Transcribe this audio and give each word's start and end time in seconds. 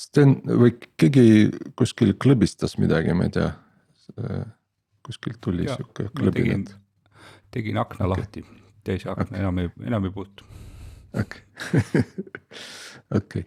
Sten 0.00 0.38
või 0.46 0.72
keegi 0.96 1.50
kuskil 1.76 2.14
klõbistas 2.16 2.78
midagi, 2.80 3.12
ma 3.16 3.26
ei 3.28 3.34
tea. 3.34 3.50
kuskilt 5.04 5.40
tuli 5.44 5.66
Jaa, 5.66 5.76
sihuke 5.76 6.08
ma 6.20 6.32
tegin, 6.32 7.78
akna 7.78 8.06
okay. 8.06 8.10
lahti, 8.14 8.44
teise 8.84 9.10
akna 9.12 9.26
okay. 9.28 9.40
enam 9.42 9.60
ei, 9.60 9.70
enam 9.90 10.08
ei 10.08 10.14
puutu. 10.14 10.44
okei, 11.20 11.42
okei. 13.20 13.44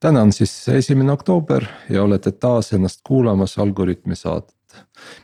täna 0.00 0.22
on 0.22 0.32
siis 0.32 0.68
esimene 0.68 1.12
oktoober 1.12 1.66
ja 1.90 2.02
olete 2.02 2.32
taas 2.32 2.72
ennast 2.72 3.00
kuulamas 3.06 3.58
Algorütmi 3.58 4.16
saadet. 4.16 4.57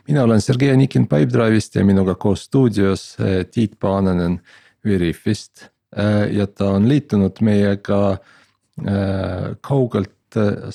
Mina 0.07 0.23
olen 0.23 0.41
Sergei 0.41 0.77
Nikin 0.77 1.07
Pipedrive'ist 1.07 1.75
ja 1.75 1.85
minuga 1.85 2.15
koos 2.15 2.45
stuudios 2.49 3.15
eh, 3.19 3.45
Tiit 3.45 3.79
Paananen 3.79 4.41
Veriffist 4.85 5.69
Eh, 5.95 6.35
ja 6.35 6.47
ta 6.47 6.73
on 6.75 6.89
liitunud 6.89 7.39
meiega 7.45 7.99
eh, 8.11 9.53
kaugelt 9.63 10.11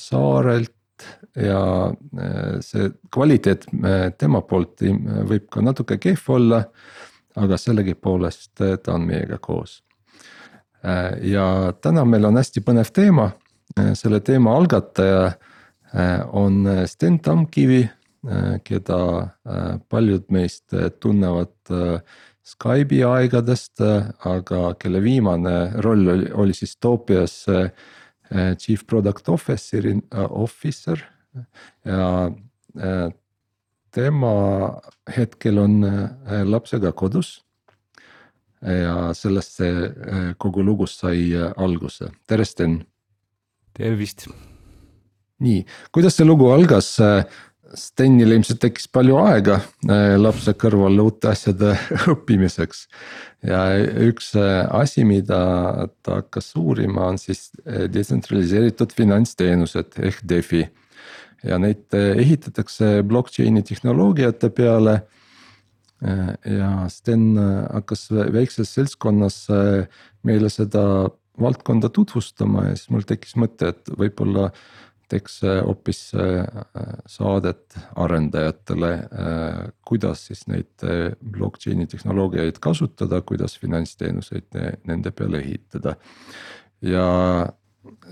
saarelt 0.00 1.04
ja 1.36 1.60
see 2.64 2.86
kvaliteet 3.12 3.66
tema 4.20 4.40
poolt 4.44 4.80
võib 5.28 5.46
ka 5.52 5.62
natuke 5.64 5.98
kehv 6.00 6.32
olla. 6.36 6.64
aga 7.36 7.56
sellegipoolest 7.56 8.60
ta 8.82 8.92
on 8.92 9.04
meiega 9.06 9.38
koos. 9.38 9.82
ja 11.22 11.72
täna 11.80 12.04
meil 12.04 12.24
on 12.24 12.36
hästi 12.36 12.60
põnev 12.60 12.90
teema, 12.92 13.30
selle 13.94 14.20
teema 14.20 14.56
algataja 14.56 15.32
on 16.32 16.66
Sten 16.86 17.20
Tamkivi, 17.20 17.88
keda 18.64 19.00
eh, 19.44 19.76
paljud 19.88 20.26
meist 20.32 20.74
eh, 20.74 20.90
tunnevad 21.00 21.72
Skype'i 22.50 23.02
aegadest, 23.06 23.80
aga 24.26 24.60
kelle 24.80 25.00
viimane 25.04 25.70
roll 25.84 26.08
oli, 26.08 26.30
oli 26.34 26.56
siis 26.56 26.74
Topias 26.82 27.44
eh, 27.48 27.70
chief 28.58 28.84
product 28.86 29.28
officer'i, 29.28 29.96
officer 30.14 31.00
ja 31.84 32.30
tema 33.90 34.34
hetkel 35.10 35.58
on 35.58 35.80
lapsega 36.46 36.92
kodus. 36.92 37.40
ja 38.62 39.14
sellest 39.14 39.56
see 39.56 39.90
kogu 40.38 40.62
lugu 40.62 40.86
sai 40.86 41.32
alguse, 41.56 42.10
tere 42.26 42.44
Sten. 42.44 42.84
tervist. 43.72 44.28
nii, 45.38 45.64
kuidas 45.90 46.14
see 46.14 46.26
lugu 46.26 46.52
algas? 46.52 46.98
Stenil 47.76 48.32
ilmselt 48.34 48.58
tekkis 48.64 48.88
palju 48.90 49.18
aega 49.22 49.60
eh, 49.86 50.16
lapse 50.18 50.54
kõrval 50.58 50.98
uute 51.04 51.30
asjade 51.30 51.76
õppimiseks. 52.12 52.86
ja 53.46 53.60
üks 54.08 54.32
eh, 54.38 54.64
asi, 54.74 55.04
mida 55.06 55.40
ta 56.02 56.20
hakkas 56.20 56.50
uurima, 56.58 57.06
on 57.12 57.20
siis 57.20 57.50
eh, 57.64 57.86
detsentraliseeritud 57.92 58.94
finantsteenused 58.96 60.00
ehk 60.02 60.18
DeFi. 60.26 60.64
ja 61.46 61.58
neid 61.62 61.94
eh, 61.94 62.18
ehitatakse 62.24 63.00
blockchain'i 63.06 63.62
tehnoloogiate 63.62 64.50
peale. 64.50 65.00
ja 66.48 66.88
Sten 66.88 67.36
hakkas 67.36 68.06
vä- 68.08 68.30
väikses 68.32 68.70
seltskonnas 68.72 69.34
meile 70.24 70.48
seda 70.48 71.10
valdkonda 71.40 71.90
tutvustama 71.92 72.70
ja 72.70 72.76
siis 72.76 72.88
mul 72.88 73.04
tekkis 73.04 73.36
mõte, 73.36 73.68
et 73.74 73.90
võib-olla 74.00 74.46
teeks 75.10 75.40
eh, 75.44 75.60
hoopis 75.66 76.00
eh, 76.14 76.44
saadet 77.10 77.76
arendajatele, 77.98 78.90
kuidas 79.86 80.26
siis 80.28 80.44
neid 80.50 80.84
blockchain'i 81.20 81.86
tehnoloogiaid 81.90 82.60
kasutada, 82.62 83.20
kuidas 83.26 83.58
finantsteenuseid 83.60 84.46
ne- 84.54 84.76
nende 84.86 85.10
peale 85.10 85.42
ehitada. 85.42 85.96
ja 86.82 87.06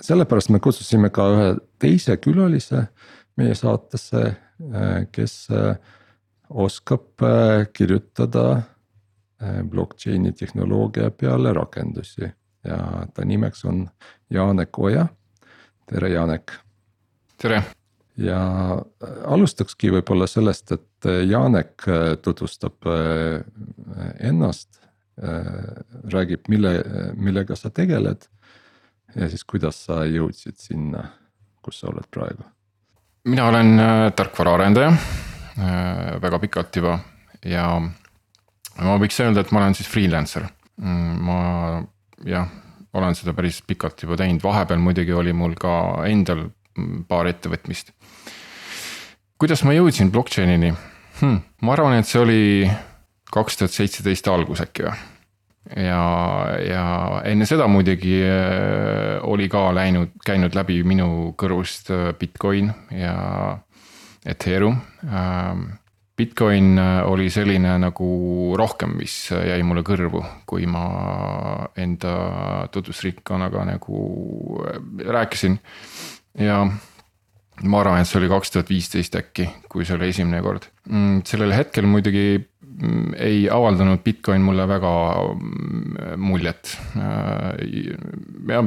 sellepärast 0.05 0.51
me 0.51 0.61
kutsusime 0.61 1.11
ka 1.11 1.29
ühe 1.35 1.53
teise 1.81 2.17
külalise 2.17 2.87
meie 3.37 3.55
saatesse, 3.55 4.35
kes 5.13 5.35
oskab 6.51 7.25
kirjutada 7.73 8.63
blockchain'i 9.71 10.33
tehnoloogia 10.33 11.11
peale 11.11 11.53
rakendusi 11.53 12.29
ja 12.65 13.07
ta 13.15 13.25
nimeks 13.25 13.65
on 13.65 13.89
Janek 14.31 14.79
Oja. 14.79 15.07
tere, 15.87 16.09
Janek 16.09 16.53
tere, 17.39 17.63
ja 18.19 18.41
äh, 18.75 19.15
alustakski 19.33 19.93
võib-olla 19.95 20.29
sellest, 20.31 20.73
et 20.75 21.09
äh, 21.09 21.23
Janek 21.29 21.87
äh, 21.89 22.11
tutvustab 22.23 22.91
ennast. 24.21 24.75
räägib, 26.13 26.45
mille, 26.47 26.71
millega 27.19 27.57
sa 27.59 27.73
tegeled. 27.75 28.29
ja 29.17 29.29
siis, 29.29 29.43
kuidas 29.45 29.81
sa 29.85 30.05
jõudsid 30.07 30.55
sinna, 30.63 31.01
kus 31.63 31.81
sa 31.81 31.89
oled 31.91 32.07
praegu. 32.11 32.45
mina 33.25 33.49
olen 33.49 33.83
tarkvaraarendaja 34.15 34.93
väga 36.23 36.39
pikalt 36.39 36.77
juba 36.77 37.01
ja 37.45 37.67
ma 38.79 38.95
võiks 39.03 39.19
öelda, 39.19 39.41
et 39.41 39.51
ma 39.51 39.65
olen 39.65 39.75
siis 39.75 39.91
freelancer. 39.91 40.47
ma 40.79 41.83
jah, 42.25 42.47
olen 42.93 43.19
seda 43.19 43.35
päris 43.35 43.59
pikalt 43.67 44.03
juba 44.03 44.17
teinud, 44.23 44.43
vahepeal 44.43 44.79
muidugi 44.79 45.13
oli 45.13 45.33
mul 45.33 45.59
ka 45.59 46.05
endal 46.07 46.47
mm, 46.47 46.58
paar 47.09 47.31
ettevõtmist. 47.31 47.93
kuidas 49.39 49.65
ma 49.65 49.77
jõudsin 49.77 50.13
blockchain'ini 50.15 50.73
hm,? 51.21 51.39
ma 51.63 51.77
arvan, 51.77 51.99
et 51.99 52.07
see 52.09 52.21
oli 52.23 52.43
kaks 53.33 53.61
tuhat 53.61 53.77
seitseteist 53.77 54.29
algus 54.29 54.65
äkki 54.65 54.89
või 54.89 54.99
ja, 55.77 56.03
ja 56.65 56.85
enne 57.29 57.47
seda 57.49 57.69
muidugi 57.71 58.21
äh, 58.25 59.19
oli 59.29 59.49
ka 59.53 59.69
läinud, 59.75 60.17
käinud 60.25 60.57
läbi 60.57 60.81
minu 60.87 61.35
kõrvust 61.39 61.93
äh, 61.93 62.13
Bitcoin 62.19 62.73
ja 62.95 63.59
Ethereum. 64.27 64.81
Bitcoin 66.19 66.79
äh, 66.81 67.03
oli 67.07 67.29
selline 67.31 67.77
nagu 67.83 68.09
rohkem, 68.59 68.97
mis 68.99 69.29
jäi 69.31 69.61
mulle 69.67 69.85
kõrvu, 69.87 70.25
kui 70.49 70.67
ma 70.67 70.87
enda 71.79 72.15
tutvusringkonnaga 72.75 73.67
nagu 73.69 74.01
rääkisin. 75.05 75.61
Ja 76.39 76.63
ma 77.67 77.81
arvan, 77.83 78.03
et 78.03 78.09
see 78.09 78.21
oli 78.21 78.31
kaks 78.31 78.53
tuhat 78.55 78.71
viisteist 78.71 79.17
äkki, 79.19 79.49
kui 79.71 79.87
see 79.87 79.97
oli 79.97 80.11
esimene 80.13 80.41
kord. 80.45 80.69
sellel 81.27 81.53
hetkel 81.57 81.89
muidugi 81.91 82.39
mm, 82.39 83.15
ei 83.19 83.47
avaldanud 83.51 84.03
Bitcoin 84.05 84.45
mulle 84.47 84.69
väga 84.69 84.93
mm, 85.35 86.19
muljet. 86.23 86.77
ja 88.49 88.63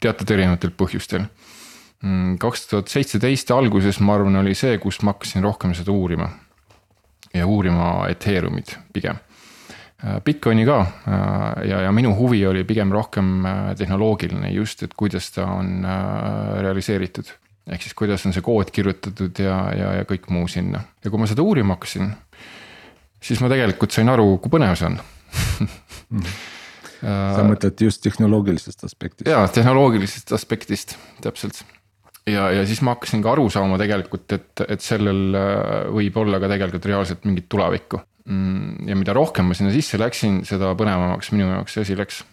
teatud 0.00 0.30
erinevatel 0.36 0.74
põhjustel. 0.76 1.28
kaks 2.40 2.66
tuhat 2.70 2.92
seitseteist 2.92 3.50
alguses, 3.50 4.00
ma 4.00 4.18
arvan, 4.18 4.42
oli 4.42 4.54
see, 4.54 4.76
kus 4.78 5.00
ma 5.02 5.16
hakkasin 5.16 5.44
rohkem 5.46 5.74
seda 5.74 5.92
uurima. 5.92 6.30
ja 7.34 7.46
uurima 7.46 8.08
Ethereumit 8.10 8.76
pigem. 8.92 9.22
Bitcoini 10.24 10.66
ka 10.68 10.78
ja, 11.64 11.78
ja 11.86 11.92
minu 11.92 12.10
huvi 12.18 12.42
oli 12.46 12.66
pigem 12.68 12.90
rohkem 12.92 13.46
äh, 13.48 13.70
tehnoloogiline 13.78 14.50
just, 14.52 14.82
et 14.84 14.92
kuidas 14.92 15.30
ta 15.32 15.46
on 15.54 15.86
äh, 15.88 16.58
realiseeritud 16.66 17.30
ehk 17.72 17.82
siis 17.82 17.96
kuidas 17.96 18.26
on 18.28 18.34
see 18.36 18.44
kood 18.44 18.70
kirjutatud 18.74 19.40
ja, 19.40 19.56
ja, 19.72 19.94
ja 20.00 20.08
kõik 20.08 20.28
muu 20.30 20.44
sinna 20.52 20.82
ja 21.00 21.10
kui 21.10 21.22
ma 21.22 21.28
seda 21.30 21.42
uurima 21.42 21.78
hakkasin, 21.78 22.12
siis 23.24 23.40
ma 23.40 23.48
tegelikult 23.52 23.96
sain 23.96 24.12
aru, 24.12 24.36
kui 24.42 24.52
põnev 24.52 24.76
see 24.76 24.90
on 24.90 25.00
sa 27.00 27.46
mõtled 27.46 27.86
just 27.86 28.02
tehnoloogilisest 28.04 28.84
aspektist. 28.86 29.30
jaa, 29.30 29.46
tehnoloogilisest 29.52 30.32
aspektist 30.36 30.96
täpselt. 31.24 31.62
ja, 32.28 32.50
ja 32.52 32.66
siis 32.68 32.82
ma 32.84 32.96
hakkasin 32.96 33.24
ka 33.24 33.32
aru 33.34 33.48
saama 33.52 33.78
tegelikult, 33.80 34.28
et, 34.36 34.64
et 34.68 34.84
sellel 34.84 35.36
äh, 35.36 35.88
võib 35.96 36.20
olla 36.22 36.40
ka 36.42 36.50
tegelikult 36.52 36.88
reaalselt 36.92 37.26
mingit 37.28 37.48
tulevikku. 37.52 38.00
Ja 38.26 38.96
mida 38.98 39.14
rohkem 39.14 39.46
ma 39.46 39.54
sinna 39.54 39.70
sisse 39.74 39.98
läksin, 40.00 40.40
seda 40.46 40.72
põnevamaks 40.78 41.30
minu 41.34 41.46
jaoks 41.46 41.76
see 41.76 41.84
asi 41.86 41.96
läks. 41.98 42.24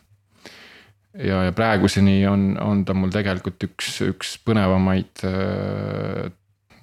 ja, 1.13 1.43
ja 1.45 1.53
praeguseni 1.53 2.23
on, 2.25 2.53
on 2.61 2.81
ta 2.85 2.95
mul 2.97 3.13
tegelikult 3.13 3.61
üks, 3.67 3.99
üks 4.07 4.33
põnevamaid 4.45 5.25
äh, 5.29 6.31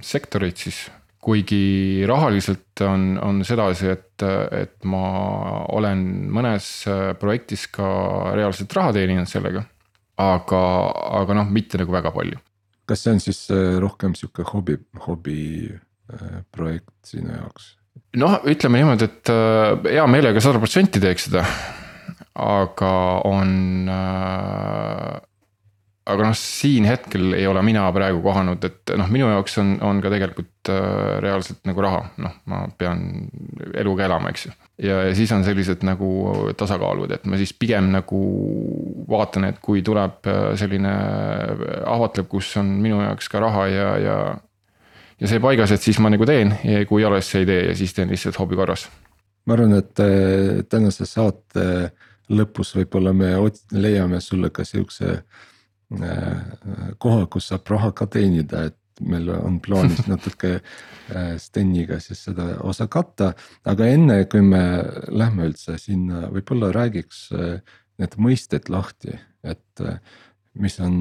sektoreid 0.01 0.57
siis. 0.62 0.89
kuigi 1.21 2.07
rahaliselt 2.09 2.81
on, 2.87 3.19
on 3.21 3.43
sedasi, 3.45 3.91
et, 3.93 4.23
et 4.57 4.87
ma 4.89 5.03
olen 5.75 6.07
mõnes 6.33 6.71
äh, 6.89 7.11
projektis 7.19 7.67
ka 7.69 7.89
reaalselt 8.39 8.73
raha 8.79 8.95
teeninud 8.97 9.29
sellega. 9.29 9.65
aga, 10.21 10.62
aga 11.19 11.35
noh, 11.41 11.51
mitte 11.51 11.83
nagu 11.83 11.93
väga 11.93 12.15
palju. 12.15 12.39
kas 12.87 13.03
see 13.03 13.19
on 13.19 13.21
siis 13.27 13.43
äh, 13.51 13.75
rohkem 13.83 14.15
sihuke 14.15 14.47
hobi, 14.55 14.79
hobiprojekt 15.03 16.95
sinu 17.11 17.35
jaoks? 17.35 17.80
noh, 18.20 18.38
ütleme 18.50 18.81
niimoodi, 18.81 19.08
et 19.11 19.32
äh, 19.32 19.93
hea 19.97 20.06
meelega 20.11 20.43
sada 20.44 20.62
protsenti 20.62 21.02
teeks 21.02 21.29
seda. 21.29 21.44
aga 22.41 22.93
on 23.29 23.91
äh, 23.91 25.19
aga 26.11 26.31
noh, 26.31 26.37
siin 26.37 26.87
hetkel 26.88 27.35
ei 27.37 27.47
ole 27.49 27.62
mina 27.67 27.85
praegu 27.94 28.23
kohanud, 28.25 28.64
et 28.67 28.93
noh, 28.99 29.08
minu 29.12 29.29
jaoks 29.31 29.58
on, 29.62 29.73
on 29.87 30.00
ka 30.02 30.12
tegelikult 30.12 30.70
äh, 30.73 31.19
reaalselt 31.23 31.62
nagu 31.69 31.85
raha, 31.85 32.02
noh, 32.23 32.37
ma 32.50 32.64
pean 32.79 33.05
eluga 33.79 34.06
elama, 34.08 34.32
eks 34.32 34.47
ju. 34.49 34.55
ja, 34.87 35.00
ja 35.08 35.14
siis 35.17 35.32
on 35.37 35.44
sellised 35.47 35.85
nagu 35.87 36.50
tasakaalud, 36.58 37.12
et 37.17 37.26
ma 37.31 37.41
siis 37.41 37.52
pigem 37.56 37.91
nagu 37.94 38.20
vaatan, 39.11 39.50
et 39.50 39.61
kui 39.62 39.85
tuleb 39.87 40.31
äh, 40.31 40.52
selline 40.61 40.94
ahvatlev, 41.85 42.31
kus 42.31 42.52
on 42.61 42.73
minu 42.82 43.02
jaoks 43.05 43.31
ka 43.32 43.43
raha 43.47 43.67
ja, 43.70 43.91
ja. 44.00 44.20
Ja 45.21 45.29
see 45.29 45.41
paigas, 45.41 45.73
et 45.73 45.83
siis 45.83 45.99
ma 46.01 46.11
nagu 46.13 46.27
teen 46.27 46.55
ja 46.65 46.85
kui 46.89 47.05
siis 47.05 47.35
ei 47.43 47.47
tee 47.47 47.63
ja 47.69 47.77
siis 47.77 47.95
teen 47.95 48.09
lihtsalt 48.09 48.39
hobi 48.39 48.57
korras. 48.57 48.89
ma 49.47 49.55
arvan, 49.55 49.77
et 49.79 50.01
äh, 50.01 50.65
tänase 50.69 51.07
saate 51.07 51.93
lõpus 52.31 52.77
võib-olla 52.77 53.13
me 53.13 53.35
leiame 53.73 54.21
sulle 54.21 54.51
ka 54.55 54.65
siukse 54.65 55.23
Äh, 55.91 56.43
koha, 57.03 57.25
kus 57.27 57.49
saab 57.51 57.67
raha 57.73 57.91
ka 57.99 58.07
teenida, 58.07 58.69
et 58.69 59.03
meil 59.03 59.27
on 59.35 59.57
plaanis 59.63 60.05
natuke 60.13 60.61
äh, 60.61 61.33
Steniga 61.43 61.99
siis 62.03 62.23
seda 62.29 62.61
osa 62.63 62.87
katta. 62.87 63.33
aga 63.67 63.89
enne 63.91 64.21
kui 64.31 64.45
me 64.47 64.63
lähme 65.11 65.49
üldse 65.51 65.79
sinna, 65.83 66.29
võib-olla 66.31 66.71
räägiks 66.77 67.27
need 68.01 68.17
mõisted 68.23 68.71
lahti, 68.71 69.19
et 69.43 69.83
mis 70.58 70.81
on, 70.81 70.97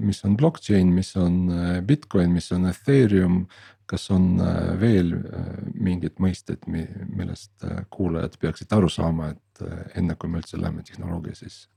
mis 0.00 0.22
on 0.24 0.36
blockchain, 0.36 0.92
mis 0.94 1.16
on 1.16 1.48
Bitcoin, 1.86 2.32
mis 2.32 2.52
on 2.52 2.68
Ethereum. 2.70 3.46
kas 3.88 4.10
on 4.12 4.36
veel 4.80 5.14
mingid 5.80 6.18
mõisted, 6.20 6.66
millest 6.68 7.64
kuulajad 7.90 8.34
peaksid 8.40 8.72
aru 8.76 8.88
saama, 8.92 9.30
et 9.32 9.62
enne 9.96 10.16
kui 10.16 10.28
me 10.28 10.42
üldse 10.42 10.60
läheme 10.60 10.82
tehnoloogia 10.84 11.34
sisse? 11.34 11.68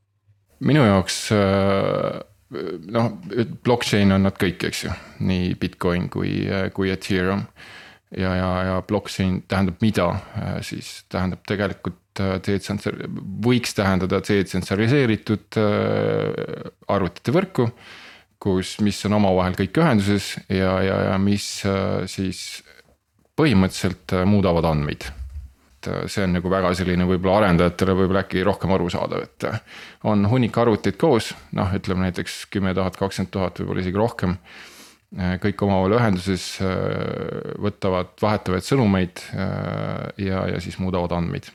minu 0.59 0.83
jaoks 0.83 1.29
noh, 2.91 3.11
blockchain 3.63 4.11
on 4.11 4.27
nad 4.27 4.37
kõik, 4.39 4.65
eks 4.67 4.85
ju, 4.85 4.95
nii 5.27 5.53
Bitcoin 5.59 6.09
kui, 6.11 6.33
kui 6.75 6.91
Ethereum. 6.93 7.45
Ja, 8.17 8.35
ja, 8.35 8.51
ja 8.67 8.77
blockchain 8.87 9.43
tähendab 9.47 9.81
mida, 9.81 10.07
siis 10.65 11.03
tähendab 11.09 11.45
tegelikult 11.47 11.99
detsensor-, 12.19 12.99
võiks 13.43 13.75
tähendada 13.77 14.19
detsentraliseeritud 14.25 15.59
äh, 15.59 16.71
arvutite 16.91 17.31
võrku. 17.35 17.71
kus, 18.41 18.79
mis 18.81 18.97
on 19.05 19.13
omavahel 19.19 19.53
kõik 19.53 19.77
ühenduses 19.77 20.35
ja, 20.49 20.79
ja, 20.81 20.97
ja 21.11 21.17
mis 21.21 21.63
äh, 21.65 22.07
siis 22.09 22.63
põhimõtteliselt 23.37 24.15
äh, 24.17 24.25
muudavad 24.25 24.65
andmeid 24.65 25.05
äh, 25.87 26.07
see 26.11 26.25
on 26.25 26.35
nagu 26.37 26.49
väga 26.51 26.73
selline 26.77 27.05
võib-olla 27.09 27.43
arendajatele 27.45 27.95
võib-olla 28.01 28.25
äkki 28.25 28.43
rohkem 28.45 28.73
arusaadav, 28.75 29.23
et 29.29 29.47
äh, 29.49 29.61
on 30.09 30.25
hunnik 30.29 30.57
arvuteid 30.57 30.97
koos, 31.01 31.31
noh, 31.57 31.71
ütleme 31.77 32.09
näiteks 32.09 32.45
kümme 32.51 32.73
tuhat, 32.77 32.97
kakskümmend 32.99 33.33
tuhat, 33.33 33.61
võib-olla 33.61 33.85
isegi 33.85 34.01
rohkem. 34.01 34.37
Äh, 35.17 35.35
kõik 35.43 35.63
omavahel 35.65 35.97
ühenduses 35.97 36.45
võtavad, 37.61 38.13
vahetavad 38.21 38.63
sõnumeid 38.63 39.25
ja, 39.35 40.45
ja 40.53 40.61
siis 40.63 40.77
muudavad 40.79 41.17
andmeid. 41.17 41.49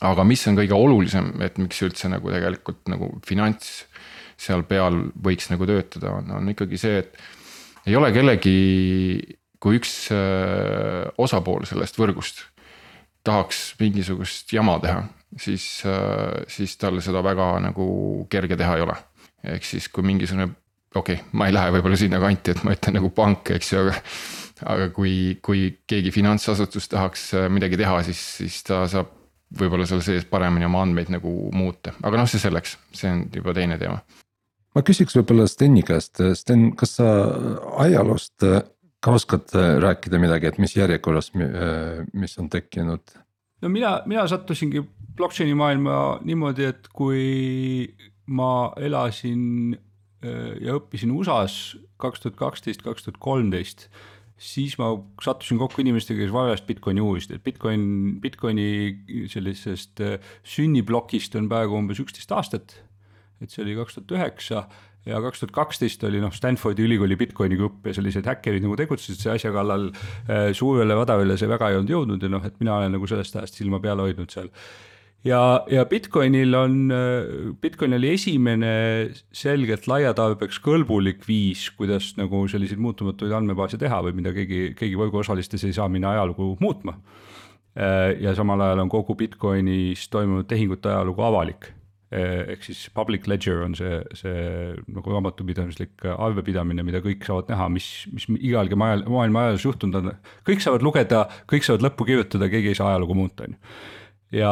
aga 0.00 0.24
mis 0.24 0.46
on 0.46 0.56
kõige 0.56 0.76
olulisem, 0.76 1.32
et 1.42 1.58
miks 1.58 1.82
üldse 1.82 2.08
nagu 2.08 2.30
tegelikult 2.30 2.86
nagu 2.88 3.10
finants 3.26 3.84
seal 4.40 4.62
peal 4.64 5.10
võiks 5.20 5.50
nagu 5.50 5.66
töötada, 5.66 6.14
on, 6.16 6.30
on 6.38 6.54
ikkagi 6.54 6.78
see, 6.80 7.02
et 7.02 7.90
ei 7.90 7.96
ole 7.96 8.12
kellegi 8.14 8.54
kui 9.60 9.76
üks 9.76 10.08
osapool 11.20 11.66
sellest 11.68 11.98
võrgust 12.00 12.46
tahaks 13.26 13.74
mingisugust 13.80 14.52
jama 14.52 14.78
teha, 14.82 15.02
siis, 15.38 15.82
äh, 15.86 16.42
siis 16.48 16.76
tal 16.80 17.00
seda 17.04 17.22
väga 17.24 17.52
nagu 17.66 18.26
kerge 18.32 18.56
teha 18.56 18.76
ei 18.76 18.86
ole. 18.86 18.96
ehk 19.40 19.64
siis, 19.64 19.86
kui 19.88 20.04
mingisugune, 20.04 20.50
okei 20.94 21.18
okay,, 21.20 21.26
ma 21.32 21.48
ei 21.48 21.54
lähe 21.54 21.72
võib-olla 21.76 21.98
sinna 21.98 22.20
kanti, 22.22 22.54
et 22.54 22.62
ma 22.66 22.74
ütlen 22.76 22.98
nagu 22.98 23.10
pank, 23.14 23.52
eks 23.56 23.72
ju, 23.72 23.82
aga. 23.86 23.96
aga 24.70 24.90
kui, 24.92 25.38
kui 25.40 25.62
keegi 25.88 26.10
finantsasutus 26.12 26.90
tahaks 26.92 27.30
äh, 27.38 27.46
midagi 27.52 27.78
teha, 27.80 28.02
siis, 28.04 28.20
siis 28.40 28.60
ta 28.66 28.82
saab 28.90 29.14
võib-olla 29.60 29.86
seal 29.88 30.02
sees 30.04 30.26
paremini 30.30 30.68
oma 30.68 30.82
andmeid 30.84 31.10
nagu 31.10 31.30
muuta, 31.56 31.94
aga 32.06 32.20
noh, 32.20 32.28
see 32.30 32.42
selleks, 32.42 32.76
see 32.94 33.10
on 33.10 33.24
juba 33.34 33.54
teine 33.56 33.78
teema. 33.80 34.02
ma 34.74 34.84
küsiks 34.86 35.16
võib-olla 35.18 35.48
Steni 35.50 35.82
käest, 35.86 36.20
Sten, 36.38 36.70
kas 36.78 36.98
sa 37.00 37.08
ajaloost 37.86 38.46
ka 39.00 39.16
oskad 39.16 39.50
äh, 39.56 39.74
rääkida 39.82 40.20
midagi, 40.20 40.50
et 40.50 40.60
mis 40.62 40.76
järjekorras, 40.76 41.32
äh, 41.34 42.04
mis 42.12 42.38
on 42.38 42.50
tekkinud? 42.52 43.16
no 43.62 43.68
mina, 43.72 44.00
mina 44.06 44.26
sattusingi 44.28 44.84
blockchain'i 45.16 45.56
maailma 45.56 46.20
niimoodi, 46.24 46.68
et 46.70 46.90
kui 46.94 47.94
ma 48.30 48.72
elasin 48.78 49.74
äh, 49.74 49.86
ja 50.20 50.74
õppisin 50.76 51.12
USA-s 51.14 51.76
kaks 52.00 52.20
tuhat 52.20 52.36
kaksteist, 52.36 52.82
kaks 52.84 53.06
tuhat 53.06 53.20
kolmteist 53.22 53.86
siis 54.40 54.78
ma 54.80 54.90
sattusin 55.20 55.58
kokku 55.60 55.82
inimestega, 55.82 56.22
kes 56.22 56.32
vajast 56.32 56.66
Bitcoini 56.68 57.02
uurisid, 57.04 57.34
et 57.36 57.44
Bitcoin, 57.44 57.82
Bitcoini 58.22 59.26
sellisest 59.28 60.00
sünniplokist 60.54 61.36
on 61.36 61.48
praegu 61.50 61.76
umbes 61.76 62.00
üksteist 62.00 62.32
aastat. 62.32 62.78
et 63.40 63.48
see 63.48 63.62
oli 63.64 63.72
kaks 63.76 63.96
tuhat 63.96 64.10
üheksa 64.18 64.66
ja 65.08 65.20
kaks 65.24 65.40
tuhat 65.40 65.52
kaksteist 65.56 66.02
oli 66.04 66.20
noh, 66.20 66.32
Stanfordi 66.32 66.84
ülikooli 66.84 67.16
Bitcoini 67.16 67.56
grupp 67.56 67.86
ja 67.88 67.94
sellised 67.96 68.26
häkkerid 68.28 68.64
nagu 68.64 68.76
tegutsesid 68.76 69.20
selle 69.20 69.38
asja 69.38 69.52
kallal 69.54 69.88
äh, 69.92 70.50
suurele 70.56 70.96
vadavile 70.98 71.38
see 71.40 71.48
väga 71.48 71.70
ei 71.70 71.78
olnud 71.78 71.92
jõudnud 71.94 72.24
ja 72.24 72.32
noh, 72.32 72.44
et 72.44 72.58
mina 72.60 72.76
olen 72.76 72.96
nagu 72.96 73.08
sellest 73.08 73.38
ajast 73.40 73.60
silma 73.60 73.80
peal 73.80 74.02
hoidnud 74.04 74.32
seal. 74.32 74.52
Ja, 75.24 75.40
ja 75.70 75.84
Bitcoinil 75.88 76.54
on, 76.54 76.76
äh, 76.94 77.54
Bitcoin 77.60 77.96
oli 77.96 78.14
esimene 78.14 78.74
selgelt 79.32 79.88
laiatarbeks 79.90 80.60
kõlbulik 80.64 81.26
viis, 81.28 81.68
kuidas 81.76 82.12
nagu 82.20 82.46
selliseid 82.50 82.80
muutumatuid 82.82 83.34
andmebaase 83.36 83.80
teha 83.80 84.02
või 84.06 84.16
mida 84.20 84.34
keegi, 84.36 84.70
keegi 84.78 85.00
võrguosalistes 85.00 85.66
ei 85.68 85.76
saa 85.76 85.88
minna 85.88 86.14
ajalugu 86.16 86.54
muutma. 86.60 86.96
Äh, 87.78 88.16
ja 88.22 88.34
samal 88.34 88.62
ajal 88.66 88.86
on 88.86 88.92
kogu 88.92 89.14
Bitcoinis 89.18 90.08
toimunud 90.10 90.48
tehingute 90.50 90.90
ajalugu 90.90 91.28
avalik 91.28 91.72
Eh, 92.10 92.40
ehk 92.56 92.64
siis 92.66 92.88
public 92.90 93.28
ledger 93.30 93.60
on 93.62 93.76
see, 93.78 94.00
see 94.18 94.38
nagu 94.90 95.12
raamatupidamislik 95.14 96.08
arvepidamine, 96.10 96.82
mida 96.82 96.98
kõik 97.04 97.22
saavad 97.22 97.52
näha, 97.52 97.68
mis, 97.70 97.86
mis 98.10 98.26
igalgi 98.34 98.74
maailma 98.74 99.44
ajaloos 99.44 99.66
juhtunud 99.68 99.98
on. 100.00 100.08
kõik 100.48 100.64
saavad 100.64 100.82
lugeda, 100.82 101.20
kõik 101.52 101.68
saavad 101.68 101.86
lõppu 101.86 102.08
kirjutada, 102.08 102.48
keegi 102.50 102.72
ei 102.72 102.78
saa 102.80 102.88
ajalugu 102.90 103.14
muuta, 103.14 103.46
on 103.46 103.54
ju. 103.54 103.76
ja, 104.40 104.50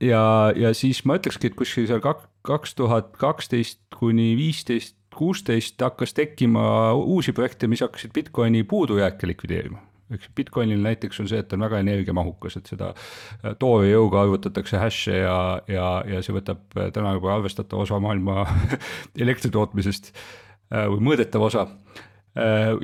ja, 0.00 0.52
ja 0.56 0.74
siis 0.74 1.04
ma 1.04 1.18
ütlekski, 1.18 1.50
et 1.50 1.58
kuskil 1.58 1.88
seal 1.90 2.02
kaks 2.02 2.74
tuhat 2.78 3.12
kaksteist 3.18 3.80
kuni 3.98 4.34
viisteist, 4.38 4.96
kuusteist 5.18 5.80
hakkas 5.82 6.14
tekkima 6.14 6.94
uusi 6.94 7.34
projekte, 7.34 7.66
mis 7.66 7.82
hakkasid 7.82 8.14
Bitcoini 8.14 8.62
puudujääke 8.68 9.26
likvideerima 9.26 9.88
eks 10.14 10.30
Bitcoinil 10.36 10.80
näiteks 10.82 11.20
on 11.20 11.28
see, 11.28 11.40
et 11.42 11.52
on 11.52 11.64
väga 11.64 11.82
energiamahukas, 11.82 12.58
et 12.60 12.70
seda 12.70 12.92
äh, 12.94 13.54
toore 13.60 13.90
jõuga 13.90 14.22
arvutatakse 14.24 14.80
hash'e 14.80 15.18
ja, 15.20 15.38
ja, 15.68 15.88
ja 16.08 16.22
see 16.24 16.36
võtab 16.36 16.78
äh, 16.78 16.90
täna 16.94 17.12
juba 17.16 17.34
arvestatava 17.36 17.84
osa 17.84 18.00
maailma 18.02 18.46
elektri 19.24 19.52
tootmisest 19.54 20.12
äh, 20.14 20.86
või 20.88 21.04
mõõdetav 21.10 21.48
osa. 21.50 21.68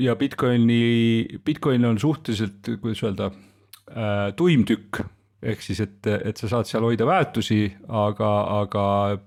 ja 0.02 0.16
Bitcoini, 0.18 1.38
Bitcoin 1.44 1.84
on 1.86 1.98
suhteliselt, 2.00 2.72
kuidas 2.82 3.02
öelda, 3.04 3.28
tuim 4.36 4.64
tükk 4.66 5.04
ehk 5.44 5.62
siis, 5.64 5.80
et, 5.84 6.08
et 6.08 6.40
sa 6.40 6.48
saad 6.50 6.68
seal 6.68 6.86
hoida 6.86 7.06
väärtusi, 7.08 7.60
aga, 7.88 8.30
aga 8.62 8.84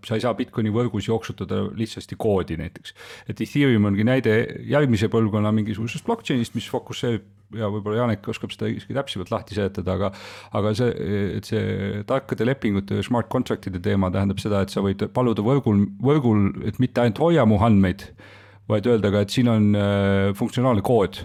sa 0.07 0.17
ei 0.17 0.23
saa 0.23 0.33
Bitcoini 0.37 0.73
võrgus 0.73 1.09
jooksutada 1.09 1.63
lihtsasti 1.77 2.17
koodi 2.19 2.57
näiteks. 2.59 2.93
et 3.29 3.41
Ethereum 3.41 3.85
ongi 3.91 4.05
näide 4.07 4.37
järgmise 4.67 5.11
põlvkonna 5.13 5.53
mingisugusest 5.55 6.07
blockchain'ist, 6.07 6.55
mis 6.57 6.69
fokusseerib 6.71 7.33
ja 7.55 7.69
võib-olla 7.71 8.01
Janek 8.01 8.27
oskab 8.27 8.51
seda 8.51 8.69
isegi 8.71 8.95
täpsemalt 8.97 9.31
lahti 9.31 9.55
seletada, 9.55 9.95
aga 9.95 10.09
aga 10.59 10.73
see, 10.75 10.89
et 11.37 11.47
see 11.47 12.01
tarkade 12.09 12.47
lepingute 12.47 12.99
ja 12.99 13.05
smart 13.05 13.29
contract'ide 13.31 13.79
teema 13.83 14.11
tähendab 14.11 14.41
seda, 14.43 14.65
et 14.65 14.73
sa 14.73 14.83
võid 14.83 15.05
paluda 15.15 15.45
võrgul, 15.45 15.85
võrgul, 16.03 16.49
et 16.67 16.81
mitte 16.83 17.03
ainult 17.03 17.21
hoia 17.23 17.47
mu 17.47 17.61
andmeid, 17.63 18.09
vaid 18.67 18.89
öelda 18.91 19.13
ka, 19.13 19.23
et 19.23 19.33
siin 19.33 19.51
on 19.51 19.71
äh, 19.79 20.35
funktsionaalne 20.35 20.83
kood 20.85 21.21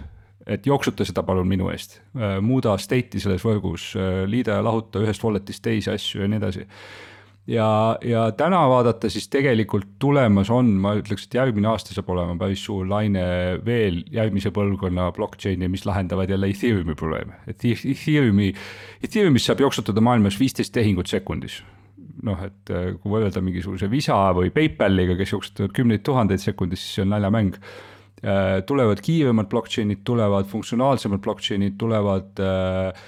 et 0.47 0.67
jooksuta 0.67 1.05
seda 1.07 1.23
palun 1.23 1.47
minu 1.47 1.69
eest, 1.71 1.99
äh, 2.17 2.37
muuda 2.43 2.75
state'i 2.81 3.21
selles 3.23 3.43
võrgus, 3.45 3.93
äh, 3.99 4.23
liida 4.29 4.59
ja 4.59 4.65
lahuta 4.65 5.01
ühest 5.03 5.23
wallet'ist 5.23 5.63
teisi 5.63 5.91
asju 5.93 6.23
ja 6.23 6.29
nii 6.29 6.39
edasi. 6.41 6.67
ja, 7.47 7.67
ja 8.03 8.23
täna 8.39 8.61
vaadata 8.71 9.09
siis 9.11 9.27
tegelikult 9.31 9.95
tulemas 9.99 10.51
on, 10.51 10.69
ma 10.83 10.93
ütleks, 10.99 11.27
et 11.27 11.37
järgmine 11.39 11.67
aasta 11.71 11.95
saab 11.95 12.09
olema 12.15 12.35
päris 12.39 12.63
suur 12.65 12.87
laine 12.87 13.23
veel 13.65 14.03
järgmise 14.11 14.51
põlvkonna 14.55 15.11
blockchain'i, 15.15 15.67
mis 15.71 15.85
lahendavad 15.85 16.29
jälle 16.29 16.51
Ethereumi 16.51 16.95
probleeme, 16.95 17.39
et 17.47 17.63
Ethereumi, 17.63 18.51
Ethereumist 19.03 19.51
saab 19.51 19.63
jooksutada 19.63 20.03
maailmas 20.03 20.39
viisteist 20.39 20.75
tehingut 20.75 21.11
sekundis. 21.11 21.61
Noh, 22.23 22.39
et 22.39 22.69
äh, 22.71 22.93
kui 22.99 23.11
võrrelda 23.11 23.41
mingisuguse 23.43 23.89
Visa 23.91 24.15
või 24.35 24.51
PayPaliga, 24.53 25.15
kes 25.19 25.33
jooksutavad 25.33 25.73
kümneid 25.75 26.03
tuhandeid 26.07 26.39
sekundis, 26.39 26.83
siis 26.83 26.99
see 26.99 27.03
on 27.03 27.11
naljamäng 27.11 27.57
tulevad 28.65 29.01
kiiremad 29.03 29.49
blockchain'id, 29.51 30.03
tulevad 30.07 30.47
funktsionaalsemad 30.47 31.19
blockchain'id, 31.19 31.75
tulevad 31.77 32.39
äh, 32.39 33.03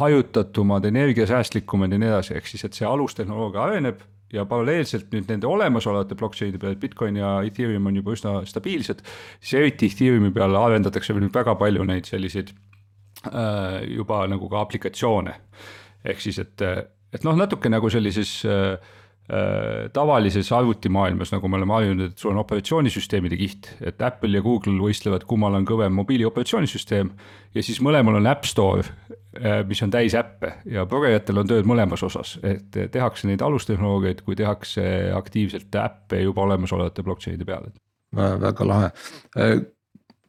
hajutatumad, 0.00 0.84
energiasäästlikumad 0.84 1.92
ja 1.92 2.00
nii 2.00 2.08
edasi, 2.08 2.34
ehk 2.38 2.50
siis, 2.50 2.64
et 2.66 2.78
see 2.78 2.88
alustehnoloogia 2.88 3.62
areneb 3.62 4.02
ja 4.34 4.42
paralleelselt 4.48 5.12
nüüd 5.14 5.28
nende 5.30 5.46
olemasolevate 5.46 6.18
blockchain'ide 6.18 6.58
peal, 6.62 6.74
Bitcoin 6.82 7.20
ja 7.20 7.36
Ethereum 7.46 7.86
on 7.86 8.00
juba 8.00 8.16
üsna 8.16 8.40
stabiilsed, 8.48 9.04
siis 9.38 9.54
eriti 9.60 9.90
Ethereumi 9.92 10.32
peal 10.34 10.56
arendatakse 10.58 11.14
nüüd 11.14 11.34
väga 11.34 11.54
palju 11.60 11.86
neid 11.86 12.10
selliseid 12.10 12.50
äh, 13.30 13.82
juba 13.92 14.24
nagu 14.30 14.50
ka 14.50 14.66
aplikatsioone. 14.66 15.38
ehk 16.06 16.20
siis, 16.22 16.38
et, 16.38 16.62
et 17.14 17.24
noh, 17.26 17.36
natuke 17.38 17.70
nagu 17.70 17.90
sellises 17.90 18.38
äh, 18.46 18.74
Äh, 18.74 18.95
tavalises 19.92 20.52
arvutimaailmas, 20.54 21.32
nagu 21.34 21.48
me 21.50 21.58
oleme 21.58 21.74
harjunud, 21.74 22.12
et 22.12 22.22
sul 22.22 22.30
on 22.30 22.38
operatsioonisüsteemide 22.44 23.38
kiht, 23.40 23.72
et 23.82 24.02
Apple 24.06 24.38
ja 24.38 24.42
Google 24.44 24.76
võistlevad, 24.78 25.24
kummal 25.26 25.56
on 25.58 25.66
kõvem 25.66 25.96
mobiiliooperatsioonisüsteem. 25.98 27.10
ja 27.54 27.62
siis 27.62 27.80
mõlemal 27.82 28.20
on 28.20 28.26
App 28.30 28.46
Store, 28.46 28.84
äh, 29.40 29.64
mis 29.66 29.82
on 29.82 29.90
täis 29.90 30.14
äppe 30.14 30.52
ja 30.70 30.86
progejatel 30.86 31.42
on 31.42 31.50
tööd 31.50 31.66
mõlemas 31.66 32.04
osas, 32.06 32.36
et 32.42 32.78
tehakse 32.92 33.26
neid 33.26 33.42
alustehnoloogiaid, 33.42 34.22
kui 34.22 34.36
tehakse 34.36 35.10
aktiivselt 35.14 35.74
äppe 35.74 36.22
juba 36.22 36.46
olemasolevate 36.46 37.02
blockchain'ide 37.02 37.44
peale. 37.44 37.74
väga 38.14 38.66
lahe, 38.66 38.92
äh, 39.38 39.58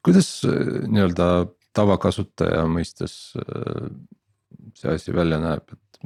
kuidas 0.02 0.42
nii-öelda 0.88 1.48
tavakasutaja 1.78 2.66
mõistes 2.66 3.36
see 4.78 4.94
asi 4.94 5.14
välja 5.14 5.38
näeb, 5.42 5.70
et 5.74 6.02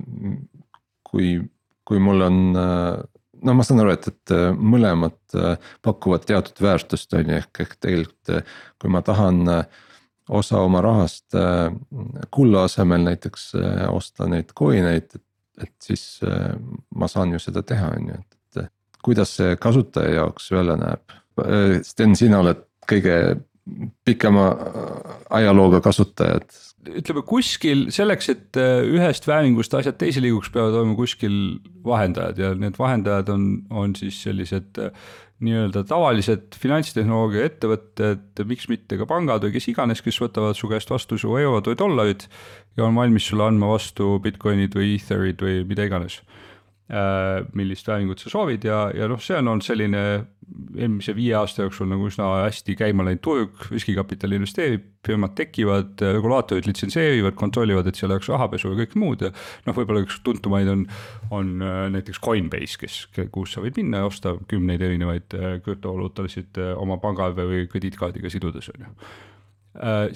kui 1.07 1.39
kui 1.91 1.99
mul 1.99 2.23
on 2.23 2.37
no 3.41 3.55
ma 3.57 3.65
saan 3.67 3.81
aru, 3.83 3.91
et, 3.97 4.07
et 4.07 4.33
mõlemad 4.55 5.35
pakuvad 5.83 6.23
teatud 6.29 6.61
väärtust, 6.63 7.11
on 7.17 7.33
ju, 7.33 7.39
ehk, 7.41 7.63
ehk 7.65 7.73
tegelikult 7.83 8.45
kui 8.79 8.91
ma 8.93 9.01
tahan 9.03 9.41
osa 10.31 10.61
oma 10.63 10.79
rahast 10.85 11.35
kulla 12.31 12.63
asemel 12.69 13.03
näiteks 13.09 13.49
osta 13.91 14.29
neid 14.31 14.53
coin 14.55 14.87
eid, 14.93 15.09
et, 15.17 15.25
et 15.65 15.73
siis 15.83 16.05
ma 16.95 17.09
saan 17.11 17.33
ju 17.33 17.41
seda 17.41 17.65
teha, 17.67 17.89
on 17.97 18.13
ju, 18.13 18.19
et 18.21 18.31
kuidas 19.03 19.35
see 19.39 19.55
kasutaja 19.61 20.21
jaoks 20.21 20.51
välja 20.53 20.77
näeb? 20.79 21.17
Sten, 21.87 22.15
sina 22.19 22.41
oled 22.43 22.61
kõige 22.89 23.15
pikema 24.05 24.45
ajalooga 25.29 25.81
kasutajad. 25.85 26.47
Ütleme 26.97 27.21
kuskil 27.27 27.89
selleks, 27.93 28.31
et 28.33 28.57
äh, 28.57 28.81
ühest 28.89 29.27
vääringust 29.29 29.73
asjad 29.77 29.99
teise 30.01 30.23
liiguks, 30.23 30.49
peavad 30.53 30.79
olema 30.79 30.95
kuskil 30.97 31.35
vahendajad 31.85 32.41
ja 32.41 32.53
need 32.57 32.79
vahendajad 32.79 33.29
on, 33.29 33.45
on 33.69 33.93
siis 33.97 34.17
sellised 34.25 34.81
äh, 34.81 34.89
nii-öelda 35.45 35.83
tavalised 35.89 36.57
finantstehnoloogia 36.61 37.45
ettevõtted, 37.49 38.41
miks 38.49 38.67
mitte 38.69 38.97
ka 38.97 39.07
pangad 39.09 39.45
või 39.45 39.55
kes 39.55 39.69
iganes, 39.69 40.01
kes 40.05 40.17
võtavad 40.21 40.57
su 40.57 40.69
käest 40.69 40.89
vastu 40.93 41.17
su 41.21 41.33
eurod 41.37 41.69
või 41.69 41.77
dollarid 41.77 42.25
ja 42.77 42.85
on 42.87 42.97
valmis 42.97 43.29
sulle 43.29 43.45
andma 43.49 43.69
vastu 43.73 44.15
Bitcoinid 44.21 44.77
või 44.77 44.95
Etherid 44.97 45.41
või 45.41 45.61
mida 45.69 45.85
iganes. 45.89 46.21
Äh, 46.21 46.50
millist 47.55 47.87
vääringut 47.87 48.19
sa 48.19 48.31
soovid 48.33 48.65
ja, 48.67 48.81
ja 48.91 49.07
noh, 49.07 49.21
see 49.23 49.37
on 49.39 49.47
olnud 49.47 49.63
selline 49.63 50.01
eelmise 50.75 51.13
viie 51.15 51.33
aasta 51.37 51.65
jooksul 51.65 51.89
nagu 51.91 52.07
üsna 52.09 52.27
hästi 52.45 52.75
käima 52.79 53.05
läinud 53.07 53.21
turg, 53.23 53.65
riskikapital 53.71 54.35
investeerib, 54.35 54.83
firmad 55.05 55.33
tekivad, 55.37 56.03
regulaatorid 56.17 56.67
litsenseerivad, 56.69 57.35
kontrollivad, 57.39 57.87
et 57.87 57.99
seal 57.99 58.11
oleks 58.11 58.29
rahapesu 58.31 58.73
ja 58.73 58.81
kõik 58.81 58.95
muud. 58.99 59.25
ja 59.25 59.31
noh, 59.67 59.77
võib-olla 59.77 60.03
üks 60.05 60.19
tuntumaid 60.25 60.69
on, 60.71 60.85
on 61.31 61.55
äh, 61.65 61.81
näiteks 61.95 62.21
Coinbase, 62.23 62.79
kes, 62.81 63.01
kus 63.33 63.55
sa 63.55 63.63
võid 63.63 63.79
minna 63.79 64.03
ja 64.03 64.11
osta 64.11 64.35
kümneid 64.51 64.83
erinevaid 64.85 65.37
äh, 65.37 65.57
krüptovaluutasid 65.65 66.61
oma 66.75 66.99
pangaarve 67.03 67.47
või 67.47 67.67
krediitkaardiga 67.71 68.31
sidudes, 68.33 68.71
on 68.75 68.87
ju. 68.87 68.91
Äh, 68.91 69.30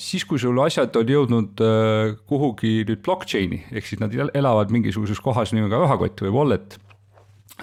siis, 0.02 0.26
kui 0.28 0.40
sul 0.42 0.58
asjad 0.60 0.96
on 1.00 1.12
jõudnud 1.12 1.62
äh, 1.64 2.14
kuhugi 2.28 2.82
nüüd 2.88 3.02
blockchain'i, 3.06 3.62
ehk 3.72 3.88
siis 3.88 4.02
nad 4.02 4.16
elavad 4.36 4.74
mingisuguses 4.74 5.22
kohas 5.24 5.56
nimega 5.56 5.80
rahakott 5.86 6.26
või 6.26 6.34
wallet, 6.36 6.76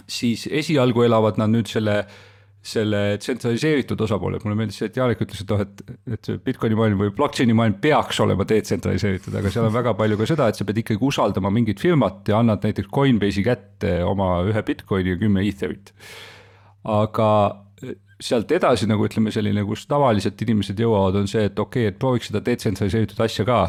siis 0.08 0.46
esialgu 0.48 1.04
elavad 1.04 1.36
nad 1.40 1.52
nüüd 1.52 1.68
selle, 1.68 1.98
selle 2.64 3.18
tsentraliseeritud 3.20 4.00
osapoole, 4.06 4.40
mulle 4.40 4.56
meeldis 4.62 4.78
see, 4.80 4.88
et 4.88 4.96
Janek 4.96 5.20
ütles, 5.26 5.42
et 5.44 5.52
noh, 5.52 5.60
et, 5.66 5.82
et 6.16 6.30
Bitcoini 6.46 6.78
maailm 6.78 7.02
või 7.02 7.12
blockchain'i 7.16 7.56
maailm 7.58 7.76
peaks 7.82 8.22
olema 8.24 8.46
detsentraliseeritud, 8.48 9.36
aga 9.36 9.52
seal 9.52 9.68
on 9.68 9.74
väga 9.74 9.92
palju 9.98 10.20
ka 10.22 10.30
seda, 10.32 10.48
et 10.48 10.56
sa 10.56 10.64
pead 10.68 10.80
ikkagi 10.80 11.08
usaldama 11.10 11.52
mingit 11.52 11.82
firmat 11.82 12.30
ja 12.32 12.40
annad 12.40 12.64
näiteks 12.64 12.88
Coinbase'i 12.94 13.44
kätte 13.44 13.98
oma 14.08 14.38
ühe 14.48 14.64
Bitcoini 14.64 15.12
ja 15.12 15.20
kümme 15.20 15.44
Etherit. 15.44 15.92
aga 16.88 17.28
sealt 18.22 18.52
edasi 18.54 18.88
nagu 18.90 19.06
ütleme, 19.06 19.32
selline, 19.34 19.64
kus 19.66 19.84
tavaliselt 19.90 20.40
inimesed 20.44 20.78
jõuavad, 20.78 21.20
on 21.22 21.30
see, 21.30 21.44
et 21.50 21.58
okei 21.58 21.86
okay,, 21.86 21.92
et 21.92 22.00
prooviks 22.00 22.30
seda 22.30 22.42
detsentraliseeritud 22.46 23.22
asja 23.24 23.46
ka. 23.48 23.62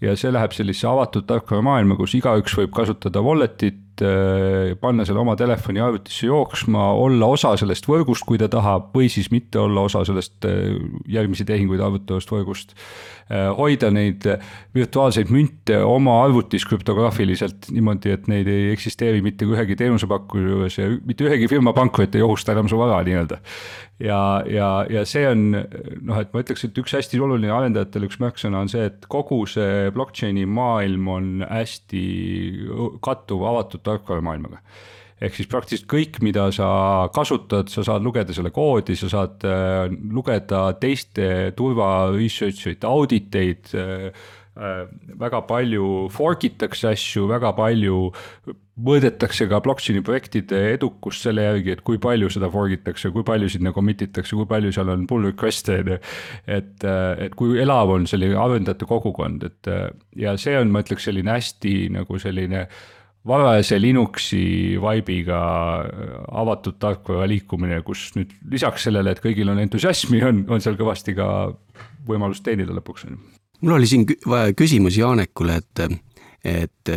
ja 0.00 0.14
see 0.16 0.30
läheb 0.32 0.54
sellisesse 0.56 0.88
avatud 0.88 1.26
tarkvara 1.28 1.64
maailma, 1.64 1.96
kus 1.98 2.14
igaüks 2.16 2.54
võib 2.56 2.70
kasutada 2.72 3.20
wallet'it, 3.24 3.89
Äh, 4.00 4.74
panna 4.80 5.04
selle 5.04 5.20
oma 5.20 5.34
telefoni 5.36 5.80
arvutisse 5.84 6.28
jooksma, 6.28 6.90
olla 6.96 7.28
osa 7.34 7.52
sellest 7.60 7.84
võrgust, 7.88 8.24
kui 8.28 8.38
ta 8.40 8.48
tahab, 8.48 8.88
või 8.96 9.10
siis 9.12 9.28
mitte 9.32 9.60
olla 9.60 9.84
osa 9.88 10.04
sellest 10.08 10.46
äh, 10.48 10.78
järgmisi 11.10 11.44
tehinguid 11.48 11.82
arvutavast 11.84 12.32
võrgust. 12.32 12.72
Äh, 13.28 13.50
hoida 13.58 13.90
neid 13.92 14.24
virtuaalseid 14.76 15.28
münte 15.34 15.82
oma 15.84 16.16
arvutis 16.24 16.64
krüptograafiliselt 16.70 17.68
niimoodi, 17.74 18.16
et 18.16 18.30
neid 18.32 18.48
ei 18.48 18.70
eksisteeri 18.72 19.20
mitte 19.26 19.48
ühegi 19.48 19.76
teenusepakkuja 19.80 20.48
juures 20.54 20.80
ja 20.80 20.88
mitte 20.96 21.28
ühegi 21.28 21.50
firma 21.52 21.76
pankrot 21.76 22.16
ei 22.16 22.24
ohusta 22.24 22.56
enam 22.56 22.72
su 22.72 22.80
vara 22.80 23.02
nii-öelda 23.06 23.40
ja, 24.00 24.42
ja, 24.48 24.68
ja 24.90 25.04
see 25.08 25.26
on 25.28 25.50
noh, 25.52 26.18
et 26.20 26.32
ma 26.32 26.42
ütleks, 26.42 26.64
et 26.66 26.78
üks 26.80 26.94
hästi 26.96 27.20
oluline 27.20 27.52
arendajatele 27.52 28.08
üks 28.08 28.20
märksõna 28.22 28.62
on 28.64 28.70
see, 28.72 28.86
et 28.88 29.04
kogu 29.12 29.42
see 29.50 29.90
blockchain'i 29.94 30.46
maailm 30.48 31.08
on 31.12 31.28
hästi 31.44 32.04
kattuv 33.04 33.44
avatud 33.50 33.79
tarkvaramaailmaga 33.86 34.62
ehk 35.20 35.36
siis 35.36 35.50
praktiliselt 35.52 35.88
kõik, 35.90 36.20
mida 36.24 36.46
sa 36.54 36.70
kasutad, 37.14 37.70
sa 37.72 37.84
saad 37.86 38.04
lugeda 38.04 38.34
selle 38.36 38.52
koodi, 38.54 38.96
sa 38.98 39.10
saad 39.12 39.46
äh, 39.48 39.86
lugeda 40.12 40.70
teiste 40.80 41.52
turva 41.56 42.10
research 42.14 42.70
ite, 42.72 42.88
auditeid 42.88 43.74
äh, 43.76 44.10
äh,. 44.56 44.82
väga 45.20 45.42
palju 45.48 46.08
fork 46.12 46.48
itakse 46.48 46.88
asju, 46.94 47.26
väga 47.28 47.52
palju 47.56 47.98
mõõdetakse 48.80 49.44
ka 49.50 49.58
blockchain'i 49.60 50.00
projektide 50.04 50.60
edukust 50.72 51.26
selle 51.26 51.44
järgi, 51.44 51.74
et 51.76 51.82
kui 51.84 51.98
palju 52.00 52.30
seda 52.32 52.48
fork 52.52 52.78
itakse, 52.78 53.10
kui 53.12 53.24
palju 53.26 53.50
sinna 53.52 53.74
commit 53.76 54.06
itakse, 54.06 54.32
kui 54.38 54.48
palju 54.48 54.72
seal 54.72 54.88
on 54.88 55.04
pull 55.08 55.28
request'e 55.28 55.76
on 55.82 55.90
ju. 55.92 55.98
et, 56.48 56.86
et 57.26 57.36
kui 57.36 57.60
elav 57.60 57.92
on 57.92 58.08
selline 58.08 58.40
arendajate 58.40 58.88
kogukond, 58.88 59.44
et 59.44 59.70
ja 60.16 60.32
see 60.40 60.56
on, 60.56 60.72
ma 60.72 60.80
ütleks, 60.80 61.04
selline 61.10 61.36
hästi 61.36 61.74
nagu 61.98 62.22
selline 62.22 62.64
varajase 63.26 63.80
Linuxi 63.80 64.78
vibe'iga 64.80 65.40
avatud 66.32 66.78
tarkvara 66.80 67.28
liikumine, 67.28 67.82
kus 67.84 68.10
nüüd 68.16 68.32
lisaks 68.50 68.88
sellele, 68.88 69.12
et 69.12 69.20
kõigil 69.20 69.50
on 69.52 69.60
entusiasmi, 69.60 70.22
on, 70.24 70.44
on 70.48 70.64
seal 70.64 70.78
kõvasti 70.80 71.14
ka 71.18 71.28
võimalust 72.08 72.46
teenida 72.46 72.72
lõpuks 72.76 73.08
mul 73.60 73.76
oli 73.76 73.86
siin 73.86 74.06
küsimus 74.56 74.96
Janekule, 74.96 75.60
et, 75.60 75.98
et 76.44 76.92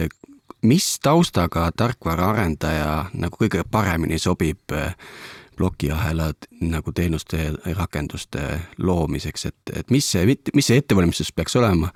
mis 0.63 0.99
taustaga 1.03 1.69
tarkvaraarendaja 1.75 3.05
nagu 3.13 3.39
kõige 3.39 3.63
paremini 3.71 4.19
sobib 4.19 4.71
eh, 4.71 4.93
plokiahela 5.57 6.31
nagu 6.61 6.91
teenuste 6.95 7.37
ja 7.37 7.75
rakenduste 7.77 8.59
loomiseks, 8.77 9.45
et, 9.45 9.73
et 9.75 9.91
mis 9.91 10.07
see, 10.11 10.37
mis 10.55 10.67
see 10.71 10.79
ettevalmistus 10.81 11.33
peaks 11.35 11.55
olema? 11.59 11.91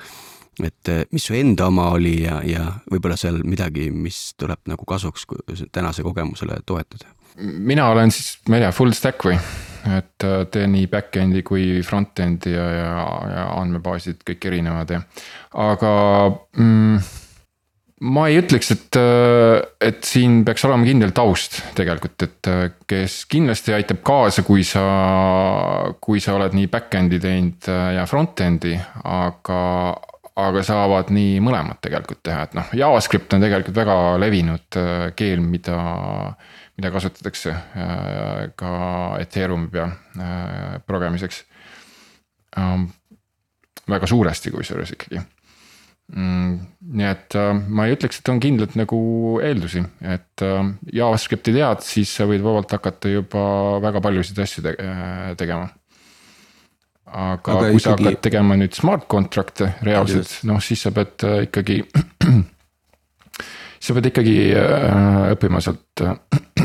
Et 0.66 0.92
eh, 0.92 1.04
mis 1.14 1.28
su 1.30 1.36
enda 1.38 1.68
oma 1.70 1.92
oli 1.96 2.16
ja, 2.24 2.40
ja 2.46 2.66
võib-olla 2.90 3.18
seal 3.20 3.42
midagi, 3.48 3.90
mis 3.94 4.34
tuleb 4.40 4.64
nagu 4.72 4.88
kasuks 4.90 5.28
tänase 5.72 6.06
kogemusele 6.06 6.62
toetada? 6.66 7.14
mina 7.38 7.92
olen 7.92 8.10
siis, 8.12 8.40
ma 8.50 8.58
ei 8.58 8.64
tea, 8.66 8.72
full 8.74 8.96
stack 8.98 9.28
või, 9.28 9.38
et 9.98 10.26
eh, 10.26 10.40
teen 10.54 10.74
nii 10.74 10.88
back-end'i 10.90 11.44
kui 11.46 11.84
front-end'i 11.86 12.56
ja, 12.56 12.66
ja, 12.74 12.90
ja 13.36 13.46
andmebaasid 13.60 14.26
kõik 14.26 14.50
erinevad 14.50 14.96
ja, 14.96 15.04
aga 15.68 15.92
mm, 16.58 17.06
ma 18.10 18.28
ei 18.30 18.38
ütleks, 18.42 18.72
et, 18.74 18.98
et 19.82 20.02
siin 20.06 20.42
peaks 20.46 20.66
olema 20.68 20.86
kindel 20.86 21.14
taust 21.18 21.60
tegelikult, 21.78 22.26
et 22.26 22.50
kes 22.90 23.24
kindlasti 23.30 23.74
aitab 23.74 24.04
kaasa, 24.06 24.44
kui 24.46 24.66
sa, 24.68 24.84
kui 26.02 26.22
sa 26.22 26.36
oled 26.38 26.54
nii 26.58 26.70
back-end'i 26.74 27.22
teinud 27.22 27.70
ja 27.98 28.06
front-end'i, 28.10 28.76
aga, 29.02 29.62
aga 30.38 30.62
saavad 30.65 31.12
nii 31.13 31.39
mõlemat 31.41 31.79
tegelikult 31.82 32.22
teha, 32.25 32.44
et 32.46 32.58
noh, 32.58 32.67
JavaScript 32.77 33.34
on 33.34 33.41
tegelikult 33.41 33.77
väga 33.77 33.96
levinud 34.22 34.79
keel, 35.17 35.41
mida, 35.41 35.77
mida 36.77 36.91
kasutatakse 36.94 37.56
ka 38.60 38.74
Ethereumi 39.24 39.72
peal 39.74 39.96
progemiseks. 40.86 41.41
väga 43.88 44.08
suuresti 44.13 44.51
kusjuures 44.51 44.94
ikkagi 44.94 45.24
mm,. 46.15 46.60
nii 46.98 47.08
et 47.10 47.36
äh, 47.38 47.51
ma 47.67 47.88
ei 47.88 47.96
ütleks, 47.98 48.22
et 48.22 48.32
on 48.32 48.39
kindlalt 48.44 48.77
nagu 48.79 49.00
eeldusi, 49.44 49.84
et 50.06 50.46
äh, 50.46 50.62
JavaScripti 50.94 51.56
tead, 51.56 51.84
siis 51.86 52.13
sa 52.20 52.27
võid 52.29 52.46
vabalt 52.46 52.72
hakata 52.77 53.12
juba 53.12 53.44
väga 53.84 54.03
paljusid 54.03 54.39
asju 54.44 54.65
te 54.65 54.75
äh, 54.82 55.34
tegema. 55.39 55.70
Aga, 57.12 57.52
aga 57.54 57.60
kui 57.72 57.78
ikkagi... 57.78 57.84
sa 57.84 57.96
hakkad 57.96 58.20
tegema 58.28 58.58
nüüd 58.60 58.76
smart 58.76 59.08
contract'e 59.12 59.72
reaalselt, 59.86 60.34
noh 60.50 60.60
siis 60.64 60.84
sa 60.86 60.94
pead 60.96 61.26
äh, 61.28 61.46
ikkagi 61.48 61.80
sa 63.86 63.96
pead 63.98 64.10
ikkagi 64.12 64.36
äh, 64.58 65.30
õppima 65.36 65.62
sealt 65.64 66.04
äh, 66.04 66.18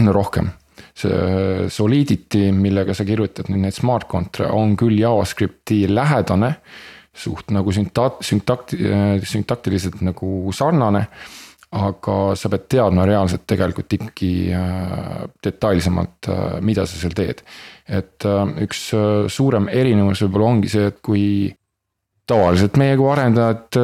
rohkem 0.18 0.50
see 0.92 1.68
Solidity, 1.72 2.50
millega 2.52 2.92
sa 2.92 3.06
kirjutad 3.08 3.48
nüüd 3.48 3.62
neid 3.64 3.76
smart 3.76 4.10
contra'e, 4.10 4.50
on 4.52 4.74
küll 4.76 4.98
JavaScripti 4.98 5.86
lähedane. 5.88 6.58
suht 7.12 7.50
nagu 7.52 7.72
sünta-, 7.72 8.18
süntakti-, 8.24 8.76
süntaktiliselt 9.24 10.02
nagu 10.04 10.52
sarnane. 10.52 11.06
aga 11.72 12.34
sa 12.36 12.50
pead 12.52 12.66
teadma 12.68 13.06
reaalselt 13.08 13.46
tegelikult 13.48 13.94
ikkagi 13.96 14.52
detailsemalt, 15.44 16.28
mida 16.60 16.84
sa 16.84 16.98
seal 17.00 17.16
teed. 17.16 17.40
Et 17.88 18.28
äh, 18.28 18.54
üks 18.66 18.86
suurem 19.32 19.68
erinevus 19.72 20.22
võib-olla 20.26 20.54
ongi 20.54 20.72
see, 20.72 20.86
et 20.92 21.02
kui 21.04 21.26
tavaliselt 22.28 22.78
meie 22.78 22.94
kui 22.96 23.10
arendajad 23.10 23.76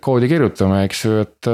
koodi 0.00 0.28
kirjutame, 0.30 0.84
eks 0.86 1.04
ju, 1.04 1.18
et 1.26 1.48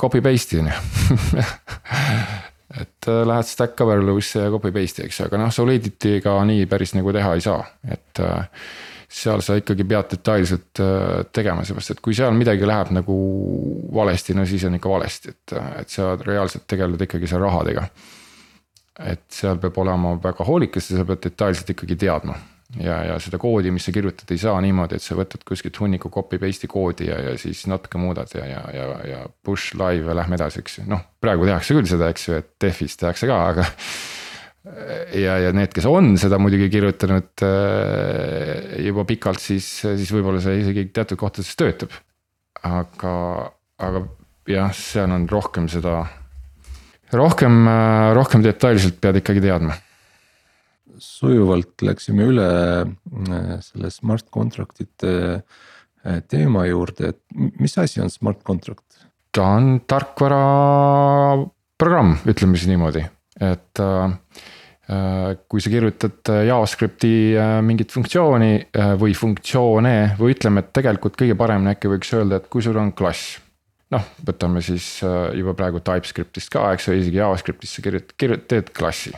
copy 0.00 0.22
paste'i 0.24 0.62
on 0.62 0.70
ju. 0.70 0.78
Et 2.80 3.08
äh, 3.08 3.22
lähed 3.26 3.46
Stack 3.46 3.80
Overflow'sse 3.80 4.46
ja 4.46 4.50
copy 4.50 4.72
paste'i, 4.74 5.06
eks 5.06 5.20
aga 5.26 5.38
noh, 5.38 5.52
Solidity'ga 5.54 6.34
nii 6.48 6.66
päris 6.70 6.94
nagu 6.96 7.12
teha 7.14 7.34
ei 7.36 7.44
saa, 7.44 7.60
et 7.86 8.22
äh, 8.24 8.64
seal 9.14 9.44
sa 9.46 9.58
ikkagi 9.60 9.86
pead 9.86 10.10
detailselt 10.16 10.82
äh, 10.82 11.22
tegema, 11.34 11.62
seepärast 11.66 11.94
et 11.94 12.02
kui 12.02 12.16
seal 12.18 12.34
midagi 12.34 12.66
läheb 12.66 12.90
nagu 12.96 13.18
valesti, 13.94 14.34
no 14.34 14.46
siis 14.48 14.66
on 14.66 14.78
ikka 14.80 14.90
valesti, 14.90 15.36
et, 15.36 15.56
et 15.84 15.94
sa 15.94 16.14
reaalselt 16.18 16.66
tegeled 16.70 17.06
ikkagi 17.06 17.30
seal 17.30 17.44
rahadega. 17.46 17.86
Et 19.02 19.24
seal 19.32 19.58
peab 19.62 19.78
olema 19.82 20.14
väga 20.22 20.46
hoolikas 20.46 20.90
ja 20.90 21.00
sa 21.00 21.06
pead 21.08 21.24
detailselt 21.24 21.72
ikkagi 21.74 21.96
teadma 22.04 22.36
ja, 22.80 22.96
ja 23.08 23.18
seda 23.22 23.38
koodi, 23.40 23.72
mis 23.74 23.86
sa 23.86 23.92
kirjutad, 23.94 24.30
ei 24.32 24.40
saa 24.40 24.56
niimoodi, 24.64 24.98
et 24.98 25.04
sa 25.04 25.16
võtad 25.18 25.44
kuskilt 25.46 25.78
hunniku 25.82 26.10
copy 26.14 26.40
paste'i 26.42 26.70
koodi 26.70 27.08
ja, 27.10 27.18
ja 27.28 27.34
siis 27.40 27.64
natuke 27.70 28.00
muudad 28.00 28.30
ja, 28.34 28.46
ja, 28.48 28.62
ja, 28.74 28.86
ja 29.08 29.20
push 29.44 29.76
live 29.78 30.10
ja 30.10 30.18
lähme 30.18 30.38
edasi, 30.38 30.62
eks 30.64 30.80
ju, 30.80 30.86
noh, 30.90 31.04
praegu 31.22 31.46
tehakse 31.48 31.76
küll 31.76 31.90
seda, 31.90 32.10
eks 32.14 32.28
ju, 32.28 32.40
et 32.40 32.50
Defis 32.62 32.98
tehakse 33.00 33.28
ka, 33.30 33.40
aga. 33.52 33.68
ja, 35.24 35.38
ja 35.44 35.52
need, 35.56 35.74
kes 35.76 35.86
on 35.90 36.14
seda 36.20 36.40
muidugi 36.42 36.70
kirjutanud 36.72 37.46
äh, 37.46 38.80
juba 38.86 39.06
pikalt, 39.08 39.42
siis, 39.44 39.68
siis 39.84 40.14
võib-olla 40.14 40.42
see 40.44 40.62
isegi 40.64 40.88
teatud 40.94 41.20
kohtades 41.20 41.54
töötab. 41.60 41.94
aga, 42.64 43.14
aga 43.84 44.06
jah, 44.50 44.72
seal 44.76 45.12
on 45.14 45.28
rohkem 45.30 45.68
seda, 45.72 46.04
rohkem, 47.18 47.66
äh, 47.68 48.14
rohkem 48.16 48.42
detailselt 48.44 49.00
pead 49.02 49.16
ikkagi 49.22 49.40
teadma 49.44 49.74
sujuvalt 51.02 51.82
läksime 51.84 52.22
üle 52.30 52.46
äh, 52.84 53.58
selle 53.64 53.88
smart 53.92 54.26
contract'ite 54.34 55.12
äh, 55.42 56.20
teema 56.30 56.62
juurde, 56.68 57.02
et 57.14 57.20
mis 57.60 57.74
asi 57.80 58.00
on 58.04 58.10
smart 58.12 58.40
contract? 58.46 58.84
ta 59.34 59.42
on 59.56 59.64
tarkvaraprogramm, 59.90 62.10
ütleme 62.30 62.54
siis 62.54 62.68
niimoodi, 62.70 63.02
et 63.42 63.74
kui 65.50 65.60
sa 65.64 65.68
kirjutad 65.72 66.22
JavaScripti 66.46 67.34
mingit 67.66 67.90
funktsiooni 67.90 68.52
või 69.00 69.12
funktsioone 69.18 70.14
või 70.20 70.36
ütleme, 70.36 70.62
et 70.62 70.70
tegelikult 70.76 71.18
kõige 71.18 71.34
paremini 71.40 71.72
äkki 71.72 71.90
võiks 71.90 72.10
öelda, 72.14 72.38
et 72.38 72.46
kui 72.52 72.62
sul 72.62 72.78
on 72.78 72.92
klass. 72.94 73.22
Noh, 73.92 74.04
võtame 74.26 74.62
siis 74.64 74.86
juba 75.02 75.54
praegu 75.58 75.82
TypeScriptist 75.84 76.52
ka, 76.52 76.66
eks 76.74 76.88
ju, 76.88 76.96
isegi 76.98 77.20
JavaScriptis 77.20 77.76
sa 77.76 77.84
kirjutad, 77.84 78.16
kirjutad, 78.20 78.48
teed 78.50 78.72
klassi. 78.76 79.12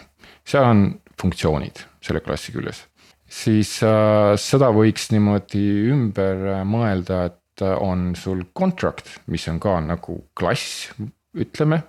seal 0.46 0.66
on 0.66 0.87
funktsioonid 1.20 1.85
selle 2.04 2.23
klassi 2.25 2.54
küljes. 2.54 2.85
siis 3.26 3.78
äh, 3.82 4.35
seda 4.38 4.70
võiks 4.75 5.11
niimoodi 5.14 5.64
ümber 5.92 6.46
äh, 6.58 6.62
mõelda, 6.68 7.25
et 7.30 7.64
äh, 7.64 7.75
on 7.82 8.14
sul 8.18 8.44
contract, 8.54 9.18
mis 9.26 9.49
on 9.50 9.61
ka 9.61 9.78
nagu 9.82 10.20
klass, 10.38 10.90
ütleme. 11.35 11.82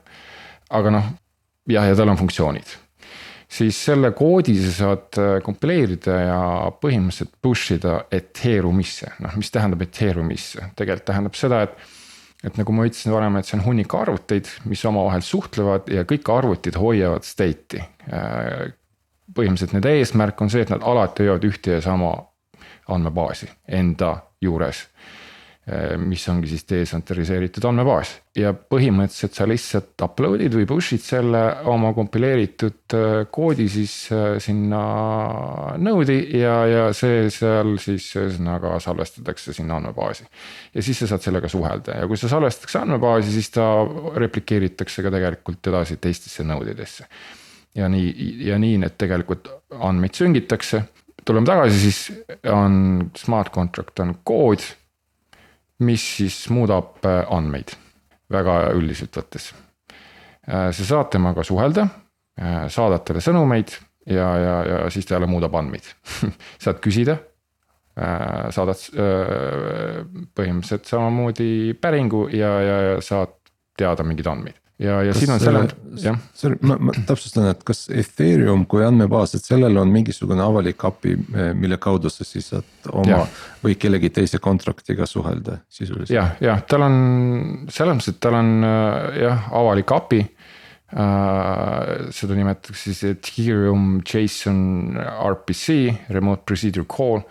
aga 0.69 0.91
noh, 0.91 1.13
jah, 1.69 1.88
ja 1.88 1.96
tal 1.96 2.13
on 2.13 2.19
funktsioonid 2.19 2.75
siis 3.48 3.77
selle 3.86 4.12
koodi 4.12 4.57
sa 4.60 4.72
saad 4.75 5.19
äh, 5.22 5.36
kompileerida 5.43 6.17
ja 6.19 6.39
põhimõtteliselt 6.81 7.38
push 7.41 7.77
ida 7.77 8.01
Ethereumisse, 8.12 9.13
noh, 9.24 9.38
mis 9.39 9.51
tähendab 9.53 9.86
Ethereumisse, 9.86 10.72
tegelikult 10.75 11.07
tähendab 11.12 11.39
seda, 11.39 11.63
et. 11.67 11.96
Et 12.46 12.58
nagu 12.60 12.74
ma 12.75 12.86
ütlesin 12.86 13.13
varem, 13.13 13.38
et 13.39 13.48
see 13.50 13.58
on 13.58 13.65
hunnik 13.65 13.94
arvuteid, 13.98 14.50
mis 14.70 14.84
omavahel 14.86 15.24
suhtlevad 15.25 15.89
ja 15.89 16.03
kõik 16.08 16.29
arvutid 16.34 16.77
hoiavad 16.77 17.25
state'i 17.25 17.81
põhimõtteliselt 19.35 19.75
nende 19.75 19.94
eesmärk 20.00 20.42
on 20.42 20.51
see, 20.51 20.64
et 20.64 20.72
nad 20.72 20.83
alati 20.88 21.25
hoiavad 21.25 21.48
ühte 21.48 21.77
ja 21.77 21.83
sama 21.83 22.14
andmebaasi 22.88 23.50
enda 23.79 24.14
juures. 24.42 24.85
Eh, 25.68 25.98
mis 26.00 26.22
ongi 26.32 26.48
siis 26.48 26.62
detsentraliseeritud 26.64 27.66
andmebaas 27.68 28.14
ja 28.40 28.53
põhimõtteliselt 28.56 29.34
sa 29.36 29.44
lihtsalt 29.51 30.03
upload'id 30.06 30.53
või 30.56 30.64
push'id 30.70 31.03
selle 31.03 31.42
oma 31.68 31.90
kompileeritud 31.92 32.96
eh, 32.96 33.16
koodi 33.36 33.66
siis 33.74 33.96
eh, 34.16 34.38
sinna 34.40 34.80
node'i 35.84 36.40
ja, 36.40 36.53
ja 36.72 36.86
see 36.96 37.27
seal 37.36 37.75
siis 37.84 38.08
ühesõnaga 38.16 38.77
salvestatakse 38.80 39.58
sinna 39.60 39.82
andmebaasi. 39.82 40.30
ja 40.72 40.88
siis 40.88 41.03
sa 41.03 41.12
saad 41.12 41.27
sellega 41.27 41.51
suhelda 41.51 42.00
ja 42.00 42.08
kui 42.08 42.16
see 42.16 42.32
salvestatakse 42.32 42.86
andmebaasi, 42.86 43.36
siis 43.36 43.51
ta 43.60 43.68
replikeeritakse 44.24 45.03
ka 45.03 45.12
tegelikult 45.20 45.74
edasi 45.74 46.00
teistesse 46.00 46.48
node 46.48 46.72
idesse 46.77 47.12
ja 47.75 47.92
nii, 47.92 48.38
ja 48.48 48.56
nii 48.56 48.80
need 48.88 48.96
tegelikult 48.96 49.51
andmeid 49.75 50.16
süngitakse. 50.16 50.86
tuleme 51.27 51.51
tagasi, 51.51 51.88
siis 51.90 52.03
on 52.56 53.10
smart 53.20 53.51
contract 53.51 54.00
on 54.00 54.16
kood, 54.24 54.64
mis 55.85 56.03
siis 56.18 56.37
muudab 56.53 57.05
äh, 57.05 57.24
andmeid 57.33 57.75
väga 58.33 58.57
üldiselt 58.75 59.16
võttes. 59.18 59.51
Äh, 60.48 60.70
sa 60.74 60.87
saad 60.92 61.11
temaga 61.13 61.46
suhelda, 61.48 61.87
äh, 62.40 62.66
saadad 62.74 63.05
talle 63.07 63.24
sõnumeid 63.24 63.75
ja, 64.09 64.27
ja, 64.42 64.55
ja 64.66 64.79
siis 64.94 65.07
ta 65.07 65.18
jälle 65.18 65.29
muudab 65.29 65.55
andmeid 65.59 65.87
saad 66.63 66.83
küsida 66.83 67.20
saadad 68.53 68.77
põhimõtteliselt 70.37 70.85
samamoodi 70.85 71.74
päringu 71.81 72.27
ja, 72.29 72.51
ja, 72.61 72.75
ja 72.92 73.00
saad 73.01 73.31
teada 73.74 74.05
mingeid 74.05 74.29
andmeid 74.29 74.59
ja, 74.79 75.00
ja 75.05 75.13
kas, 75.13 75.22
siin 75.22 75.33
on 75.33 75.42
selle, 75.42 75.63
jah. 76.01 76.18
Sorry, 76.37 76.57
ma, 76.68 76.77
ma 76.90 76.94
täpsustan, 77.07 77.50
et 77.51 77.63
kas 77.68 77.85
Ethereum 77.90 78.66
kui 78.70 78.85
andmebaas, 78.85 79.35
et 79.37 79.46
sellel 79.46 79.79
on 79.81 79.92
mingisugune 79.94 80.44
avalik 80.44 80.85
API, 80.90 81.16
mille 81.57 81.79
kaudu 81.81 82.11
sa 82.13 82.27
siis 82.27 82.51
saad 82.53 82.92
oma 82.94 83.09
ja. 83.09 83.22
või 83.63 83.77
kellegi 83.79 84.11
teise 84.20 84.42
contract'iga 84.44 85.09
suhelda 85.09 85.61
sisuliselt. 85.70 86.13
jah, 86.16 86.35
jah, 86.44 86.63
tal 86.70 86.87
on 86.87 86.98
selles 87.74 87.98
mõttes, 87.98 88.13
et 88.13 88.22
tal 88.24 88.40
on 88.40 88.55
jah, 89.18 89.50
avalik 89.61 89.96
API 89.98 90.25
Uh, 90.87 92.07
seda 92.16 92.31
nimetatakse 92.37 92.94
siis 92.94 93.01
Ethereum 93.09 93.98
JSON 94.07 94.96
RPC, 94.96 95.74
Remote 96.16 96.48
Procedure 96.48 96.87
Call. 96.87 97.25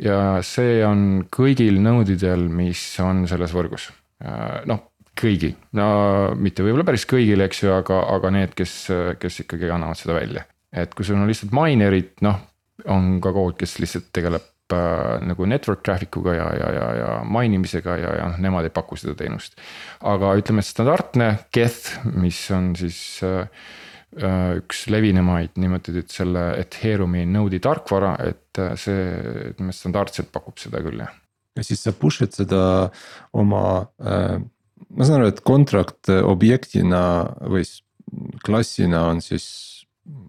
ja 0.00 0.38
see 0.40 0.78
on 0.80 1.26
kõigil 1.28 1.76
node 1.84 2.16
idel, 2.16 2.46
mis 2.48 2.80
on 3.04 3.26
selles 3.28 3.52
võrgus 3.52 3.90
noh 4.70 4.80
kõigil, 5.18 5.56
no 5.76 5.86
mitte 6.40 6.64
võib-olla 6.64 6.86
päris 6.88 7.04
kõigil, 7.08 7.44
eks 7.44 7.64
ju, 7.64 7.72
aga, 7.74 8.00
aga 8.14 8.32
need, 8.34 8.54
kes, 8.58 8.76
kes 9.20 9.42
ikkagi 9.44 9.70
annavad 9.70 10.00
seda 10.00 10.16
välja. 10.16 10.46
et 10.72 10.94
kui 10.96 11.04
sul 11.04 11.20
on 11.20 11.28
lihtsalt 11.28 11.52
minerid, 11.52 12.14
noh, 12.24 12.38
on 12.88 13.18
ka 13.22 13.32
kood, 13.34 13.58
kes 13.60 13.76
lihtsalt 13.82 14.08
tegeleb 14.14 14.74
äh, 14.74 15.20
nagu 15.28 15.46
network 15.48 15.82
traffic 15.84 16.16
uga 16.16 16.36
ja, 16.38 16.48
ja, 16.56 16.72
ja, 16.78 16.88
ja 16.96 17.10
mainimisega 17.28 17.96
ja, 18.00 18.16
ja 18.20 18.30
noh, 18.32 18.40
nemad 18.42 18.66
ei 18.68 18.74
paku 18.74 18.96
seda 19.00 19.14
teenust. 19.18 19.58
aga 20.00 20.32
ütleme, 20.40 20.64
standardne 20.64 21.30
Geth, 21.54 21.98
mis 22.16 22.40
on 22.54 22.72
siis 22.78 22.98
äh, 23.26 23.44
äh 24.16 24.60
üks 24.60 24.86
levinumaid 24.92 25.60
niimoodi, 25.60 25.98
et 26.02 26.12
selle 26.12 26.52
Ethereumi 26.60 27.26
node'i 27.28 27.60
tarkvara, 27.64 28.16
et 28.24 28.60
äh, 28.60 28.74
see, 28.80 29.04
ütleme 29.52 29.76
standardselt 29.76 30.32
pakub 30.32 30.58
seda 30.60 30.82
küll, 30.84 31.04
jah. 31.04 31.12
ja 31.56 31.68
siis 31.68 31.84
sa 31.84 31.92
push'id 31.96 32.32
seda 32.36 32.64
oma 33.36 33.62
äh 34.00 34.40
ma 34.92 35.08
saan 35.08 35.20
aru, 35.22 35.32
et 35.32 35.42
contract 35.46 36.12
objektina 36.22 37.02
või 37.48 37.66
klassina 38.44 39.06
on 39.10 39.22
siis 39.24 39.46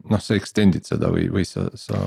noh, 0.09 0.21
sa 0.21 0.35
extend'id 0.37 0.85
seda 0.85 1.09
või, 1.11 1.25
või 1.33 1.45
sa, 1.47 1.65
sa, 1.79 1.99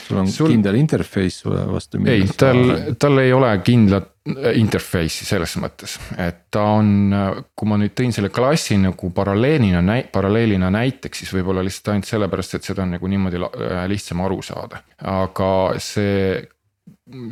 sul 0.00 0.20
on 0.22 0.30
sul... 0.30 0.52
kindel 0.52 0.78
interface 0.80 1.48
vastu. 1.68 2.00
ei, 2.08 2.24
tal, 2.38 2.62
tal 3.00 3.20
ei 3.22 3.32
ole 3.34 3.50
kindlat 3.66 4.08
interface'i 4.56 5.26
selles 5.26 5.56
mõttes, 5.60 5.96
et 6.20 6.46
ta 6.52 6.62
on, 6.78 7.10
kui 7.56 7.68
ma 7.68 7.78
nüüd 7.80 7.94
tõin 7.98 8.14
selle 8.14 8.30
klassi 8.32 8.78
nagu 8.80 9.10
paralleelina, 9.16 9.82
paralleelina 10.12 10.70
näiteks, 10.72 11.24
siis 11.24 11.34
võib-olla 11.36 11.64
lihtsalt 11.66 11.94
ainult 11.94 12.08
sellepärast, 12.08 12.56
et 12.56 12.70
seda 12.70 12.86
on 12.86 12.96
nagu 12.96 13.10
niimoodi 13.10 13.42
lihtsam 13.90 14.24
aru 14.24 14.40
saada, 14.46 14.84
aga 15.10 15.52
see 15.82 16.40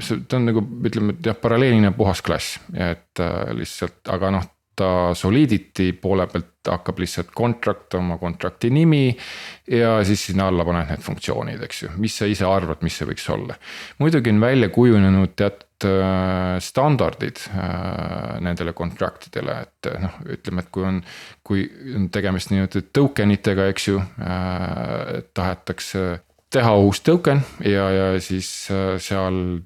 see, 0.03 0.23
ta 0.27 0.39
on 0.41 0.49
nagu 0.51 0.63
ütleme, 0.89 1.15
et 1.15 1.31
jah, 1.31 1.37
paralleelina 1.39 1.93
puhas 1.97 2.23
klass, 2.25 2.59
et 2.75 3.23
äh, 3.23 3.53
lihtsalt, 3.57 4.01
aga 4.11 4.33
noh 4.35 4.49
ta 4.79 5.15
Solidity 5.19 5.93
poole 5.99 6.29
pealt 6.31 6.69
hakkab 6.69 7.01
lihtsalt 7.03 7.31
contract 7.37 7.97
oma 7.99 8.19
contract'i 8.21 8.71
nimi. 8.71 9.17
ja 9.71 9.99
siis 10.05 10.27
sinna 10.29 10.49
alla 10.49 10.65
paned 10.65 10.89
need 10.91 11.03
funktsioonid, 11.05 11.63
eks 11.65 11.83
ju, 11.83 11.95
mis 12.01 12.19
sa 12.19 12.29
ise 12.29 12.47
arvad, 12.49 12.85
mis 12.87 12.99
see 12.99 13.09
võiks 13.09 13.27
olla. 13.35 13.57
muidugi 13.99 14.33
on 14.35 14.41
välja 14.41 14.69
kujunenud 14.75 15.35
teatud 15.37 15.89
äh, 15.89 16.59
standardid 16.65 17.43
äh, 17.51 18.39
nendele 18.45 18.75
contract 18.77 19.29
idele, 19.31 19.61
et 19.67 19.91
noh, 20.03 20.21
ütleme, 20.37 20.65
et 20.65 20.73
kui 20.73 20.87
on. 20.89 21.03
kui 21.49 21.65
on 21.97 22.11
tegemist 22.13 22.51
nii-öelda 22.53 22.83
token 22.93 23.31
itega, 23.33 23.69
eks 23.73 23.89
ju 23.89 24.01
äh,, 24.01 25.23
tahetakse 25.35 26.21
teha 26.53 26.75
uus 26.81 27.01
token 27.05 27.41
ja, 27.65 27.89
ja 27.93 28.09
siis 28.21 28.69
äh, 28.73 28.97
seal 29.01 29.61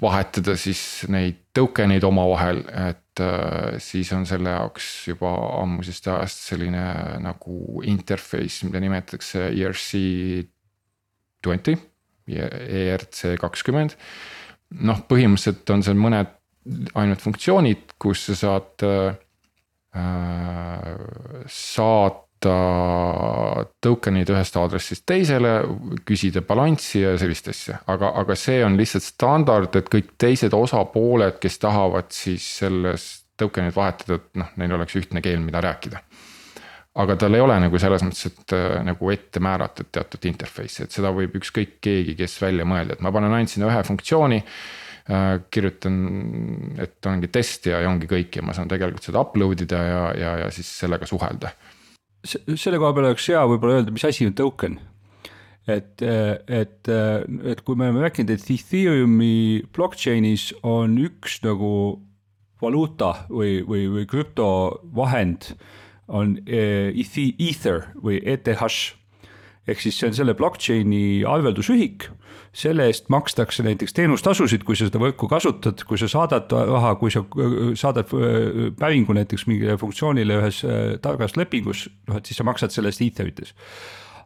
vahetada 0.00 0.56
siis 0.60 0.80
neid 1.12 1.42
token 1.56 1.94
eid 1.94 2.04
omavahel, 2.04 2.62
et 2.68 2.96
äh, 3.00 3.05
siis 3.82 4.12
on 4.16 4.26
selle 4.28 4.52
jaoks 4.52 4.86
juba 5.08 5.30
ammusest 5.62 6.08
ajast 6.12 6.46
selline 6.50 6.84
nagu 7.24 7.82
interface, 7.88 8.66
mida 8.66 8.80
nimetatakse 8.82 9.48
ERC 9.52 10.02
twenty, 11.44 11.76
ERC 12.26 13.36
kakskümmend. 13.40 13.96
noh, 14.82 14.98
põhimõtteliselt 15.06 15.70
on 15.70 15.84
seal 15.86 15.98
mõned 16.00 16.32
ainult 16.98 17.22
funktsioonid, 17.22 17.94
kus 18.02 18.24
sa 18.30 18.34
saad 18.40 18.82
äh,, 18.86 19.14
saad 21.46 22.25
saata 22.44 23.66
token'id 23.80 24.30
ühest 24.30 24.56
aadressist 24.56 25.04
teisele, 25.08 25.60
küsida 26.06 26.42
balanssi 26.42 27.02
ja 27.02 27.16
sellist 27.18 27.48
asja, 27.48 27.80
aga, 27.86 28.12
aga 28.20 28.36
see 28.36 28.62
on 28.64 28.76
lihtsalt 28.76 29.04
standard, 29.04 29.76
et 29.76 29.88
kõik 29.92 30.14
teised 30.18 30.54
osapooled, 30.54 31.38
kes 31.40 31.58
tahavad 31.58 32.10
siis 32.14 32.44
selles 32.60 33.06
token'it 33.40 33.76
vahetada, 33.76 34.20
et 34.20 34.40
noh, 34.40 34.48
neil 34.56 34.72
oleks 34.76 34.96
ühtne 34.96 35.22
keel, 35.24 35.40
mida 35.40 35.60
rääkida. 35.60 36.00
aga 36.96 37.16
tal 37.20 37.34
ei 37.36 37.42
ole 37.44 37.58
nagu 37.60 37.78
selles 37.78 38.02
mõttes, 38.02 38.26
et 38.30 38.52
äh, 38.56 38.80
nagu 38.84 39.10
ette 39.12 39.40
määratud 39.40 39.90
teatud 39.92 40.24
interface'i, 40.30 40.86
et 40.86 40.92
seda 40.92 41.10
võib 41.12 41.34
ükskõik 41.36 41.76
keegi, 41.84 42.14
kes 42.16 42.40
välja 42.40 42.64
mõelda, 42.64 42.96
et 42.96 43.04
ma 43.04 43.12
panen 43.12 43.34
ainult 43.36 43.52
sinna 43.52 43.68
ühe 43.68 43.82
funktsiooni 43.84 44.38
äh, 44.40 45.26
kirjutan, 45.52 45.98
et 46.80 47.06
ongi 47.06 47.28
test 47.28 47.68
ja, 47.68 47.82
ja 47.84 47.92
ongi 47.92 48.08
kõik 48.08 48.40
ja 48.40 48.44
ma 48.44 48.56
saan 48.56 48.68
tegelikult 48.72 49.04
seda 49.04 49.20
upload 49.20 49.66
ida 49.66 49.82
ja, 49.84 50.02
ja, 50.16 50.36
ja 50.44 50.50
siis 50.56 50.72
sellega 50.80 51.08
suhelda 51.08 51.52
selle 52.26 52.80
koha 52.80 52.92
peal 52.96 53.10
oleks 53.10 53.28
hea 53.30 53.44
võib-olla 53.48 53.80
öelda, 53.80 53.94
mis 53.94 54.04
asi 54.08 54.26
on 54.28 54.36
token. 54.36 54.78
et, 55.66 56.02
et, 56.02 56.88
et 56.88 57.62
kui 57.66 57.74
me 57.74 57.88
oleme 57.88 58.04
rääkinud, 58.04 58.30
et 58.30 58.50
Ethereumi 58.54 59.64
blockchain'is 59.74 60.52
on 60.62 60.94
üks 61.02 61.40
nagu 61.42 61.72
valuuta 62.62 63.26
või, 63.28 63.58
või, 63.66 63.88
või 63.90 64.06
krüptovahend 64.10 65.50
on 66.06 66.36
Ether 66.46 67.88
või 67.98 68.20
ETH 68.22 68.62
ehk 69.66 69.82
siis 69.82 69.98
see 69.98 70.10
on 70.10 70.16
selle 70.16 70.36
blockchain'i 70.38 71.24
arveldusühik 71.26 72.08
selle 72.56 72.86
eest 72.88 73.10
makstakse 73.12 73.64
näiteks 73.66 73.92
teenustasusid, 73.96 74.64
kui 74.64 74.78
sa 74.78 74.88
seda 74.88 75.00
võrku 75.02 75.28
kasutad, 75.28 75.82
kui 75.88 75.98
sa 76.00 76.08
saadad 76.08 76.52
raha, 76.52 76.94
kui 77.00 77.12
sa 77.12 77.22
saadad 77.76 78.14
äh, 78.16 78.72
päringu 78.78 79.16
näiteks 79.16 79.44
mingile 79.50 79.76
funktsioonile 79.80 80.40
ühes 80.40 80.62
äh, 80.64 80.96
targas 81.04 81.36
lepingus, 81.36 81.86
noh 82.08 82.20
et 82.20 82.28
siis 82.28 82.40
sa 82.40 82.48
maksad 82.48 82.72
selle 82.72 82.92
eest 82.92 83.04
Etherites 83.04 83.52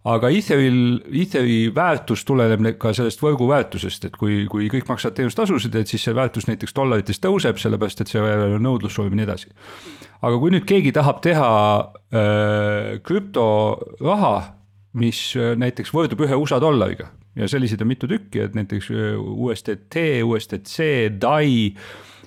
aga 0.09 0.31
Etheril, 0.33 1.01
Etheri 1.13 1.59
väärtus 1.77 2.23
tuleneb 2.25 2.63
ka 2.81 2.95
sellest 2.97 3.21
võrgu 3.21 3.51
väärtusest, 3.51 4.07
et 4.09 4.17
kui, 4.17 4.47
kui 4.49 4.71
kõik 4.73 4.89
maksavad 4.89 5.19
teenustasusid, 5.19 5.75
et 5.77 5.91
siis 5.93 6.07
see 6.07 6.17
väärtus 6.17 6.49
näiteks 6.49 6.73
dollarites 6.77 7.21
tõuseb, 7.21 7.61
sellepärast 7.61 8.01
et 8.01 8.13
see 8.13 8.39
nõudlus 8.63 8.97
soovib 8.97 9.13
ja 9.13 9.21
nii 9.21 9.29
edasi. 9.29 9.53
aga 10.21 10.39
kui 10.41 10.55
nüüd 10.55 10.65
keegi 10.69 10.93
tahab 10.97 11.21
teha 11.25 11.51
äh, 11.81 12.97
krüptoraha, 13.05 14.35
mis 14.99 15.23
äh, 15.39 15.55
näiteks 15.59 15.93
võrdub 15.95 16.25
ühe 16.27 16.39
USA 16.39 16.61
dollariga 16.63 17.11
ja 17.39 17.49
selliseid 17.49 17.83
on 17.85 17.91
mitu 17.93 18.09
tükki, 18.11 18.45
et 18.47 18.57
näiteks 18.59 18.91
äh, 18.91 19.19
USDT, 19.19 19.99
USDC, 20.27 20.87
DAI 21.21 21.75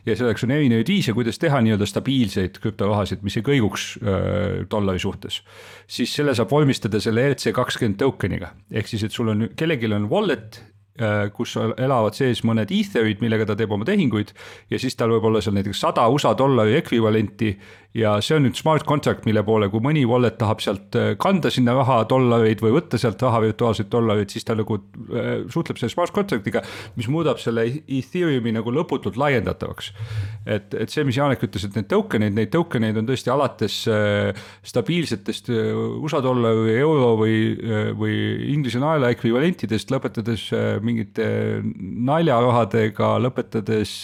ja 0.07 0.15
selleks 0.19 0.43
on 0.45 0.53
erinevaid 0.55 0.89
viise, 0.91 1.15
kuidas 1.15 1.39
teha 1.39 1.61
nii-öelda 1.63 1.87
stabiilseid 1.87 2.59
krüptorahasid, 2.63 3.23
mis 3.23 3.37
ei 3.39 3.45
kõiguks 3.47 3.87
äh, 4.01 4.63
dollari 4.71 5.01
suhtes. 5.03 5.41
siis 5.87 6.15
selle 6.15 6.35
saab 6.35 6.51
vormistada 6.51 7.01
selle 7.03 7.27
ERC 7.29 7.51
kakskümmend 7.55 7.99
token'iga, 7.99 8.53
ehk 8.71 8.91
siis, 8.91 9.03
et 9.07 9.15
sul 9.15 9.31
on, 9.33 9.49
kellelgi 9.55 9.91
on 9.91 10.09
wallet 10.11 10.61
kus 11.33 11.55
elavad 11.57 12.13
sees 12.13 12.43
mõned 12.45 12.69
etherid, 12.69 13.21
millega 13.23 13.47
ta 13.49 13.55
teeb 13.57 13.71
oma 13.73 13.85
tehinguid 13.87 14.29
ja 14.69 14.77
siis 14.77 14.93
tal 14.93 15.09
võib 15.15 15.25
olla 15.25 15.41
seal 15.41 15.55
näiteks 15.57 15.79
sada 15.81 16.05
USA 16.13 16.35
dollari 16.37 16.75
ekvivalenti 16.77 17.55
ja 17.97 18.15
see 18.25 18.37
on 18.37 18.47
nüüd 18.47 18.57
smart 18.57 18.85
contract, 18.89 19.27
mille 19.27 19.43
poole, 19.45 19.67
kui 19.71 19.81
mõni 19.83 20.03
wallet 20.09 20.35
tahab 20.39 20.61
sealt 20.63 20.95
äh, 20.97 21.13
kanda 21.21 21.51
sinna 21.53 21.75
raha, 21.77 21.99
dollareid 22.09 22.63
või 22.63 22.73
võtta 22.77 22.97
sealt 23.01 23.21
raha, 23.21 23.41
virtuaalseid 23.43 23.89
dollareid, 23.93 24.33
siis 24.33 24.47
ta 24.47 24.55
nagu 24.57 24.79
äh, 24.79 25.45
suhtleb 25.53 25.79
selle 25.79 25.93
smart 25.93 26.13
contract'iga, 26.15 26.63
mis 26.97 27.09
muudab 27.13 27.41
selle 27.41 27.67
Ethereumi 27.69 28.55
nagu 28.55 28.73
lõputult 28.73 29.17
laiendatavaks. 29.21 29.91
et, 30.45 30.73
et 30.73 30.93
see, 30.93 31.05
mis 31.05 31.17
Janek 31.17 31.45
ütles, 31.45 31.67
et 31.67 31.77
need 31.77 31.89
token'id, 31.91 32.33
neid 32.37 32.51
token'eid 32.53 32.97
on 33.01 33.09
tõesti 33.09 33.33
alates 33.33 33.77
äh, 33.91 34.45
stabiilsetest 34.65 35.53
USA 35.53 36.21
dollari, 36.23 36.73
euro 36.81 37.13
või, 37.19 37.37
või 37.97 38.15
Inglise 38.53 38.81
naela 38.81 39.11
ekvivalentidest, 39.13 39.93
lõpetades 39.93 40.49
mingite 40.85 41.25
naljarahadega, 42.09 43.13
lõpetades 43.23 43.95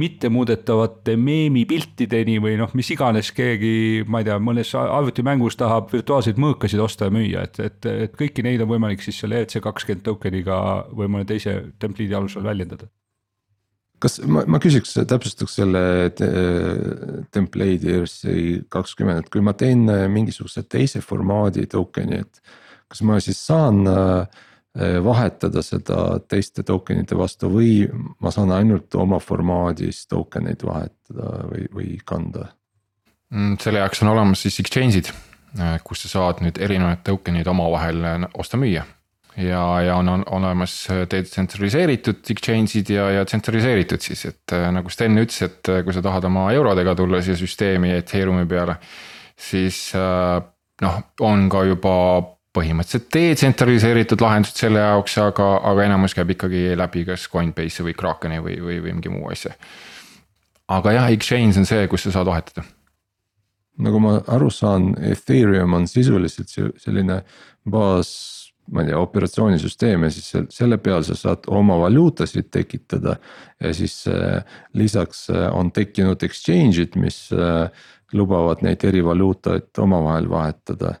mittemuudetavate 0.00 1.16
meemipiltideni 1.20 2.38
või 2.42 2.58
noh, 2.60 2.72
mis 2.78 2.90
iganes 2.94 3.30
keegi, 3.36 4.04
ma 4.08 4.22
ei 4.22 4.28
tea, 4.30 4.40
mõnes 4.42 4.74
arvutimängus 4.80 5.58
tahab 5.60 5.92
virtuaalseid 5.92 6.40
mõõkasid 6.40 6.82
osta 6.84 7.08
ja 7.10 7.14
müüa, 7.14 7.46
et, 7.48 7.60
et, 7.62 7.92
et 8.08 8.18
kõiki 8.18 8.44
neid 8.46 8.64
on 8.64 8.72
võimalik 8.74 9.04
siis 9.04 9.20
selle 9.22 9.42
ERC 9.42 9.60
kakskümmend 9.64 10.04
tokeniga 10.06 10.58
või 10.92 11.10
mõne 11.12 11.28
teise 11.28 11.60
templiidi 11.82 12.16
alusel 12.16 12.46
väljendada 12.46 12.90
kas 14.04 14.18
ma, 14.28 14.42
ma 14.50 14.60
küsiks, 14.62 14.94
täpsustaks 15.08 15.58
selle 15.60 15.82
template'i 17.34 17.94
ERC 17.98 18.34
kakskümmend, 18.72 19.24
et 19.24 19.32
kui 19.32 19.44
ma 19.44 19.54
teen 19.58 19.86
mingisuguse 20.12 20.64
teise 20.68 21.02
formaadi 21.04 21.66
token'i, 21.70 22.20
et. 22.24 22.42
kas 22.90 23.00
ma 23.06 23.16
siis 23.22 23.40
saan 23.40 23.86
äh, 23.88 24.42
vahetada 24.74 25.62
seda 25.62 26.18
teiste 26.26 26.64
tokenite 26.66 27.14
vastu 27.14 27.46
või 27.52 27.84
ma 28.18 28.32
saan 28.34 28.50
ainult 28.50 28.94
oma 28.98 29.20
formaadis 29.22 30.00
token 30.10 30.48
eid 30.50 30.64
vahetada 30.66 31.44
või, 31.46 31.68
või 31.70 31.90
kanda? 32.04 32.48
Mm, 33.34 33.54
selle 33.62 33.84
jaoks 33.84 34.02
on 34.02 34.10
olemas 34.12 34.42
siis 34.44 34.58
exchange'id, 34.62 35.12
äh, 35.58 35.78
kus 35.86 36.04
sa 36.04 36.10
saad 36.12 36.42
nüüd 36.44 36.58
erinevaid 36.62 37.04
token'id 37.06 37.48
omavahel 37.50 38.02
äh, 38.02 38.26
osta-müüa. 38.34 38.84
ja, 39.36 39.62
ja 39.82 39.96
on, 39.96 40.08
on 40.08 40.26
olemas 40.26 40.74
detsentraliseeritud 41.10 42.26
exchange'id 42.30 42.90
ja, 42.94 43.08
ja 43.10 43.24
tsentraliseeritud 43.24 44.02
siis, 44.02 44.26
et 44.30 44.54
nagu 44.74 44.90
Sten 44.90 45.18
ütles, 45.18 45.40
et 45.42 45.70
kui 45.86 45.94
sa 45.94 46.02
tahad 46.02 46.26
oma 46.28 46.48
eurodega 46.54 46.94
tulla 46.94 47.22
siia 47.22 47.34
süsteemi 47.38 47.90
Ethereumi 47.96 48.46
peale. 48.46 48.76
siis 49.34 49.90
noh, 49.94 51.00
on 51.20 51.48
ka 51.50 51.64
juba 51.66 51.96
põhimõtteliselt 52.54 53.10
detsentraliseeritud 53.14 54.22
lahendused 54.22 54.60
selle 54.62 54.84
jaoks, 54.84 55.18
aga, 55.18 55.48
aga 55.72 55.88
enamus 55.88 56.14
käib 56.14 56.30
ikkagi 56.36 56.70
läbi 56.78 57.02
kas 57.08 57.26
Coinbase'i 57.32 57.88
või 57.88 57.96
Krakeni 57.98 58.38
või, 58.44 58.60
või, 58.62 58.78
või 58.84 58.94
mingi 58.94 59.12
muu 59.12 59.28
asja. 59.32 59.56
aga 60.68 60.96
jah, 60.98 61.12
exchange 61.12 61.58
on 61.58 61.68
see, 61.68 61.88
kus 61.90 62.06
sa 62.06 62.14
saad 62.18 62.30
vahetada 62.30 62.64
nagu 63.82 64.00
ma 64.02 64.14
aru 64.30 64.50
saan, 64.52 64.92
Ethereum 65.02 65.74
on 65.78 65.88
sisuliselt 65.90 66.52
selline 66.80 67.20
baas, 67.70 68.10
ma 68.72 68.82
ei 68.82 68.90
tea, 68.90 69.00
operatsioonisüsteem 69.00 70.06
ja 70.06 70.12
siis 70.14 70.30
selle 70.54 70.78
peal 70.82 71.04
sa 71.06 71.16
saad 71.18 71.48
oma 71.52 71.76
valuutasid 71.82 72.50
tekitada. 72.54 73.16
ja 73.60 73.74
siis 73.74 74.06
äh, 74.08 74.44
lisaks 74.72 75.28
äh, 75.30 75.48
on 75.54 75.72
tekkinud 75.72 76.22
exchange'id, 76.22 76.96
mis 76.96 77.28
äh, 77.32 77.70
lubavad 78.12 78.62
neid 78.62 78.84
eri 78.84 79.04
valuutaid 79.04 79.74
omavahel 79.78 80.30
vahetada. 80.30 80.94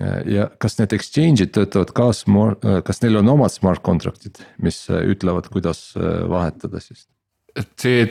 Ja 0.00 0.46
kas 0.62 0.78
need 0.78 0.94
exchange'id 0.96 1.50
töötavad 1.52 1.90
ka 1.96 2.10
smart, 2.16 2.64
kas 2.86 3.02
neil 3.04 3.20
on 3.20 3.28
omad 3.34 3.52
smart 3.52 3.82
contract'id, 3.84 4.40
mis 4.62 4.86
ütlevad, 4.88 5.50
kuidas 5.52 5.90
vahetada 6.32 6.80
siis? 6.80 7.06
see 7.52 8.06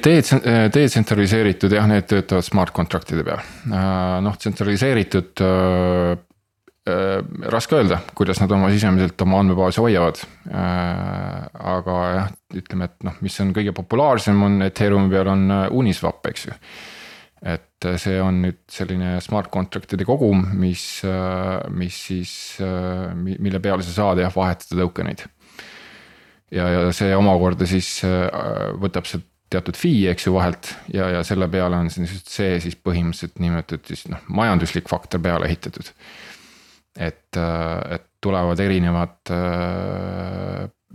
detsentraliseeritud 0.73 1.73
jah, 1.73 1.87
need 1.89 2.05
töötavad 2.09 2.45
smart 2.45 2.73
contract'ide 2.75 3.23
peal, 3.25 3.41
äh, 3.71 4.19
noh 4.25 4.37
tsentraliseeritud 4.37 5.41
äh, 5.45 6.11
äh,. 6.85 7.17
raske 7.53 7.79
öelda, 7.79 8.01
kuidas 8.17 8.41
nad 8.41 8.53
oma 8.53 8.69
sisemiselt 8.73 9.21
oma 9.25 9.41
andmebaasi 9.41 9.81
hoiavad 9.81 10.21
äh,. 10.21 11.49
aga 11.73 11.97
jah, 12.17 12.31
ütleme, 12.61 12.89
et 12.91 13.07
noh, 13.07 13.17
mis 13.25 13.39
on 13.41 13.53
kõige 13.55 13.73
populaarsem, 13.77 14.41
on 14.45 14.61
Ethereumi 14.67 15.09
peal 15.13 15.33
on 15.33 15.47
äh, 15.49 15.67
Uniswap, 15.73 16.25
eks 16.29 16.49
ju. 16.49 16.57
Et 17.41 17.87
see 17.97 18.19
on 18.21 18.43
nüüd 18.43 18.59
selline 18.69 19.15
smart 19.25 19.49
contract'ide 19.53 20.05
kogum, 20.05 20.43
mis, 20.61 20.83
mis 21.73 22.01
siis, 22.11 22.33
mille 23.17 23.61
peale 23.63 23.85
sa 23.85 23.95
saad 23.95 24.21
jah 24.21 24.35
vahetada 24.35 24.77
token 24.83 25.09
eid 25.09 25.25
ja, 26.53 26.67
ja 26.69 26.83
see 26.93 27.15
omakorda 27.17 27.65
siis 27.69 27.95
võtab 28.81 29.09
sealt 29.09 29.25
teatud 29.51 29.75
fee, 29.75 30.05
eks 30.11 30.27
ju, 30.27 30.35
vahelt 30.37 30.69
ja, 30.93 31.09
ja 31.17 31.23
selle 31.27 31.49
peale 31.51 31.79
on 31.81 31.89
siis 31.91 32.21
see 32.29 32.59
siis 32.63 32.77
põhimõtteliselt 32.79 33.41
nimetatud 33.43 33.89
siis 33.89 34.05
noh, 34.11 34.21
majanduslik 34.31 34.87
faktor 34.91 35.19
peale 35.23 35.49
ehitatud. 35.49 35.91
et, 36.95 37.39
et 37.41 38.07
tulevad 38.23 38.59
erinevad 38.63 39.33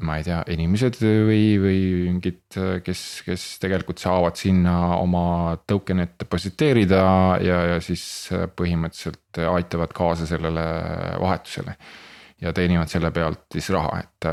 ma 0.04 0.18
ei 0.18 0.24
tea, 0.26 0.40
inimesed 0.52 0.98
või, 1.00 1.44
või 1.60 1.78
mingid, 2.10 2.58
kes, 2.84 3.04
kes 3.26 3.44
tegelikult 3.62 4.00
saavad 4.02 4.36
sinna 4.38 4.96
oma 4.98 5.56
token'it 5.68 6.16
depositeerida 6.20 7.00
ja, 7.44 7.60
ja 7.72 7.78
siis 7.84 8.02
põhimõtteliselt 8.56 9.40
aitavad 9.52 9.94
kaasa 9.96 10.28
sellele 10.28 10.66
vahetusele. 11.22 11.76
ja 12.44 12.52
teenivad 12.52 12.92
selle 12.92 13.10
pealt 13.16 13.46
siis 13.56 13.70
raha, 13.72 14.02
et 14.02 14.28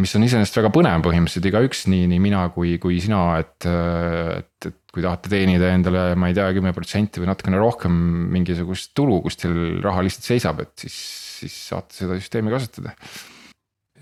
mis 0.00 0.14
on 0.18 0.26
iseenesest 0.26 0.58
väga 0.58 0.70
põnev 0.74 1.02
põhimõtteliselt 1.06 1.50
igaüks, 1.50 1.86
nii, 1.90 2.08
nii 2.10 2.22
mina 2.22 2.44
kui, 2.54 2.76
kui 2.82 2.98
sina, 3.02 3.22
et, 3.42 3.66
et, 3.66 4.70
et 4.70 4.78
kui 4.90 5.02
tahate 5.06 5.30
teenida 5.30 5.70
endale, 5.74 6.14
ma 6.18 6.30
ei 6.30 6.34
tea, 6.34 6.50
kümme 6.56 6.74
protsenti 6.74 7.22
või 7.22 7.30
natukene 7.30 7.58
rohkem 7.62 7.94
mingisugust 8.34 8.94
tulu, 8.98 9.20
kus 9.22 9.38
teil 9.38 9.78
raha 9.84 10.02
lihtsalt 10.06 10.32
seisab, 10.32 10.62
et 10.66 10.74
siis, 10.86 10.96
siis 11.42 11.60
saate 11.70 12.02
seda 12.02 12.18
süsteemi 12.18 12.50
kasutada 12.50 12.96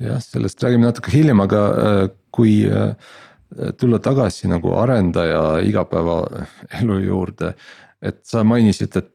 jah, 0.00 0.20
sellest 0.22 0.62
räägime 0.62 0.88
natuke 0.88 1.12
hiljem, 1.12 1.40
aga 1.44 1.62
äh, 1.68 2.00
kui 2.34 2.62
äh, 2.66 2.94
tulla 3.80 4.00
tagasi 4.02 4.50
nagu 4.50 4.74
arendaja 4.78 5.60
igapäevaelu 5.66 6.98
juurde. 7.04 7.54
et 8.02 8.20
sa 8.22 8.44
mainisid, 8.44 8.94
et 8.96 9.14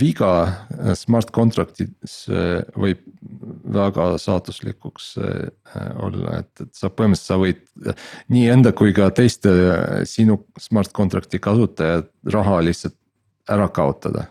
viga 0.00 0.30
äh, 0.46 0.92
smart 0.94 1.32
contract'is 1.34 2.14
võib 2.76 3.02
väga 3.74 4.14
saatuslikuks 4.22 5.16
olla, 6.00 6.38
et, 6.38 6.62
et 6.62 6.70
sa 6.72 6.88
põhimõtteliselt 6.88 7.26
sa 7.26 7.40
võid 7.40 7.96
nii 8.32 8.46
enda 8.54 8.72
kui 8.72 8.94
ka 8.96 9.10
teiste 9.10 9.50
sinu 10.08 10.38
smart 10.60 10.94
contract'i 10.96 11.42
kasutajad 11.42 12.08
raha 12.32 12.62
lihtsalt 12.64 12.96
ära 13.50 13.68
kaotada 13.68 14.28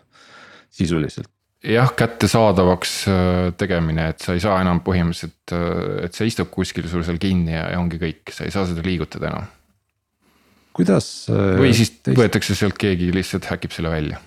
sisuliselt 0.72 1.30
jah, 1.66 1.90
kättesaadavaks 1.96 2.92
äh, 3.10 3.50
tegemine, 3.58 4.10
et 4.12 4.22
sa 4.22 4.36
ei 4.36 4.42
saa 4.42 4.60
enam 4.62 4.80
põhimõtteliselt, 4.86 5.54
äh, 5.56 6.06
et 6.06 6.16
see 6.16 6.30
istub 6.30 6.50
kuskil 6.54 6.86
sul 6.90 7.04
seal 7.06 7.18
kinni 7.22 7.54
ja, 7.56 7.66
ja 7.72 7.82
ongi 7.82 8.00
kõik, 8.00 8.32
sa 8.34 8.46
ei 8.46 8.54
saa 8.54 8.66
seda 8.68 8.84
liigutada 8.86 9.30
enam. 9.32 9.50
kuidas. 10.76 11.10
Äh, 11.32 11.58
või 11.60 11.74
siis 11.76 11.92
test... 11.98 12.16
võetakse 12.18 12.56
sealt 12.58 12.78
keegi 12.80 13.12
lihtsalt 13.14 13.50
häkib 13.50 13.74
selle 13.74 13.92
välja. 13.92 14.22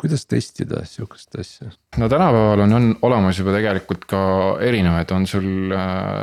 kuidas 0.00 0.24
testida 0.24 0.84
sihukest 0.88 1.36
asja? 1.40 1.68
no 2.00 2.08
tänapäeval 2.08 2.64
on, 2.66 2.76
on 2.78 2.88
olemas 3.08 3.40
juba 3.40 3.52
tegelikult 3.56 4.06
ka 4.08 4.22
erinevaid, 4.64 5.12
on 5.16 5.28
sul 5.28 5.76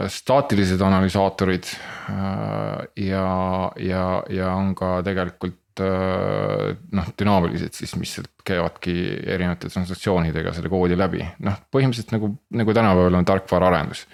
staatilised 0.10 0.82
analüsaatorid 0.82 1.70
ja, 3.06 3.30
ja, 3.78 4.04
ja 4.34 4.52
on 4.58 4.74
ka 4.78 5.00
tegelikult 5.06 5.62
noh, 5.82 7.10
dünaamilised 7.20 7.76
siis, 7.78 7.94
mis 8.00 8.14
sealt 8.18 8.32
käivadki 8.48 8.94
erinevate 9.28 9.70
transaktsioonidega 9.72 10.54
selle 10.56 10.72
koodi 10.72 10.98
läbi, 10.98 11.24
noh 11.46 11.60
põhimõtteliselt 11.74 12.14
nagu, 12.16 12.32
nagu 12.58 12.76
tänapäeval 12.78 13.20
on 13.20 13.28
tarkvaraarendus. 13.28 14.06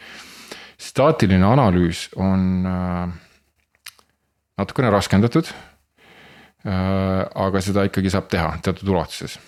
staatiline 0.78 1.46
analüüs 1.46 2.10
on 2.16 2.66
äh, 2.68 3.14
natukene 4.58 4.92
raskendatud 4.94 5.48
äh,. 5.48 7.24
aga 7.46 7.62
seda 7.62 7.88
ikkagi 7.90 8.10
saab 8.14 8.30
teha 8.32 8.58
teatud 8.64 8.94
ulatuses. 8.96 9.40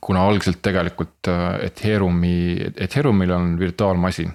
kuna 0.00 0.26
algselt 0.28 0.62
tegelikult 0.62 1.28
äh, 1.28 1.66
Ethereumi, 1.66 2.72
Ethereumil 2.76 3.30
on 3.30 3.58
virtuaalmasin 3.58 4.32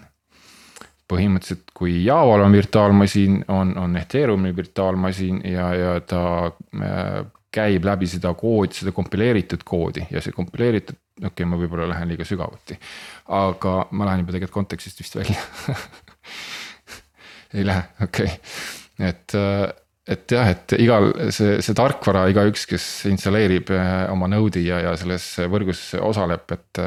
põhimõtteliselt, 1.07 1.71
kui 1.77 2.01
Javal 2.03 2.43
on 2.45 2.55
virtuaalmasin, 2.55 3.39
on, 3.53 3.73
on 3.79 3.95
Ethereumi 3.99 4.55
virtuaalmasin 4.55 5.41
ja, 5.47 5.69
ja 5.75 5.95
ta 6.03 6.21
äh, 6.47 7.23
käib 7.53 7.87
läbi 7.87 8.09
seda 8.11 8.33
koodi, 8.37 8.81
seda 8.81 8.93
kompileeritud 8.95 9.63
koodi 9.67 10.03
ja 10.11 10.21
see 10.23 10.35
kompileeritud, 10.35 10.99
okei 11.21 11.31
okay,, 11.31 11.49
ma 11.49 11.59
võib-olla 11.59 11.87
lähen 11.93 12.11
liiga 12.11 12.27
sügavuti. 12.27 12.77
aga 13.39 13.79
ma 13.91 14.09
lähen 14.09 14.25
juba 14.25 14.35
tegelikult 14.35 14.59
kontekstist 14.59 15.01
vist 15.01 15.15
välja 15.15 15.39
ei 17.55 17.65
lähe, 17.67 17.87
okei 18.03 18.27
okay., 18.27 19.07
et, 19.07 19.37
äh, 19.37 19.63
et 20.07 20.35
jah, 20.35 20.51
et 20.51 20.75
igal 20.81 21.09
see, 21.31 21.57
see 21.63 21.77
tarkvara, 21.77 22.27
igaüks, 22.33 22.67
kes 22.67 22.89
installeerib 23.13 23.71
äh, 23.75 23.95
oma 24.11 24.27
node'i 24.31 24.67
ja, 24.67 24.83
ja 24.89 24.93
selles 24.99 25.29
võrgus 25.47 25.87
osaleb, 26.01 26.51
et, 26.51 26.83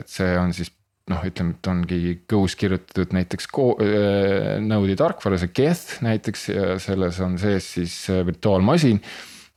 et 0.00 0.08
see 0.08 0.32
on 0.40 0.56
siis 0.56 0.72
noh, 1.10 1.24
ütleme, 1.26 1.56
et 1.56 1.70
ongi 1.70 1.98
Go's 2.30 2.54
kirjutatud 2.58 3.14
näiteks 3.16 3.48
äh, 3.48 4.56
Node'i 4.64 4.96
tarkvara, 4.98 5.38
see 5.40 5.52
Geth 5.56 6.02
näiteks 6.04 6.48
ja 6.52 6.78
selles 6.82 7.20
on 7.24 7.38
sees 7.40 7.72
siis 7.78 7.98
äh, 8.12 8.24
virtuaalmasin. 8.26 9.00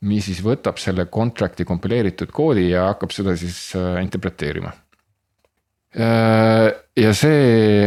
mis 0.02 0.24
siis 0.26 0.40
võtab 0.42 0.80
selle 0.82 1.06
contract'i 1.06 1.64
kompileeritud 1.64 2.32
koodi 2.34 2.70
ja 2.72 2.88
hakkab 2.88 3.12
seda 3.14 3.36
siis 3.38 3.74
äh, 3.78 4.00
interpreteerima. 4.02 4.72
ja 5.92 7.10
see, 7.12 7.84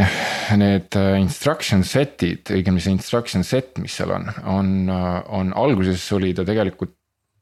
need 0.61 0.93
instruction 1.17 1.81
set'id, 1.81 2.51
õigemini 2.53 2.83
see 2.83 2.93
instruction 2.93 3.41
set, 3.43 3.79
mis 3.81 3.95
seal 3.97 4.13
on, 4.13 4.27
on, 4.45 4.67
on 5.33 5.49
alguses 5.57 6.03
oli 6.13 6.29
ta 6.37 6.45
tegelikult 6.45 6.93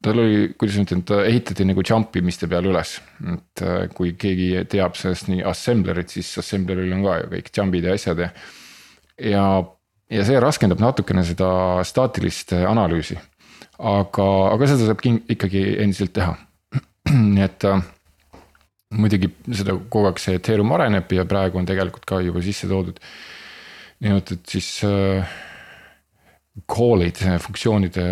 tal 0.04 0.20
oli, 0.20 0.48
kuidas 0.58 0.76
ma 0.78 0.86
ütlen, 0.86 1.02
ta 1.08 1.20
ehitati 1.24 1.66
nagu 1.68 1.84
jump 1.86 2.16
imiste 2.20 2.48
peale 2.50 2.70
üles. 2.72 2.96
et 3.32 3.62
äh, 3.64 3.86
kui 3.94 4.14
keegi 4.20 4.64
teab 4.70 4.98
sellest 5.00 5.30
nii 5.30 5.44
assemblerit, 5.48 6.12
siis 6.12 6.32
assembleril 6.42 6.92
on 6.96 7.04
ka 7.06 7.18
ju 7.22 7.30
kõik 7.36 7.50
jump'id 7.58 7.88
ja 7.88 7.94
asjad 7.96 8.24
ja. 8.24 8.30
ja, 9.30 9.44
ja 10.12 10.26
see 10.28 10.42
raskendab 10.42 10.82
natukene 10.82 11.24
seda 11.26 11.48
staatilist 11.86 12.56
äh, 12.56 12.66
analüüsi. 12.68 13.18
aga, 13.78 14.28
aga 14.52 14.70
seda 14.70 14.90
saab 14.90 15.04
ikkagi 15.04 15.64
endiselt 15.84 16.14
teha. 16.16 16.36
nii 17.34 17.46
et 17.46 17.68
äh, 17.68 17.80
muidugi 18.94 19.32
seda 19.52 19.76
kogu 19.78 20.10
aeg 20.10 20.20
see 20.22 20.36
Ethereum 20.38 20.72
areneb 20.76 21.10
ja 21.16 21.24
praegu 21.28 21.58
on 21.60 21.66
tegelikult 21.68 22.04
ka 22.08 22.20
juba 22.24 22.42
sisse 22.44 22.68
toodud. 22.70 23.00
nimetatud 24.04 24.44
siis 24.50 24.68
äh, 24.84 25.34
call'id, 26.70 27.18
funktsioonide 27.42 28.04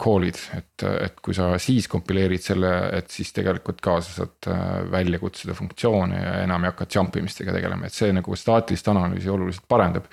call'id, 0.00 0.38
et, 0.56 0.84
et 1.04 1.18
kui 1.20 1.36
sa 1.36 1.50
siis 1.60 1.88
kompileerid 1.92 2.40
selle, 2.40 2.70
et 2.96 3.10
siis 3.12 3.34
tegelikult 3.36 3.82
ka 3.84 3.98
sa 4.00 4.22
saad 4.22 4.48
äh, 4.48 4.62
välja 4.92 5.20
kutsuda 5.20 5.56
funktsioone 5.56 6.22
ja 6.22 6.38
enam 6.46 6.64
ei 6.64 6.72
hakka 6.72 6.88
jump 6.94 7.18
imistega 7.20 7.52
tegelema, 7.52 7.86
et 7.86 7.96
see 7.96 8.08
nagu 8.16 8.38
staatilist 8.38 8.88
analüüsi 8.88 9.32
oluliselt 9.32 9.68
parandab. 9.68 10.08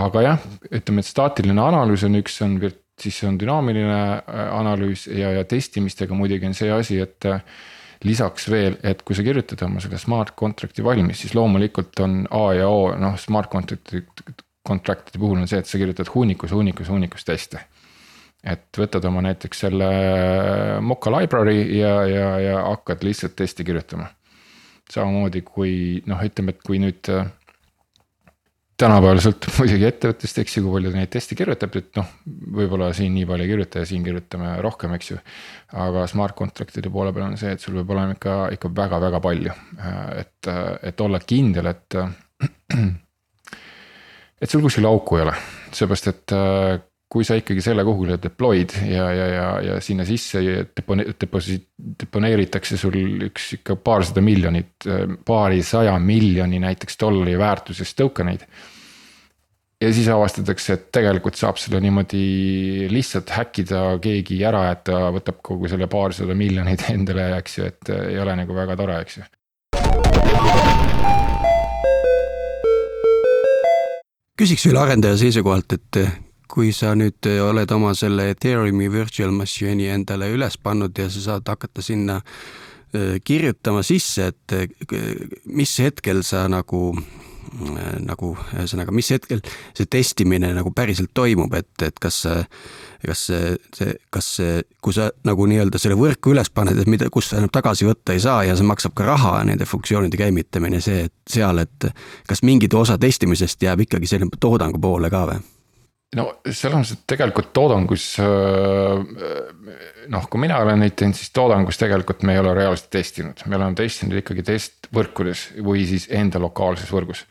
aga 0.00 0.22
jah, 0.24 0.46
ütleme, 0.70 1.04
et 1.04 1.10
staatiline 1.10 1.60
analüüs 1.60 2.06
on 2.08 2.16
üks, 2.22 2.40
on 2.46 2.56
siis 3.00 3.20
on 3.28 3.36
dünaamiline 3.40 4.00
äh, 4.00 4.46
analüüs 4.56 5.06
ja, 5.12 5.34
ja 5.36 5.44
testimistega 5.44 6.16
muidugi 6.16 6.48
on 6.48 6.56
see 6.56 6.72
asi, 6.72 6.96
et 7.04 7.28
äh, 7.28 7.44
lisaks 8.08 8.48
veel, 8.48 8.78
et 8.80 9.02
kui 9.04 9.16
sa 9.16 9.24
kirjutad 9.26 9.68
oma 9.68 9.84
selle 9.84 10.00
smart 10.00 10.32
contract'i 10.32 10.84
valmis, 10.84 11.20
siis 11.20 11.36
loomulikult 11.36 12.00
on 12.00 12.22
A 12.32 12.46
ja 12.56 12.72
O 12.72 12.94
noh, 12.96 13.20
smart 13.20 13.52
contract'i 13.52 14.00
contract'ide 14.66 15.20
puhul 15.20 15.40
on 15.40 15.48
see, 15.48 15.60
et 15.60 15.68
sa 15.68 15.80
kirjutad 15.80 16.10
hunnikus, 16.14 16.52
hunnikus, 16.52 16.90
hunnikus 16.92 17.24
teste. 17.24 17.64
et 18.40 18.72
võtad 18.76 19.04
oma 19.04 19.20
näiteks 19.20 19.58
selle 19.66 19.88
Mocha 20.80 21.10
library 21.12 21.58
ja, 21.76 21.92
ja, 22.08 22.28
ja 22.40 22.62
hakkad 22.64 23.04
lihtsalt 23.04 23.36
testi 23.36 23.64
kirjutama. 23.64 24.06
samamoodi 24.90 25.42
kui 25.46 26.02
noh, 26.06 26.22
ütleme, 26.24 26.56
et 26.56 26.62
kui 26.66 26.80
nüüd 26.82 27.10
äh, 27.12 27.28
tänapäeval 28.80 29.20
sõltub 29.24 29.56
muidugi 29.60 29.86
ettevõttest, 29.88 30.40
eks 30.42 30.56
ju, 30.56 30.64
kui 30.64 30.76
palju 30.76 30.92
ta 30.92 31.00
neid 31.00 31.12
teste 31.12 31.36
kirjutab, 31.38 31.76
et 31.80 32.00
noh, 32.00 32.14
võib-olla 32.56 32.90
siin 32.96 33.12
nii 33.16 33.28
palju 33.28 33.46
ei 33.46 33.52
kirjuta 33.52 33.82
ja 33.84 33.90
siin 33.90 34.06
kirjutame 34.06 34.54
rohkem, 34.64 34.96
eks 34.96 35.12
ju. 35.12 35.20
aga 35.84 36.06
smart 36.10 36.36
contract'ide 36.38 36.92
poole 36.92 37.12
peal 37.16 37.28
on 37.28 37.38
see, 37.40 37.52
et 37.56 37.62
sul 37.62 37.76
peab 37.80 37.94
olema 37.96 38.16
ikka, 38.16 38.40
ikka 38.56 38.72
väga-väga 38.80 39.22
palju, 39.24 39.54
äh, 39.76 40.02
et, 40.24 40.50
et 40.90 41.06
olla 41.06 41.20
kindel, 41.24 41.72
et 41.74 42.00
et 44.40 44.50
sul 44.50 44.62
kuskil 44.64 44.88
auku 44.88 45.18
ei 45.18 45.26
ole, 45.26 45.34
seepärast 45.76 46.10
et 46.10 46.34
äh, 46.36 46.78
kui 47.10 47.26
sa 47.26 47.34
ikkagi 47.38 47.62
selle 47.64 47.82
kuhugile 47.86 48.20
deploy'd 48.22 48.72
ja, 48.86 49.08
ja, 49.12 49.26
ja, 49.26 49.46
ja 49.66 49.78
sinna 49.82 50.06
sisse 50.06 50.42
depone-, 50.78 51.08
deposi-, 51.18 51.58
deponeeritakse 52.04 52.78
sul 52.78 52.96
üks 53.26 53.48
ikka 53.58 53.76
paarsada 53.82 54.22
miljonit, 54.24 54.76
äh, 54.86 55.06
paarisaja 55.26 55.96
miljoni 56.02 56.62
näiteks 56.62 57.00
dollari 57.00 57.34
väärtuses 57.38 57.94
token 57.98 58.32
eid. 58.34 58.46
ja 59.80 59.92
siis 59.96 60.08
avastatakse, 60.12 60.76
et 60.76 60.88
tegelikult 60.92 61.38
saab 61.40 61.58
selle 61.58 61.80
niimoodi 61.80 62.88
lihtsalt 62.92 63.32
häkkida 63.32 63.84
keegi 64.04 64.42
ära, 64.44 64.66
et 64.74 64.84
ta 64.88 65.08
võtab 65.12 65.40
kogu 65.42 65.68
selle 65.72 65.88
paarsada 65.90 66.36
miljonit 66.36 66.86
endale, 66.94 67.32
eks 67.40 67.58
ju, 67.58 67.70
et 67.72 67.92
äh, 67.92 68.12
ei 68.14 68.22
ole 68.22 68.38
nagu 68.44 68.56
väga 68.56 68.78
tore, 68.78 69.00
eks 69.04 69.20
ju 69.20 70.69
küsiks 74.40 74.64
veel 74.64 74.78
arendaja 74.80 75.18
seisukohalt, 75.20 75.74
et 75.76 75.98
kui 76.50 76.72
sa 76.72 76.94
nüüd 76.96 77.26
oled 77.44 77.70
oma 77.76 77.92
selle 77.98 78.30
Ethereumi 78.32 78.88
virtual 78.92 79.34
machine'i 79.36 79.90
endale 79.92 80.30
üles 80.32 80.56
pannud 80.56 80.96
ja 80.96 81.10
sa 81.12 81.24
saad 81.26 81.50
hakata 81.52 81.84
sinna 81.84 82.20
äh, 82.20 83.18
kirjutama 83.24 83.84
sisse, 83.86 84.30
et 84.32 84.54
mis 85.44 85.76
hetkel 85.84 86.24
sa 86.26 86.46
nagu 86.48 86.94
nagu 88.06 88.34
ühesõnaga, 88.54 88.94
mis 88.94 89.10
hetkel 89.10 89.42
see 89.74 89.88
testimine 89.90 90.52
nagu 90.54 90.70
päriselt 90.74 91.10
toimub, 91.14 91.54
et, 91.58 91.72
et 91.82 91.98
kas 92.02 92.22
kas 93.06 93.22
see, 93.30 93.56
see, 93.76 93.94
kas 94.12 94.26
see, 94.36 94.56
kui 94.84 94.94
sa 94.94 95.08
nagu 95.26 95.46
nii-öelda 95.48 95.80
selle 95.80 95.96
võrku 95.98 96.34
üles 96.34 96.50
paned, 96.52 96.78
et 96.78 96.90
mida, 96.90 97.08
kus 97.12 97.30
sa 97.30 97.38
enam 97.40 97.52
tagasi 97.52 97.88
võtta 97.88 98.14
ei 98.16 98.20
saa 98.22 98.42
ja 98.48 98.56
see 98.58 98.68
maksab 98.68 98.94
ka 98.98 99.06
raha, 99.08 99.38
nende 99.48 99.68
funktsioonide 99.68 100.20
käimitamine, 100.20 100.82
see, 100.84 101.06
et 101.08 101.16
seal, 101.30 101.62
et 101.64 101.88
kas 102.28 102.44
mingid 102.46 102.76
osa 102.76 102.98
testimisest 103.00 103.62
jääb 103.64 103.86
ikkagi 103.86 104.10
selline 104.10 104.40
toodangu 104.40 104.80
poole 104.82 105.10
ka 105.12 105.24
või? 105.32 105.40
No 106.18 106.26
selles 106.48 106.74
mõttes, 106.74 106.96
et 106.96 107.04
tegelikult 107.12 107.52
toodangus 107.54 108.06
noh, 110.10 110.26
kui 110.30 110.42
mina 110.42 110.58
olen 110.64 110.82
neid 110.82 110.96
teinud, 110.98 111.18
siis 111.18 111.30
toodangus 111.34 111.78
tegelikult 111.80 112.24
me 112.26 112.34
ei 112.34 112.42
ole 112.42 112.54
reaalselt 112.56 112.90
testinud, 112.94 113.44
me 113.46 113.58
oleme 113.58 113.78
testinud 113.78 114.18
ikkagi 114.18 114.44
testvõrkudes 114.48 115.46
või 115.66 115.86
siis 115.90 116.08
enda 116.10 116.42
lokaalses 116.42 116.90
võrgus. 116.90 117.24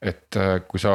et 0.00 0.38
kui 0.68 0.80
sa 0.80 0.92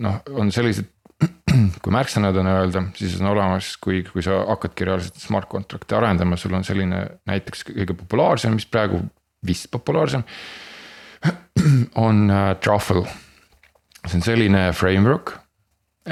noh, 0.00 0.20
on 0.38 0.52
sellised, 0.54 0.88
kui 1.82 1.94
märksõnad 1.94 2.36
on 2.40 2.48
öelda, 2.54 2.84
siis 2.96 3.18
on 3.20 3.32
olemas, 3.34 3.74
kui, 3.82 4.02
kui 4.08 4.24
sa 4.24 4.40
hakkadki 4.48 4.88
reaalselt 4.88 5.20
smart 5.20 5.50
contract'i 5.52 5.96
arendama, 5.98 6.40
sul 6.40 6.56
on 6.56 6.64
selline 6.64 7.04
näiteks 7.28 7.66
kõige 7.68 7.96
populaarsem, 8.00 8.56
mis 8.56 8.68
praegu 8.68 9.02
vist 9.46 9.68
populaarsem. 9.72 10.24
on 12.06 12.26
Truffle, 12.64 13.04
see 14.06 14.18
on 14.18 14.24
selline 14.24 14.66
framework 14.74 15.36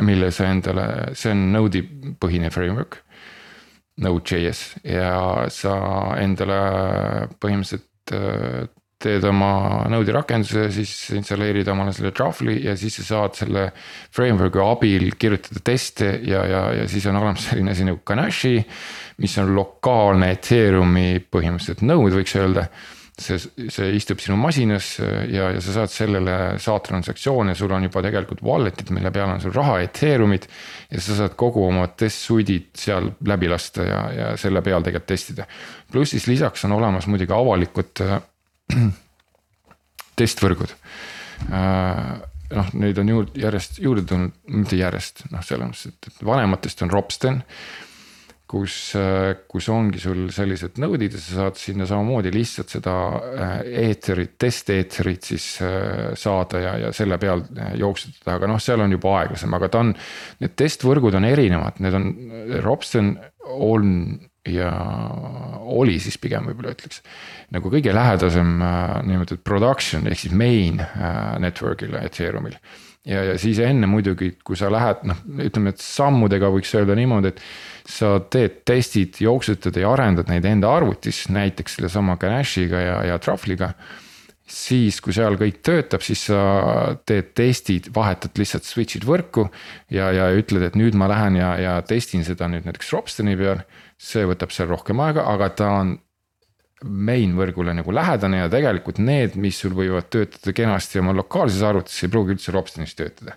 mille 0.07 0.31
sa 0.35 0.51
endale, 0.51 1.15
see 1.19 1.33
on 1.35 1.47
Node'i 1.55 2.15
põhine 2.21 2.51
framework. 2.55 3.01
Node.js 4.01 4.61
ja 4.87 5.49
sa 5.53 5.73
endale 6.23 6.61
põhimõtteliselt 7.43 8.15
äh, 8.17 8.69
teed 9.01 9.25
oma 9.29 9.51
Node'i 9.93 10.15
rakenduse, 10.15 10.67
siis 10.75 10.93
installeerid 11.17 11.69
omale 11.73 11.93
selle 11.97 12.13
Truffle'i 12.17 12.59
ja 12.67 12.77
siis 12.81 12.99
sa 13.01 13.07
saad 13.09 13.37
selle 13.39 13.67
framework'i 14.15 14.63
abil 14.65 15.11
kirjutada 15.21 15.63
teste 15.65 16.13
ja, 16.29 16.45
ja, 16.49 16.63
ja 16.81 16.89
siis 16.89 17.07
on 17.09 17.21
olemas 17.21 17.45
selline 17.49 17.75
asi 17.75 17.89
nagu 17.89 18.03
Ganache. 18.07 18.65
mis 19.21 19.37
on 19.41 19.55
lokaalne 19.57 20.31
Ethereumi 20.37 21.21
põhimõtteliselt 21.33 21.85
node 21.85 22.17
võiks 22.17 22.37
öelda 22.41 22.69
see, 23.21 23.69
see 23.73 23.91
istub 23.97 24.21
sinu 24.23 24.37
masinas 24.41 24.95
ja, 25.01 25.51
ja 25.55 25.61
sa 25.63 25.75
saad 25.81 25.93
sellele 25.93 26.37
saata 26.63 26.91
transaktsioone, 26.91 27.55
sul 27.59 27.73
on 27.77 27.87
juba 27.87 28.03
tegelikult 28.05 28.43
wallet'id, 28.47 28.93
mille 28.97 29.13
peal 29.15 29.31
on 29.35 29.43
sul 29.43 29.55
raha, 29.55 29.79
Ethereumid. 29.85 30.49
ja 30.91 31.03
sa 31.03 31.19
saad 31.19 31.37
kogu 31.41 31.67
oma 31.67 31.87
test 31.93 32.25
suite'id 32.29 32.71
seal 32.85 33.13
läbi 33.27 33.51
lasta 33.53 33.87
ja, 33.87 34.01
ja 34.17 34.33
selle 34.41 34.63
peal 34.67 34.87
tegelikult 34.87 35.11
testida. 35.11 35.47
pluss 35.93 36.17
siis 36.17 36.27
lisaks 36.31 36.65
on 36.69 36.77
olemas 36.79 37.07
muidugi 37.11 37.37
avalikud 37.37 38.05
äh, 38.07 38.19
testvõrgud 40.21 40.75
äh, 41.51 42.17
noh, 42.57 42.73
neid 42.83 42.99
on 42.99 43.15
juurde, 43.15 43.37
järjest 43.41 43.79
juurde 43.83 44.07
tulnud, 44.09 44.35
mitte 44.51 44.79
järjest, 44.81 45.27
noh, 45.31 45.45
selles 45.47 45.71
mõttes, 45.71 45.87
et 45.93 46.27
vanematest 46.27 46.85
on 46.87 46.93
Ropsten 46.93 47.41
kus, 48.51 48.77
kus 49.51 49.69
ongi 49.71 50.01
sul 50.03 50.25
sellised 50.35 50.81
node'id 50.83 51.15
ja 51.15 51.21
sa 51.23 51.37
saad 51.45 51.59
sinna 51.61 51.87
samamoodi 51.87 52.33
lihtsalt 52.35 52.73
seda 52.75 52.95
eeterit, 53.63 54.35
test-eeterit 54.41 55.29
siis 55.33 55.47
äh, 55.65 56.11
saada 56.19 56.63
ja, 56.63 56.73
ja 56.87 56.91
selle 56.97 57.19
peal 57.23 57.45
äh, 57.57 57.75
jooksutada, 57.81 58.39
aga 58.39 58.51
noh, 58.51 58.61
seal 58.63 58.83
on 58.85 58.97
juba 58.97 59.15
aeglasem, 59.21 59.55
aga 59.57 59.71
ta 59.71 59.85
on. 59.85 59.95
Need 60.43 60.57
testvõrgud 60.59 61.17
on 61.19 61.29
erinevad, 61.29 61.79
need 61.85 61.97
on, 61.97 62.11
Robson 62.65 63.15
on 63.51 63.95
ja 64.49 64.71
oli 65.71 65.99
siis 66.01 66.17
pigem 66.19 66.47
võib-olla 66.49 66.73
ütleks. 66.73 67.03
nagu 67.53 67.71
kõige 67.73 67.95
lähedasem 67.95 68.55
äh, 68.65 68.95
niinimetatud 69.05 69.45
production 69.45 70.09
ehk 70.09 70.25
siis 70.25 70.35
main 70.35 70.81
network'ile 71.45 72.01
Ethereumil 72.09 72.57
ja, 73.07 73.25
ja 73.31 73.37
siis 73.41 73.61
enne 73.65 73.89
muidugi, 73.91 74.35
kui 74.45 74.59
sa 74.59 74.71
lähed, 74.73 75.05
noh, 75.09 75.21
ütleme, 75.45 75.75
et 75.75 75.85
sammudega 75.85 76.51
võiks 76.53 76.73
öelda 76.77 76.97
niimoodi, 76.99 77.33
et 77.33 77.45
sa 77.89 78.19
teed 78.33 78.61
testid, 78.69 79.19
jooksutad 79.23 79.77
ja 79.79 79.91
arendad 79.93 80.31
neid 80.31 80.47
enda 80.49 80.71
arvutis, 80.75 81.27
näiteks 81.33 81.79
sellesama 81.79 82.17
Ganache'iga 82.21 82.81
ja, 82.85 82.97
ja 83.13 83.19
Truffle'iga. 83.19 83.75
siis, 84.51 84.99
kui 84.99 85.15
seal 85.15 85.37
kõik 85.39 85.61
töötab, 85.63 86.03
siis 86.03 86.25
sa 86.27 86.41
teed 87.07 87.29
testid, 87.39 87.93
vahetad 87.95 88.35
lihtsalt 88.35 88.67
switch'id 88.67 89.07
võrku 89.07 89.47
ja, 89.95 90.11
ja 90.11 90.27
ütled, 90.35 90.65
et 90.67 90.79
nüüd 90.79 90.99
ma 90.99 91.07
lähen 91.09 91.39
ja, 91.39 91.55
ja 91.61 91.75
testin 91.87 92.25
seda 92.27 92.49
nüüd 92.51 92.67
näiteks 92.67 92.91
Robstoni 92.93 93.37
peal. 93.39 93.63
see 94.01 94.25
võtab 94.27 94.51
seal 94.51 94.69
rohkem 94.69 95.01
aega, 95.01 95.27
aga 95.29 95.49
ta 95.55 95.69
on 95.83 95.99
main 96.85 97.37
võrgule 97.37 97.75
nagu 97.77 97.93
lähedane 97.93 98.41
ja 98.41 98.49
tegelikult 98.51 98.99
need, 98.99 99.37
mis 99.37 99.59
sul 99.61 99.77
võivad 99.77 100.09
töötada 100.11 100.55
kenasti 100.57 100.99
oma 100.99 101.13
lokaalses 101.13 101.63
arvutis, 101.63 102.03
ei 102.03 102.11
pruugi 102.11 102.35
üldse 102.35 102.53
Robstonis 102.57 102.97
töötada. 102.97 103.37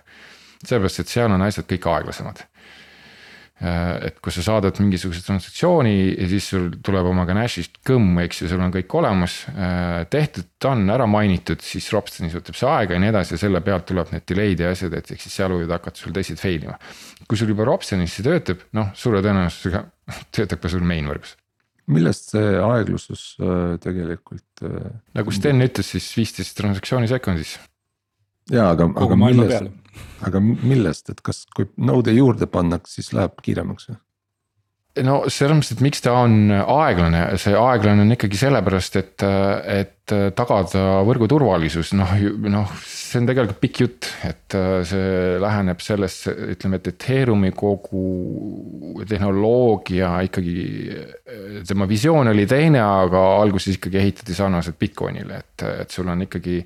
sellepärast, 0.64 1.00
et 1.00 1.12
seal 1.12 1.30
on 1.30 1.42
asjad 1.44 1.68
kõik 1.68 1.86
aeglasemad 1.92 2.40
et 3.62 4.16
kui 4.18 4.32
sa 4.34 4.42
saadad 4.42 4.78
mingisuguse 4.82 5.22
transaktsiooni 5.22 5.92
ja 6.10 6.26
siis 6.30 6.48
sul 6.50 6.66
tuleb 6.84 7.06
oma 7.06 7.22
Ganashist 7.28 7.78
kõmm, 7.86 8.18
eks 8.24 8.42
ju, 8.42 8.48
sul 8.50 8.64
on 8.64 8.72
kõik 8.74 8.96
olemas. 8.98 9.36
Äh, 9.54 10.00
tehtud 10.10 10.66
on, 10.66 10.82
ära 10.90 11.06
mainitud, 11.06 11.62
siis 11.62 11.86
Robstonis 11.94 12.34
võtab 12.34 12.58
see 12.58 12.66
aega 12.66 12.96
ja 12.96 13.02
nii 13.04 13.12
edasi 13.12 13.36
ja 13.36 13.42
selle 13.44 13.62
pealt 13.64 13.86
tuleb 13.90 14.10
need 14.10 14.26
delay'd 14.26 14.64
ja 14.64 14.72
asjad, 14.74 14.96
et 14.98 15.14
ehk 15.14 15.22
siis 15.22 15.38
seal 15.38 15.54
võivad 15.54 15.76
hakata 15.78 16.02
sul 16.02 16.16
teised 16.16 16.42
fail 16.42 16.66
ima. 16.66 16.74
kui 17.28 17.38
sul 17.38 17.54
juba 17.54 17.68
Robstonis 17.68 18.18
see 18.18 18.26
töötab, 18.26 18.66
noh 18.74 18.90
suure 18.98 19.22
tõenäosusega 19.24 19.84
töötab 20.34 20.64
ka 20.64 20.74
sul 20.74 20.82
main 20.86 21.06
võrgus 21.12 21.38
millest 21.94 22.30
see 22.32 22.58
aeglusus 22.58 23.22
äh, 23.44 23.78
tegelikult? 23.84 24.66
nagu 25.14 25.36
Sten 25.36 25.62
ütles, 25.62 25.94
siis 25.94 26.10
viisteist 26.16 26.56
transaktsiooni 26.58 27.06
sekundis. 27.10 27.54
jaa, 28.50 28.72
aga, 28.74 28.90
aga 28.98 29.18
millest, 29.20 29.70
aga 30.26 30.40
millest, 30.40 31.10
et 31.12 31.20
kas, 31.24 31.44
kui 31.54 31.68
nõude 31.76 32.14
juurde 32.16 32.48
pannakse, 32.50 32.98
siis 32.98 33.12
läheb 33.16 33.38
kiiremaks 33.44 33.90
või? 33.90 34.00
no 35.02 35.16
selles 35.32 35.56
mõttes, 35.58 35.74
et 35.74 35.82
miks 35.82 36.02
ta 36.04 36.12
on 36.22 36.52
aeglane, 36.54 37.24
see 37.40 37.54
aeglane 37.58 38.04
on 38.04 38.14
ikkagi 38.14 38.38
sellepärast, 38.38 38.98
et, 39.00 39.24
et 39.24 40.14
tagada 40.36 41.00
võrgu 41.06 41.26
turvalisus, 41.30 41.94
noh, 41.98 42.12
noh, 42.52 42.74
see 42.86 43.22
on 43.22 43.28
tegelikult 43.30 43.60
pikk 43.62 43.80
jutt, 43.82 44.10
et 44.28 44.56
see 44.86 45.38
läheneb 45.42 45.82
sellest, 45.82 46.28
ütleme, 46.54 46.78
et 46.78 46.92
Ethereumi 46.92 47.50
kogu 47.56 48.04
tehnoloogia 49.08 50.12
ikkagi. 50.28 50.58
tema 51.66 51.88
visioon 51.90 52.30
oli 52.30 52.46
teine, 52.46 52.82
aga 52.84 53.24
alguses 53.40 53.80
ikkagi 53.80 53.98
ehitati 54.02 54.36
sarnaselt 54.36 54.78
Bitcoinile, 54.78 55.42
et, 55.42 55.66
et 55.86 55.90
sul 55.90 56.08
on 56.12 56.22
ikkagi 56.28 56.60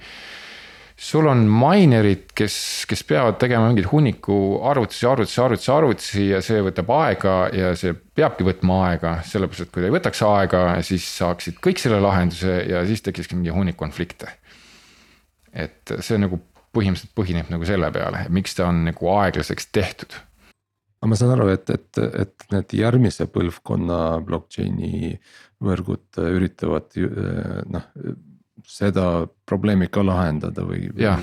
sul 0.98 1.28
on 1.30 1.44
minerid, 1.46 2.26
kes, 2.36 2.56
kes 2.90 3.04
peavad 3.06 3.36
tegema 3.38 3.68
mingit 3.70 3.86
hunniku 3.92 4.58
arvutusi, 4.66 5.06
arvutusi, 5.06 5.40
arvutusi, 5.40 5.70
arvutusi 5.70 6.24
ja 6.32 6.40
see 6.42 6.58
võtab 6.66 6.90
aega 6.96 7.34
ja 7.54 7.70
see 7.78 7.94
peabki 7.94 8.46
võtma 8.46 8.80
aega, 8.88 9.12
sellepärast 9.26 9.68
et 9.68 9.72
kui 9.72 9.84
ta 9.84 9.88
ei 9.88 9.94
võtaks 9.94 10.24
aega, 10.26 10.62
siis 10.86 11.06
saaksid 11.20 11.62
kõik 11.64 11.78
selle 11.78 12.02
lahenduse 12.02 12.58
ja 12.66 12.82
siis 12.88 13.04
tekikski 13.06 13.38
mingi 13.38 13.54
hunnik 13.54 13.78
konflikte. 13.78 14.34
et 15.52 15.94
see 16.04 16.18
nagu 16.18 16.40
põhimõtteliselt 16.74 17.14
põhineb 17.16 17.52
nagu 17.54 17.66
selle 17.66 17.90
peale, 17.94 18.26
miks 18.34 18.58
ta 18.58 18.66
on 18.68 18.82
nagu 18.90 19.12
aeglaseks 19.14 19.70
tehtud. 19.72 20.18
aga 20.98 21.12
ma 21.12 21.18
saan 21.20 21.36
aru, 21.36 21.52
et, 21.54 21.70
et, 21.70 22.00
et 22.26 22.48
need 22.50 22.74
järgmise 22.74 23.30
põlvkonna 23.30 24.18
blockchain'i 24.26 25.14
võrgud 25.62 26.18
üritavad 26.26 26.98
noh 27.70 27.86
seda 28.68 29.26
probleemi 29.48 29.88
ka 29.92 30.04
lahendada 30.04 30.64
või, 30.66 30.88
või...? 30.92 31.02
ja, 31.02 31.16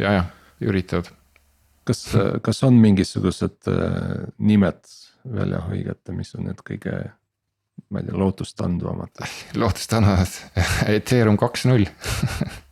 ja, 0.00 0.12
ja 0.16 0.22
üritavad. 0.64 1.10
kas, 1.88 2.04
kas 2.42 2.62
on 2.66 2.78
mingisugused 2.80 3.70
äh, 3.70 4.28
nimed 4.38 4.82
välja 5.22 5.62
hõigata, 5.68 6.14
mis 6.16 6.32
on 6.38 6.48
need 6.48 6.62
kõige, 6.66 6.96
ma 7.92 8.02
ei 8.02 8.08
tea, 8.08 8.18
lootustandvamad 8.18 9.24
lootustandvad, 9.60 10.38
Ethereum 10.96 11.38
kaks 11.40 11.68
null 11.70 11.86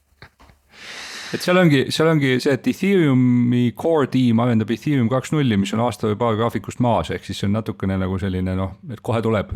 et 1.35 1.45
seal 1.45 1.59
ongi, 1.61 1.83
seal 1.95 2.11
ongi 2.11 2.33
see, 2.43 2.55
et 2.57 2.69
Ethereumi 2.73 3.71
core 3.79 4.09
tiim 4.13 4.41
arendab 4.43 4.71
Ethereum 4.75 5.11
kaks 5.13 5.33
nulli, 5.35 5.59
mis 5.61 5.73
on 5.77 5.83
aasta 5.85 6.09
või 6.11 6.19
paar 6.21 6.39
graafikust 6.39 6.83
maas, 6.85 7.13
ehk 7.15 7.27
siis 7.27 7.41
see 7.41 7.49
on 7.49 7.57
natukene 7.59 7.99
nagu 8.01 8.19
selline 8.23 8.57
noh, 8.59 8.75
et 8.93 9.03
kohe 9.05 9.23
tuleb. 9.25 9.53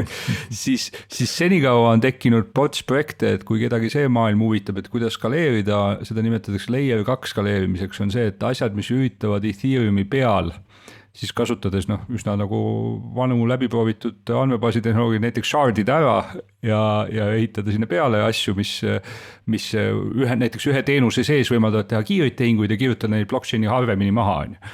Siis, 0.60 0.88
siis 1.10 1.30
senikaua 1.32 1.92
on 1.94 2.02
tekkinud 2.02 2.50
bots 2.54 2.82
projekte, 2.86 3.34
et 3.36 3.44
kui 3.48 3.60
kedagi 3.62 3.90
see 3.92 4.08
maailm 4.12 4.42
huvitab, 4.44 4.80
et 4.80 4.88
kuidas 4.92 5.16
skaleerida, 5.16 6.00
seda 6.06 6.24
nimetatakse 6.24 6.72
layer 6.72 7.04
kaks 7.06 7.34
skaleerimiseks, 7.34 8.00
on 8.04 8.12
see, 8.12 8.26
et 8.32 8.42
asjad, 8.44 8.74
mis 8.76 8.90
üritavad 8.92 9.46
Ethereumi 9.48 10.04
peal 10.10 10.52
siis 11.20 11.34
kasutades 11.36 11.84
noh, 11.90 12.06
üsna 12.16 12.32
nagu 12.40 12.58
vanu 13.16 13.44
läbiproovitud 13.50 14.30
andmebaasi 14.40 14.80
tehnoloogiaid, 14.84 15.26
näiteks 15.26 15.52
shard'ida 15.52 15.98
ära 16.00 16.14
ja, 16.64 16.80
ja 17.12 17.28
ehitada 17.34 17.74
sinna 17.74 17.88
peale 17.90 18.22
asju, 18.24 18.54
mis, 18.56 18.78
mis 19.52 19.68
ühe, 19.76 20.38
näiteks 20.40 20.70
ühe 20.72 20.82
teenuse 20.86 21.24
sees 21.26 21.52
võimaldavad 21.52 21.90
teha 21.90 22.00
kiireid 22.08 22.38
tehinguid 22.40 22.72
ja 22.72 22.80
kirjutada 22.80 23.12
neid 23.18 23.28
blockchain'i 23.30 23.68
harvemini 23.68 24.14
maha, 24.16 24.38
on 24.46 24.56
ju. 24.56 24.72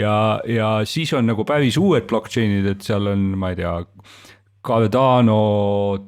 ja, 0.00 0.16
ja 0.48 0.72
siis 0.88 1.12
on 1.18 1.28
nagu 1.28 1.44
päris 1.48 1.76
uued 1.80 2.08
blockchain'id, 2.08 2.72
et 2.72 2.88
seal 2.88 3.12
on, 3.12 3.32
ma 3.36 3.52
ei 3.52 3.60
tea, 3.60 3.76
Cardano, 4.62 5.42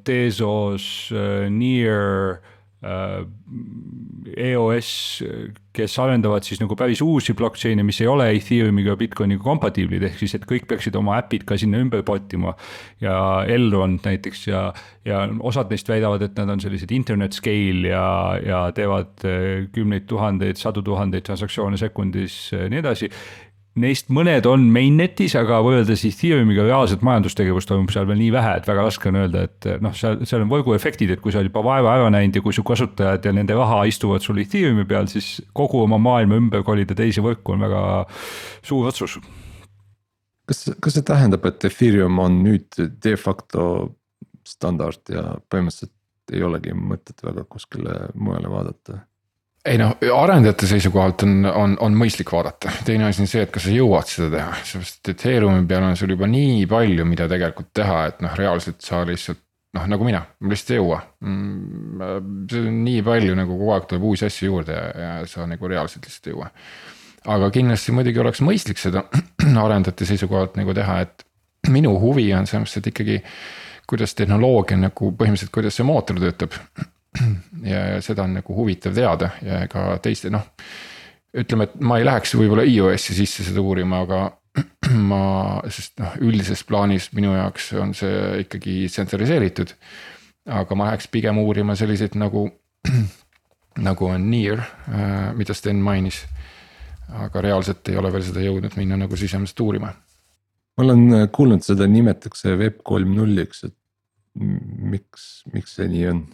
Tezos, 0.07 1.11
Near 1.51 2.39
EOS, 4.35 4.89
kes 5.75 5.95
arendavad 6.03 6.45
siis 6.47 6.61
nagu 6.63 6.77
päris 6.79 7.01
uusi 7.05 7.35
blockchain'e, 7.37 7.85
mis 7.87 8.01
ei 8.03 8.09
ole 8.11 8.29
Ethereumiga, 8.37 8.97
Bitcoiniga 8.99 9.43
kompatiiblid, 9.45 10.05
ehk 10.09 10.19
siis, 10.21 10.35
et 10.37 10.47
kõik 10.49 10.67
peaksid 10.71 10.97
oma 10.99 11.17
äpid 11.21 11.47
ka 11.49 11.59
sinna 11.61 11.81
ümber 11.83 12.05
pottima. 12.07 12.55
ja 13.01 13.45
Elrond 13.51 14.05
näiteks 14.05 14.47
ja, 14.49 14.67
ja 15.05 15.25
osad 15.41 15.73
neist 15.73 15.89
väidavad, 15.89 16.23
et 16.23 16.37
nad 16.39 16.51
on 16.51 16.61
sellised 16.63 16.93
internet 16.95 17.37
scale 17.37 17.89
ja, 17.89 18.07
ja 18.45 18.61
teevad 18.75 19.25
eh, 19.29 19.67
kümneid 19.75 20.07
tuhandeid, 20.11 20.61
sadu 20.61 20.83
tuhandeid 20.83 21.27
transaktsioone 21.27 21.81
sekundis 21.81 22.53
ja 22.53 22.69
nii 22.71 22.83
edasi 22.85 23.11
Neist 23.75 24.07
mõned 24.15 24.47
on 24.47 24.69
mainnetis, 24.71 25.33
aga 25.35 25.57
võrreldes 25.67 26.05
Ethereumiga 26.07 26.63
reaalset 26.63 27.01
majandustegevust 27.03 27.67
toimub 27.67 27.91
seal 27.91 28.05
veel 28.07 28.21
nii 28.21 28.31
vähe, 28.31 28.53
et 28.61 28.69
väga 28.69 28.85
raske 28.87 29.09
on 29.11 29.17
öelda, 29.19 29.41
et 29.49 29.67
noh, 29.83 29.97
seal, 29.99 30.21
seal 30.23 30.45
on 30.45 30.53
võrguefektid, 30.53 31.11
et 31.11 31.23
kui 31.23 31.35
sa 31.35 31.41
oled 31.41 31.51
juba 31.51 31.65
vaeva 31.67 31.97
ära 31.99 32.13
näinud 32.15 32.39
ja 32.39 32.43
kui 32.45 32.55
su 32.55 32.63
kasutajad 32.67 33.27
ja 33.27 33.33
nende 33.35 33.57
raha 33.59 33.81
istuvad 33.91 34.23
sul 34.23 34.39
Ethereumi 34.39 34.87
peal, 34.87 35.11
siis 35.11 35.41
kogu 35.59 35.83
oma 35.83 35.99
maailma 35.99 36.39
ümber 36.39 36.63
kolida 36.63 36.95
teise 36.95 37.25
võrku 37.25 37.57
on 37.57 37.67
väga 37.67 37.83
suur 38.63 38.93
otsus. 38.93 39.19
kas, 40.47 40.69
kas 40.79 40.95
see 40.95 41.09
tähendab, 41.11 41.51
et 41.51 41.67
Ethereum 41.67 42.23
on 42.23 42.39
nüüd 42.47 42.79
de 42.79 43.17
facto 43.19 43.67
standard 44.47 45.03
ja 45.11 45.33
põhimõtteliselt 45.51 45.93
ei 46.33 46.47
olegi 46.47 46.79
mõtet 46.79 47.27
väga 47.27 47.43
kuskile 47.51 48.05
mujale 48.15 48.55
vaadata? 48.55 49.03
Ei 49.65 49.79
noh, 49.81 49.95
arendajate 50.13 50.69
seisukohalt 50.69 51.25
on, 51.25 51.47
on, 51.49 51.77
on 51.81 51.95
mõistlik 51.97 52.33
vaadata, 52.35 52.73
teine 52.85 53.09
asi 53.09 53.23
on 53.25 53.31
see, 53.31 53.45
et 53.47 53.53
kas 53.55 53.65
sa 53.65 53.73
jõuad 53.73 54.11
seda 54.11 54.29
teha, 54.37 54.59
sellepärast 54.61 55.01
et 55.01 55.13
Ethereumi 55.15 55.65
peal 55.69 55.87
on 55.87 55.97
sul 55.97 56.13
juba 56.13 56.29
nii 56.29 56.67
palju, 56.71 57.07
mida 57.09 57.29
tegelikult 57.31 57.71
teha, 57.77 58.03
et 58.11 58.21
noh, 58.25 58.35
reaalselt 58.39 58.85
sa 58.85 59.01
lihtsalt 59.09 59.41
noh, 59.75 59.87
nagu 59.91 60.07
mina, 60.07 60.23
ma 60.41 60.53
lihtsalt 60.53 60.75
ei 60.75 60.81
jõua. 60.81 61.01
Mm, 61.27 62.05
see 62.51 62.63
on 62.63 62.81
nii 62.85 63.05
palju 63.07 63.39
nagu 63.39 63.59
kogu 63.59 63.75
aeg 63.75 63.89
tuleb 63.91 64.09
uusi 64.11 64.29
asju 64.29 64.51
juurde 64.51 64.77
ja, 64.77 64.85
ja 65.01 65.13
sa 65.31 65.49
nagu 65.51 65.71
reaalselt 65.71 66.07
lihtsalt 66.07 66.31
ei 66.31 66.37
jõua. 66.37 66.51
aga 67.35 67.51
kindlasti 67.51 67.97
muidugi 67.97 68.21
oleks 68.21 68.43
mõistlik 68.45 68.81
seda 68.83 69.07
arendajate 69.65 70.09
seisukohalt 70.13 70.59
nagu 70.61 70.77
teha, 70.77 71.01
et 71.07 71.25
minu 71.77 71.97
huvi 72.03 72.29
on 72.37 72.47
selles 72.47 72.67
mõttes, 72.67 72.83
et 72.83 72.93
ikkagi. 72.93 73.23
kuidas 73.85 74.15
tehnoloogia 74.17 74.79
nagu 74.81 75.11
põhimõtteliselt, 75.13 75.53
kuidas 75.53 75.77
see 75.77 75.85
mootor 75.85 76.21
töötab 76.21 76.55
ja, 77.73 77.85
ja 77.95 78.01
seda 78.05 78.27
on 78.27 78.39
nagu 78.39 78.57
huvitav 78.57 78.95
teada 78.97 79.35
ja 79.45 79.65
ka 79.71 79.95
teiste 80.03 80.33
noh. 80.35 80.47
ütleme, 81.35 81.69
et 81.69 81.77
ma 81.83 81.99
ei 81.99 82.07
läheks 82.07 82.35
võib-olla 82.39 82.65
iOS-i 82.69 83.17
sisse 83.19 83.47
seda 83.47 83.63
uurima, 83.63 84.03
aga 84.07 84.25
ma, 85.11 85.23
sest 85.73 85.99
noh, 86.03 86.15
üldises 86.25 86.65
plaanis 86.67 87.11
minu 87.17 87.35
jaoks 87.35 87.73
on 87.81 87.95
see 87.97 88.45
ikkagi 88.45 88.85
tsentraliseeritud. 88.91 89.75
aga 90.55 90.77
ma 90.77 90.91
läheks 90.91 91.09
pigem 91.11 91.39
uurima 91.41 91.77
selliseid 91.79 92.17
nagu, 92.21 92.47
nagu 93.89 94.11
on 94.11 94.31
Near, 94.31 94.65
äh, 94.91 95.31
mida 95.37 95.57
Sten 95.57 95.83
mainis. 95.83 96.25
aga 97.05 97.41
reaalselt 97.45 97.89
ei 97.89 97.99
ole 98.01 98.11
veel 98.13 98.23
seda 98.25 98.41
jõudnud 98.41 98.79
minna 98.81 98.97
nagu 98.97 99.17
sisemiselt 99.17 99.61
uurima. 99.61 99.93
ma 100.77 100.87
olen 100.87 101.07
äh, 101.13 101.27
kuulnud, 101.33 101.65
seda 101.67 101.87
nimetatakse 101.91 102.57
Web 102.61 102.83
kolm 102.83 103.15
nulliks, 103.19 103.65
et 103.65 103.77
miks, 104.35 105.45
miks 105.53 105.77
see 105.79 105.91
nii 105.91 106.09
on? 106.11 106.25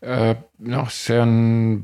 Äh, 0.00 0.30
noh, 0.72 0.86
see 0.88 1.18
on 1.20 1.32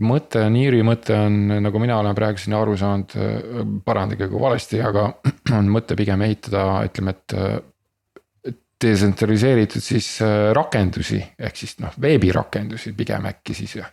mõte, 0.01 0.41
Niiri 0.49 0.81
mõte 0.87 1.13
on, 1.21 1.35
nagu 1.61 1.81
mina 1.83 1.99
olen 2.01 2.17
praegu 2.17 2.41
sinna 2.41 2.63
aru 2.65 2.77
saanud, 2.81 3.13
äh, 3.21 3.59
parandage 3.85 4.29
kui 4.31 4.41
valesti, 4.41 4.81
aga 4.81 5.11
on 5.59 5.69
mõte 5.73 5.99
pigem 5.99 6.25
ehitada, 6.29 6.69
ütleme, 6.89 7.17
et. 7.17 7.37
Äh, 7.37 7.57
detsentraliseeritud 8.77 9.81
siis 9.81 10.19
rakendusi, 10.53 11.17
ehk 11.41 11.57
siis 11.57 11.71
noh, 11.81 11.95
veebirakendusi 11.97 12.91
pigem 12.93 13.25
äkki 13.31 13.55
siis 13.57 13.73
ja. 13.79 13.87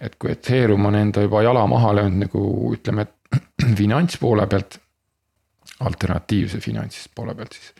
et 0.00 0.14
kui 0.16 0.30
Ethereum 0.32 0.88
on 0.88 0.96
enda 0.96 1.20
juba 1.26 1.42
jala 1.44 1.66
maha 1.68 1.90
löönud 1.98 2.22
nagu 2.22 2.44
ütleme, 2.72 3.04
et 3.04 3.44
finantspoole 3.82 4.46
pealt. 4.48 4.78
alternatiivse 5.84 6.62
finantspoole 6.64 7.34
pealt 7.36 7.58
siis 7.58 7.74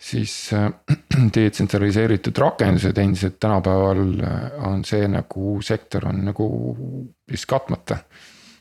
siis 0.00 0.52
äh, 0.52 0.72
detsentraliseeritud 1.34 2.38
rakendused 2.38 2.98
endiselt 2.98 3.40
tänapäeval 3.40 4.20
äh, 4.24 4.66
on 4.66 4.84
see 4.84 5.08
nagu 5.08 5.60
sektor 5.62 6.08
on 6.08 6.24
nagu 6.24 6.50
vist 7.30 7.46
katmata. 7.46 7.98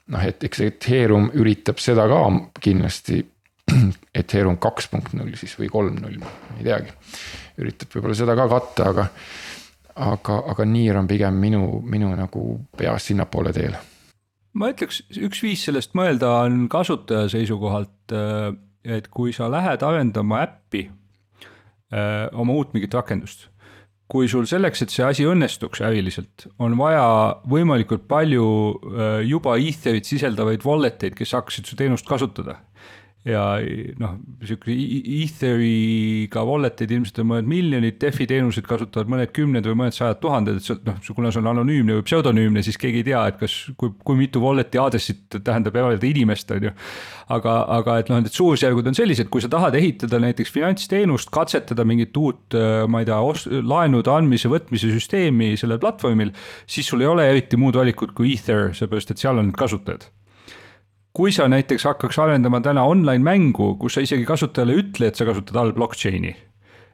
noh, 0.09 0.23
et 0.25 0.43
eks 0.43 0.63
Ethereum 0.65 1.29
üritab 1.37 1.77
seda 1.77 2.07
ka 2.09 2.23
kindlasti. 2.61 3.21
Ethereum 4.21 4.57
kaks 4.57 4.89
punkt 4.89 5.13
null 5.13 5.35
siis 5.37 5.53
või 5.59 5.69
kolm 5.69 5.99
null, 6.01 6.17
ei 6.57 6.65
teagi. 6.65 6.95
üritab 7.61 7.93
võib-olla 7.93 8.17
seda 8.17 8.35
ka 8.35 8.47
katta, 8.49 8.89
aga, 8.89 9.05
aga, 10.09 10.39
aga 10.53 10.65
Niir 10.65 10.97
on 10.97 11.07
pigem 11.07 11.37
minu, 11.37 11.79
minu 11.85 12.09
nagu 12.17 12.45
peas 12.77 13.11
sinnapoole 13.11 13.53
teel. 13.53 13.77
ma 14.53 14.73
ütleks, 14.73 15.03
üks 15.15 15.43
viis 15.45 15.63
sellest 15.69 15.93
mõelda 15.95 16.39
on 16.43 16.65
kasutaja 16.67 17.29
seisukohalt, 17.29 18.11
äh, 18.11 18.49
et 18.83 19.07
kui 19.13 19.31
sa 19.31 19.51
lähed 19.51 19.85
arendama 19.85 20.41
äppi 20.47 20.89
oma 22.33 22.53
uut 22.53 22.75
mingit 22.75 22.93
rakendust. 22.93 23.47
kui 24.09 24.25
sul 24.25 24.47
selleks, 24.49 24.81
et 24.81 24.89
see 24.89 25.03
asi 25.05 25.25
õnnestuks 25.29 25.83
äriliselt, 25.85 26.47
on 26.57 26.73
vaja 26.79 27.03
võimalikult 27.45 28.07
palju 28.09 28.45
äh, 28.73 29.19
juba 29.29 29.53
Etherit 29.61 30.09
sisaldavaid 30.09 30.65
wallet 30.65 31.03
eid, 31.05 31.13
kes 31.13 31.35
hakkasid 31.37 31.69
su 31.69 31.77
teenust 31.77 32.09
kasutada 32.09 32.55
ja 33.27 33.41
noh, 33.99 34.13
sihuke 34.47 34.71
Etheriga 34.71 36.43
wallet'id 36.47 36.91
ilmselt 36.95 37.19
on 37.19 37.27
mõned 37.33 37.49
miljonid, 37.51 37.97
Defi 37.99 38.23
teenuseid 38.29 38.67
kasutavad 38.67 39.11
mõned 39.11 39.33
kümned 39.35 39.65
või 39.67 39.75
mõned 39.81 39.95
sajad 39.95 40.21
tuhanded, 40.23 40.59
et 40.59 40.65
see 40.65 40.77
noh, 40.87 40.99
kuna 41.17 41.31
see 41.33 41.41
on 41.41 41.49
anonüümne 41.51 41.97
või 41.97 42.05
pseudonüümne, 42.07 42.63
siis 42.63 42.79
keegi 42.79 43.01
ei 43.01 43.07
tea, 43.09 43.25
et 43.27 43.39
kas, 43.41 43.55
kui, 43.79 43.91
kui 44.07 44.19
mitu 44.21 44.39
wallet'i 44.43 44.79
aadressit 44.79 45.35
tähendab 45.35 45.75
eraldi 45.75 46.13
inimest, 46.13 46.53
on 46.55 46.69
ju. 46.69 46.73
aga, 47.35 47.55
aga 47.75 47.97
et 47.99 48.11
noh, 48.13 48.21
need 48.23 48.35
suurusjärgud 48.35 48.87
on 48.87 48.97
sellised, 48.97 49.27
kui 49.33 49.43
sa 49.43 49.51
tahad 49.51 49.75
ehitada 49.77 50.21
näiteks 50.23 50.53
finantsteenust, 50.55 51.33
katsetada 51.35 51.83
mingit 51.87 52.15
uut, 52.17 52.55
ma 52.87 53.03
ei 53.03 53.09
tea, 53.09 53.19
laenude 53.67 54.13
andmise, 54.15 54.51
võtmise 54.51 54.93
süsteemi 54.95 55.57
sellel 55.59 55.81
platvormil, 55.83 56.31
siis 56.69 56.87
sul 56.87 57.03
ei 57.03 57.11
ole 57.11 57.27
eriti 57.33 57.59
muud 57.59 57.75
valikut 57.75 58.15
kui 58.15 58.31
Ether, 58.37 58.71
seepärast 58.77 59.11
et 59.11 59.21
seal 59.21 59.41
on 59.41 59.51
need 59.51 59.59
kasutajad 59.59 60.07
kui 61.13 61.31
sa 61.35 61.47
näiteks 61.49 61.87
hakkaks 61.89 62.19
arendama 62.21 62.61
täna 62.61 62.85
online 62.87 63.23
mängu, 63.25 63.73
kus 63.81 63.97
sa 63.97 64.05
isegi 64.05 64.27
kasutajale 64.27 64.75
ei 64.75 64.83
ütle, 64.83 65.09
et 65.09 65.17
sa 65.19 65.27
kasutad 65.27 65.57
all 65.57 65.73
blockchain'i. 65.75 66.35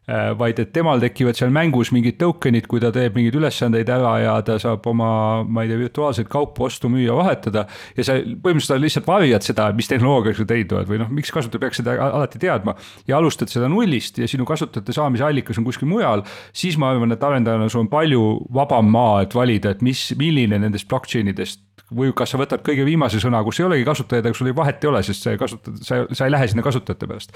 Äh, 0.05 0.35
vaid 0.37 0.59
et 0.61 0.69
temal 0.69 0.99
tekivad 1.01 1.33
seal 1.33 1.49
mängus 1.49 1.89
mingid 1.89 2.19
token'id, 2.21 2.67
kui 2.69 2.77
ta 2.77 2.91
teeb 2.93 3.15
mingeid 3.17 3.39
ülesandeid 3.39 3.89
ära 3.89 4.11
ja 4.21 4.35
ta 4.45 4.59
saab 4.61 4.85
oma, 4.91 5.07
ma 5.49 5.63
ei 5.65 5.71
tea, 5.71 5.79
virtuaalseid 5.79 6.29
kaupu 6.29 6.67
ostu, 6.67 6.91
müüa, 6.93 7.15
vahetada. 7.17 7.63
ja 7.97 8.05
sa 8.05 8.19
põhimõtteliselt 8.21 8.83
lihtsalt 8.83 9.09
varjad 9.09 9.47
seda, 9.47 9.71
mis 9.73 9.89
tehnoloogiaga 9.89 10.37
sa 10.37 10.45
teinud 10.51 10.77
oled 10.77 10.91
või 10.93 11.01
noh, 11.01 11.09
miks 11.09 11.33
kasutaja 11.33 11.63
peaks 11.63 11.81
seda 11.81 11.97
alati 12.05 12.37
teadma. 12.37 12.75
ja 13.09 13.17
alustad 13.17 13.49
seda 13.49 13.65
nullist 13.65 14.21
ja 14.21 14.29
sinu 14.29 14.45
kasutajate 14.45 14.93
saamise 14.93 15.25
allikas 15.25 15.57
on 15.57 15.65
kuskil 15.65 15.89
mujal, 15.89 16.21
siis 16.53 16.77
ma 16.77 16.93
arvan, 16.93 17.17
et 17.17 17.25
arendajana 17.25 17.65
sul 17.73 17.87
on 17.87 17.89
palju 17.89 18.45
vabam 18.53 18.85
maa, 18.85 19.23
et 19.25 19.33
valida, 19.33 19.73
et 19.73 19.81
mis, 19.81 20.11
milline 20.21 20.61
nendest 20.61 20.85
blockchain 20.85 21.33
idest 21.33 21.65
või 21.95 22.11
kas 22.17 22.33
sa 22.33 22.39
võtad 22.41 22.63
kõige 22.65 22.85
viimase 22.87 23.19
sõna, 23.21 23.43
kus 23.45 23.59
ei 23.59 23.67
olegi 23.67 23.85
kasutajaid, 23.87 24.25
aga 24.25 24.37
sul 24.37 24.49
ei 24.49 24.57
vahet 24.57 24.83
ei 24.83 24.89
ole, 24.89 25.03
sest 25.05 25.25
sa 25.25 25.35
kasutad, 25.39 25.77
sa, 25.85 26.01
sa 26.11 26.25
ei 26.25 26.33
lähe 26.33 26.47
sinna 26.49 26.65
kasutajate 26.65 27.09
pärast. 27.09 27.35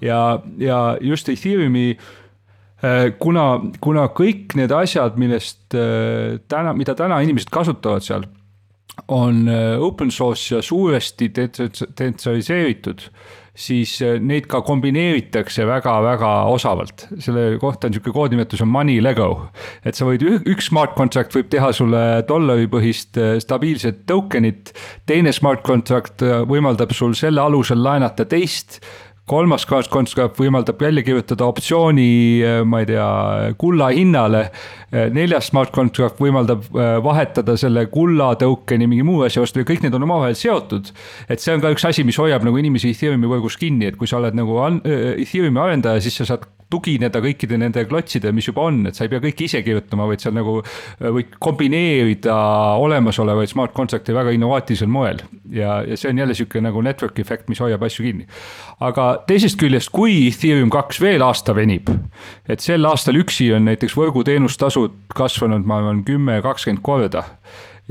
ja, 0.00 0.40
ja 0.58 0.78
just 1.00 1.28
Ethereumi 1.28 1.90
äh, 1.92 3.12
kuna, 3.20 3.46
kuna 3.84 4.08
kõik 4.16 4.56
need 4.58 4.72
asjad, 4.76 5.18
millest 5.20 5.76
äh, 5.76 6.38
täna, 6.48 6.72
mida 6.78 6.96
täna 6.98 7.20
inimesed 7.24 7.52
kasutavad 7.52 8.06
seal, 8.06 8.24
on 9.12 9.46
äh, 9.48 9.76
open 9.80 10.10
source 10.10 10.54
ja 10.54 10.62
suuresti 10.64 11.30
detsentraliseeritud 11.36 13.08
siis 13.54 13.98
äh, 14.02 14.16
neid 14.20 14.46
ka 14.50 14.62
kombineeritakse 14.64 15.66
väga-väga 15.68 16.30
osavalt. 16.52 17.06
selle 17.18 17.58
kohta 17.60 17.86
on 17.86 17.92
niisugune 17.92 18.16
koodnimetus 18.16 18.62
on 18.64 18.68
money 18.72 19.00
lego. 19.02 19.48
et 19.84 19.94
sa 19.94 20.08
võid, 20.08 20.24
üks 20.48 20.70
smart 20.70 20.96
contract 20.96 21.36
võib 21.36 21.50
teha 21.52 21.72
sulle 21.76 22.02
dollaripõhist 22.28 23.20
äh, 23.20 23.36
stabiilset 23.44 24.04
token'it, 24.08 24.72
teine 25.06 25.32
smart 25.32 25.62
contract 25.66 26.24
äh, 26.24 26.42
võimaldab 26.48 26.94
sul 26.96 27.16
selle 27.18 27.44
alusel 27.44 27.82
laenata 27.84 28.24
teist 28.24 28.80
kolmas 29.30 29.64
construct 29.66 30.38
võimaldab 30.40 30.80
välja 30.82 31.02
kirjutada 31.06 31.46
optsiooni, 31.46 32.06
äh, 32.42 32.60
ma 32.66 32.82
ei 32.82 32.88
tea, 32.90 33.08
kulla 33.60 33.92
hinnale. 33.94 34.42
Äh, 34.90 35.10
neljas 35.14 35.48
smart 35.50 35.72
contract 35.74 36.18
võimaldab 36.20 36.66
äh, 36.74 36.96
vahetada 37.04 37.56
selle 37.60 37.86
kulla 37.92 38.32
token'i 38.40 38.88
mingi 38.90 39.06
muu 39.06 39.22
asja 39.26 39.44
vastu 39.44 39.62
ja 39.62 39.68
kõik 39.68 39.84
need 39.86 39.94
on 39.96 40.08
omavahel 40.08 40.34
seotud. 40.38 40.90
et 41.28 41.40
see 41.40 41.54
on 41.54 41.62
ka 41.62 41.70
üks 41.72 41.86
asi, 41.88 42.04
mis 42.04 42.18
hoiab 42.18 42.44
nagu 42.44 42.58
inimesi 42.58 42.90
Ethereumi 42.90 43.30
võrgus 43.30 43.56
kinni, 43.60 43.86
et 43.88 43.96
kui 43.96 44.10
sa 44.10 44.18
oled 44.18 44.36
nagu 44.36 44.58
Ethereumi 44.82 45.62
arendaja, 45.62 46.02
siis 46.02 46.18
sa 46.18 46.28
saad 46.32 46.48
tugineda 46.72 47.20
kõikide 47.22 47.58
nende 47.60 47.84
klotside, 47.88 48.32
mis 48.34 48.48
juba 48.48 48.66
on, 48.70 48.80
et 48.88 48.98
sa 48.98 49.06
ei 49.06 49.12
pea 49.12 49.22
kõike 49.22 49.46
ise 49.46 49.62
kirjutama, 49.64 50.06
vaid 50.10 50.24
sa 50.24 50.32
nagu 50.34 50.58
võid 51.02 51.36
kombineerida 51.42 52.36
olemasolevaid 52.82 53.52
smart 53.52 53.74
contract'e 53.76 54.16
väga 54.16 54.34
innovaatilisel 54.36 54.90
moel. 54.92 55.22
ja, 55.52 55.80
ja 55.86 55.98
see 55.98 56.10
on 56.12 56.22
jälle 56.22 56.36
sihuke 56.38 56.62
nagu 56.64 56.82
network 56.84 57.18
efekt, 57.22 57.48
mis 57.52 57.60
hoiab 57.60 57.82
asju 57.84 58.06
kinni. 58.06 58.26
aga 58.80 59.08
teisest 59.28 59.60
küljest, 59.60 59.92
kui 59.92 60.28
Ethereum 60.30 60.70
kaks 60.72 61.00
veel 61.02 61.22
aasta 61.22 61.54
venib, 61.56 61.90
et 62.48 62.64
sel 62.64 62.86
aastal 62.88 63.20
üksi 63.20 63.52
on 63.56 63.68
näiteks 63.68 63.96
võrguteenustasud 63.98 65.14
kasvanud, 65.14 65.66
ma 65.66 65.82
arvan, 65.82 66.04
kümme, 66.08 66.40
kakskümmend 66.44 66.82
korda 66.82 67.26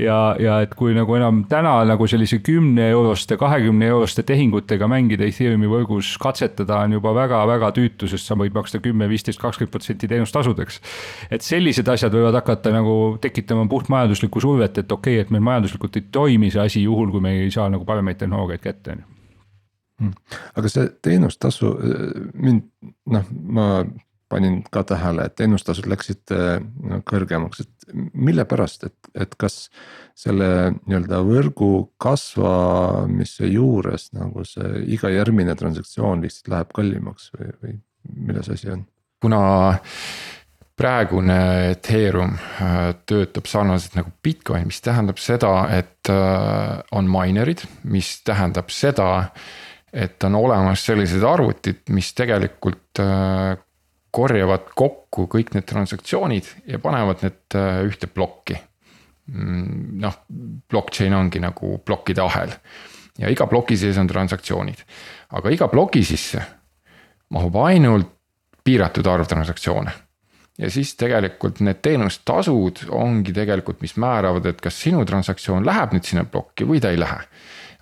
ja, 0.00 0.16
ja 0.40 0.56
et 0.64 0.72
kui 0.78 0.94
nagu 0.96 1.14
enam 1.16 1.42
täna 1.50 1.74
nagu 1.88 2.06
sellise 2.08 2.38
kümne 2.44 2.88
euroste, 2.92 3.36
kahekümne 3.40 3.88
euroste 3.92 4.24
tehingutega 4.26 4.88
mängida 4.90 5.26
Ethereumi 5.28 5.68
võrgus, 5.70 6.14
katsetada 6.22 6.80
on 6.86 6.96
juba 6.96 7.12
väga-väga 7.16 7.72
tüütu, 7.76 8.08
sest 8.10 8.28
sa 8.28 8.36
võid 8.38 8.56
maksta 8.56 8.80
kümme, 8.84 9.08
viisteist, 9.10 9.40
kakskümmend 9.42 9.72
protsenti 9.74 10.10
teenustasudeks. 10.10 10.80
et 11.30 11.44
sellised 11.44 11.88
asjad 11.88 12.14
võivad 12.14 12.38
hakata 12.40 12.72
nagu 12.74 13.18
tekitama 13.20 13.66
puhtmajanduslikku 13.70 14.40
survet, 14.40 14.78
et 14.78 14.92
okei 14.92 15.18
okay,, 15.18 15.26
et 15.26 15.34
meil 15.34 15.44
majanduslikult 15.44 15.96
ei 15.96 16.06
toimi 16.12 16.50
see 16.50 16.62
asi, 16.62 16.84
juhul 16.86 17.10
kui 17.12 17.20
me 17.20 17.36
ei 17.44 17.50
saa 17.50 17.68
nagu 17.72 17.84
paremaid 17.88 18.20
tehnoloogiaid 18.22 18.62
kätte, 18.62 18.96
on 18.96 19.02
ju 19.02 19.10
hmm. 20.00 20.38
aga 20.56 20.72
see 20.72 20.88
teenustasu 21.04 21.76
mind 22.34 22.64
noh, 23.12 23.28
ma 23.58 23.68
panin 24.32 24.60
ka 24.72 24.82
tähele, 24.88 25.28
et 25.28 25.36
teenustasud 25.38 25.86
läksid 25.92 26.32
no, 26.32 27.02
kõrgemaks, 27.08 27.62
et 27.64 27.94
mille 28.16 28.46
pärast, 28.48 28.88
et, 28.88 29.12
et 29.14 29.36
kas 29.40 29.66
selle 30.18 30.48
nii-öelda 30.74 31.22
võrgu 31.26 31.72
kasvamise 32.02 33.48
juures 33.52 34.08
nagu 34.16 34.44
see 34.48 34.84
iga 34.96 35.12
järgmine 35.12 35.56
transaktsioon 35.58 36.24
lihtsalt 36.24 36.52
läheb 36.54 36.76
kallimaks 36.76 37.32
või, 37.36 37.56
või 37.62 37.78
milles 38.28 38.50
asi 38.52 38.72
on? 38.72 38.86
kuna 39.22 39.42
praegune 40.78 41.38
Ethereum 41.70 42.32
äh, 42.34 42.94
töötab 43.06 43.46
sarnaselt 43.50 43.96
nagu 43.98 44.12
Bitcoin, 44.24 44.66
mis 44.70 44.80
tähendab 44.82 45.20
seda, 45.22 45.52
et 45.74 46.10
äh, 46.10 46.80
on 46.96 47.10
minerid, 47.10 47.62
mis 47.84 48.16
tähendab 48.26 48.72
seda, 48.74 49.28
et 49.92 50.24
on 50.24 50.38
olemas 50.40 50.84
sellised 50.86 51.22
arvutid, 51.28 51.84
mis 51.92 52.12
tegelikult 52.18 53.02
äh, 53.02 53.54
korjavad 54.12 54.72
kokku 54.76 55.26
kõik 55.32 55.54
need 55.56 55.66
transaktsioonid 55.68 56.48
ja 56.68 56.80
panevad 56.82 57.24
need 57.24 57.56
äh, 57.56 57.80
ühte 57.88 58.08
plokki. 58.12 58.58
Mm, 59.32 59.98
noh, 60.02 60.16
blockchain 60.68 61.14
ongi 61.16 61.40
nagu 61.42 61.76
plokkide 61.86 62.24
ahel. 62.24 62.52
Ja 63.20 63.30
iga 63.32 63.46
ploki 63.48 63.76
sees 63.76 63.98
on 64.00 64.08
transaktsioonid, 64.08 64.80
aga 65.36 65.52
iga 65.52 65.68
ploki 65.68 66.00
sisse 66.04 66.40
mahub 67.32 67.56
ainult 67.64 68.08
piiratud 68.64 69.06
arv 69.08 69.28
transaktsioone. 69.28 69.92
Ja 70.60 70.68
siis 70.70 70.92
tegelikult 71.00 71.62
need 71.64 71.80
teenustasud 71.84 72.84
ongi 72.92 73.32
tegelikult, 73.32 73.80
mis 73.80 73.96
määravad, 74.00 74.46
et 74.48 74.60
kas 74.64 74.76
sinu 74.84 75.04
transaktsioon 75.08 75.64
läheb 75.66 75.96
nüüd 75.96 76.08
sinna 76.08 76.24
plokki 76.28 76.68
või 76.68 76.80
ta 76.80 76.92
ei 76.92 77.00
lähe 77.00 77.22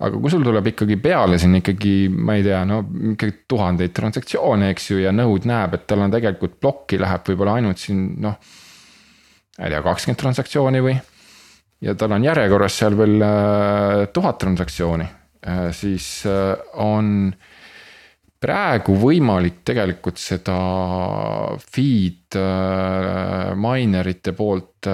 aga 0.00 0.16
kui 0.16 0.32
sul 0.32 0.44
tuleb 0.44 0.70
ikkagi 0.72 0.96
peale 1.02 1.38
siin 1.40 1.58
ikkagi, 1.58 2.08
ma 2.08 2.38
ei 2.38 2.44
tea, 2.44 2.62
no 2.68 2.80
ikkagi 3.12 3.42
tuhandeid 3.50 3.92
transaktsioone, 3.96 4.70
eks 4.72 4.90
ju, 4.92 5.00
ja 5.04 5.12
nõud 5.12 5.48
näeb, 5.48 5.76
et 5.76 5.86
tal 5.90 6.06
on 6.06 6.12
tegelikult 6.14 6.56
plokki 6.62 7.00
läheb 7.00 7.28
võib-olla 7.28 7.58
ainult 7.60 7.82
siin 7.82 8.06
noh. 8.24 8.38
ma 9.58 9.68
ei 9.68 9.74
tea, 9.74 9.82
kakskümmend 9.84 10.22
transaktsiooni 10.22 10.82
või. 10.86 10.96
ja 11.84 11.96
tal 12.00 12.16
on 12.16 12.24
järjekorras 12.24 12.80
seal 12.80 12.96
veel 12.96 13.26
äh, 13.26 14.06
tuhat 14.14 14.40
transaktsiooni, 14.40 15.08
äh, 15.44 15.62
siis 15.76 16.08
äh, 16.28 16.54
on 16.80 17.28
praegu 18.40 18.96
võimalik 18.96 19.60
tegelikult 19.68 20.16
seda 20.16 20.56
feed 21.60 22.38
minerite 23.60 24.32
poolt 24.32 24.88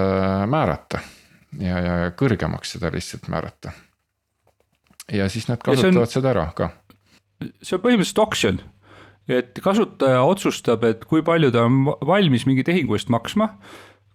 määrata 0.51 0.99
ja, 1.63 1.79
ja 1.79 1.97
kõrgemaks 2.19 2.75
seda 2.75 2.91
lihtsalt 2.91 3.31
määrata 3.31 3.71
ja 5.13 5.27
siis 5.31 5.47
nad 5.49 5.61
kasutavad 5.63 6.03
on, 6.03 6.11
seda 6.11 6.31
ära 6.33 6.47
ka. 6.57 6.71
see 7.61 7.77
on 7.77 7.83
põhimõtteliselt 7.83 8.23
oksjon, 8.23 8.61
et 9.31 9.59
kasutaja 9.63 10.23
otsustab, 10.27 10.85
et 10.87 11.05
kui 11.07 11.23
palju 11.25 11.51
ta 11.53 11.67
on 11.67 11.85
valmis 12.07 12.47
mingi 12.49 12.65
tehingu 12.67 12.97
eest 12.97 13.13
maksma. 13.13 13.53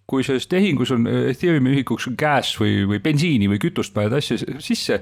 Kui 0.03 0.19
selles 0.27 0.49
tehingus 0.51 0.89
on 0.91 1.05
Ethereumi 1.07 1.71
ühikuks 1.77 2.09
gas 2.19 2.49
või, 2.59 2.81
või 2.89 2.97
bensiini 2.99 3.47
või 3.47 3.61
kütust 3.63 3.93
paned 3.95 4.11
asja 4.17 4.35
sisse, 4.59 4.97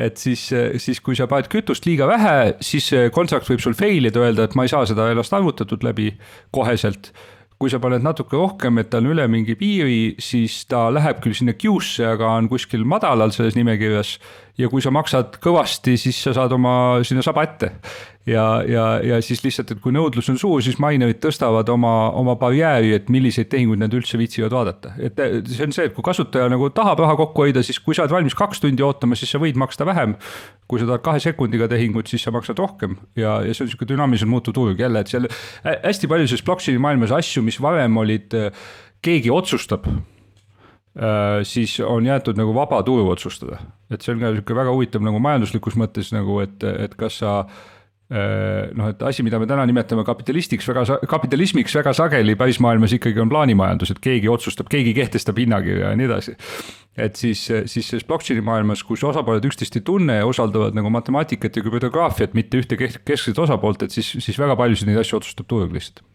et 0.00 0.16
siis, 0.16 0.46
siis 0.80 1.02
kui 1.04 1.18
sa 1.18 1.26
paned 1.28 1.50
kütust 1.52 1.84
liiga 1.84 2.08
vähe, 2.08 2.54
siis 2.64 2.88
see 2.88 3.10
kontrakt 3.12 3.50
võib 3.52 3.60
sul 3.60 3.76
fail 3.76 4.08
ida, 4.08 4.22
öelda, 4.24 4.46
et 4.48 4.56
ma 4.56 4.64
ei 4.64 4.72
saa 4.72 4.88
seda 4.88 5.10
ennast 5.12 5.36
arvutatud 5.36 5.84
läbi 5.84 6.08
koheselt 6.56 7.12
kui 7.56 7.72
sa 7.72 7.80
paned 7.80 8.04
natuke 8.04 8.36
rohkem, 8.36 8.80
et 8.82 8.90
ta 8.92 9.00
on 9.00 9.08
üle 9.14 9.24
mingi 9.32 9.56
piiri, 9.56 10.16
siis 10.20 10.58
ta 10.68 10.86
läheb 10.92 11.22
küll 11.24 11.36
sinna 11.36 11.54
queue'sse, 11.56 12.04
aga 12.04 12.34
on 12.36 12.50
kuskil 12.52 12.84
madalal 12.84 13.32
selles 13.32 13.56
nimekirjas. 13.56 14.18
ja 14.56 14.68
kui 14.72 14.80
sa 14.80 14.90
maksad 14.90 15.36
kõvasti, 15.44 15.96
siis 16.00 16.16
sa 16.16 16.32
saad 16.36 16.52
oma 16.52 17.02
sinna 17.04 17.24
saba 17.24 17.44
ette. 17.44 17.72
Ja, 18.26 18.62
ja, 18.68 18.84
ja 19.04 19.18
siis 19.22 19.40
lihtsalt, 19.44 19.70
et 19.70 19.80
kui 19.82 19.94
nõudlus 19.94 20.28
on 20.32 20.38
suur, 20.40 20.62
siis 20.64 20.80
minerid 20.82 21.20
tõstavad 21.22 21.68
oma, 21.72 21.92
oma 22.18 22.34
barjääri, 22.40 22.92
et 22.96 23.10
milliseid 23.12 23.48
tehinguid 23.52 23.80
nad 23.80 23.94
üldse 23.94 24.18
viitsivad 24.18 24.54
vaadata. 24.54 24.94
et 24.98 25.20
see 25.46 25.66
on 25.66 25.74
see, 25.74 25.86
et 25.88 25.94
kui 25.94 26.04
kasutaja 26.06 26.48
nagu 26.52 26.68
tahab 26.74 27.04
raha 27.04 27.16
kokku 27.20 27.46
hoida, 27.46 27.62
siis 27.66 27.78
kui 27.82 27.94
sa 27.94 28.04
oled 28.04 28.16
valmis 28.16 28.34
kaks 28.38 28.62
tundi 28.64 28.84
ootama, 28.86 29.18
siis 29.18 29.30
sa 29.34 29.42
võid 29.42 29.58
maksta 29.60 29.86
vähem. 29.86 30.16
Kui 30.66 30.82
sa 30.82 30.88
tahad 30.88 31.04
kahe 31.06 31.22
sekundiga 31.22 31.68
tehingut, 31.70 32.10
siis 32.10 32.24
sa 32.26 32.32
maksad 32.34 32.58
rohkem. 32.58 32.96
Ja, 33.14 33.38
ja 33.46 33.54
see 33.54 33.66
on 33.66 33.70
sihuke 33.70 33.86
dünaamiliselt 33.86 34.30
muutuv 34.30 34.56
turg 34.56 34.80
jälle, 34.82 35.04
et 35.04 35.12
seal 35.12 35.30
hästi 35.62 36.10
palju 36.10 36.26
selles 36.26 36.44
blockchain'i 36.46 36.82
maailmas 36.82 37.14
asju, 37.14 37.44
mis 37.46 37.60
varem 37.62 38.02
olid, 38.02 38.34
keegi 39.06 39.30
otsustab 39.30 39.86
äh, 39.86 41.44
siis 41.46 41.78
on 41.84 42.08
jäetud 42.08 42.38
nagu 42.40 42.54
vaba 42.56 42.82
turu 42.82 43.06
otsustada, 43.12 43.60
et 43.92 44.02
see 44.02 44.16
on 44.16 44.24
ka 44.24 44.32
sihuke 44.34 44.58
väga 44.58 44.74
huvitav 44.74 45.04
nagu 45.06 45.20
majanduslikus 45.22 45.78
mõttes 45.78 46.10
nagu, 46.16 46.40
et, 46.42 46.66
et 46.66 46.96
kas 46.98 47.20
sa 47.22 47.38
äh, 47.44 47.75
noh, 48.10 48.88
et 48.92 49.02
asi, 49.02 49.24
mida 49.26 49.40
me 49.42 49.48
täna 49.50 49.64
nimetame 49.66 50.04
kapitalistiks 50.06 50.68
väga, 50.70 51.00
kapitalismiks 51.10 51.74
väga 51.74 51.94
sageli 51.96 52.36
pärismaailmas 52.38 52.94
ikkagi 52.94 53.22
on 53.22 53.30
plaanimajandus, 53.32 53.90
et 53.94 54.02
keegi 54.02 54.30
otsustab, 54.30 54.70
keegi 54.70 54.94
kehtestab 54.94 55.38
hinnakirja 55.42 55.90
ja 55.90 55.98
nii 55.98 56.06
edasi. 56.06 56.36
Et 56.96 57.18
siis, 57.18 57.42
siis 57.68 57.90
selles 57.90 58.06
blockchain'i 58.08 58.44
maailmas, 58.46 58.84
kus 58.86 59.02
osapooled 59.04 59.44
üksteist 59.50 59.76
ei 59.76 59.84
tunne 59.84 60.20
ja 60.20 60.28
usaldavad 60.28 60.78
nagu 60.78 60.92
matemaatikat 60.94 61.58
ja 61.58 61.64
krüptograafiat, 61.66 62.36
mitte 62.38 62.62
ühte 62.62 62.78
keskset 62.78 63.38
osapoolt, 63.42 63.84
et 63.84 63.92
siis, 63.92 64.14
siis 64.22 64.38
väga 64.40 64.56
paljusid 64.56 64.88
neid 64.88 65.02
asju 65.02 65.20
otsustab 65.20 65.50
turg 65.50 65.74
lihtsalt 65.74 66.06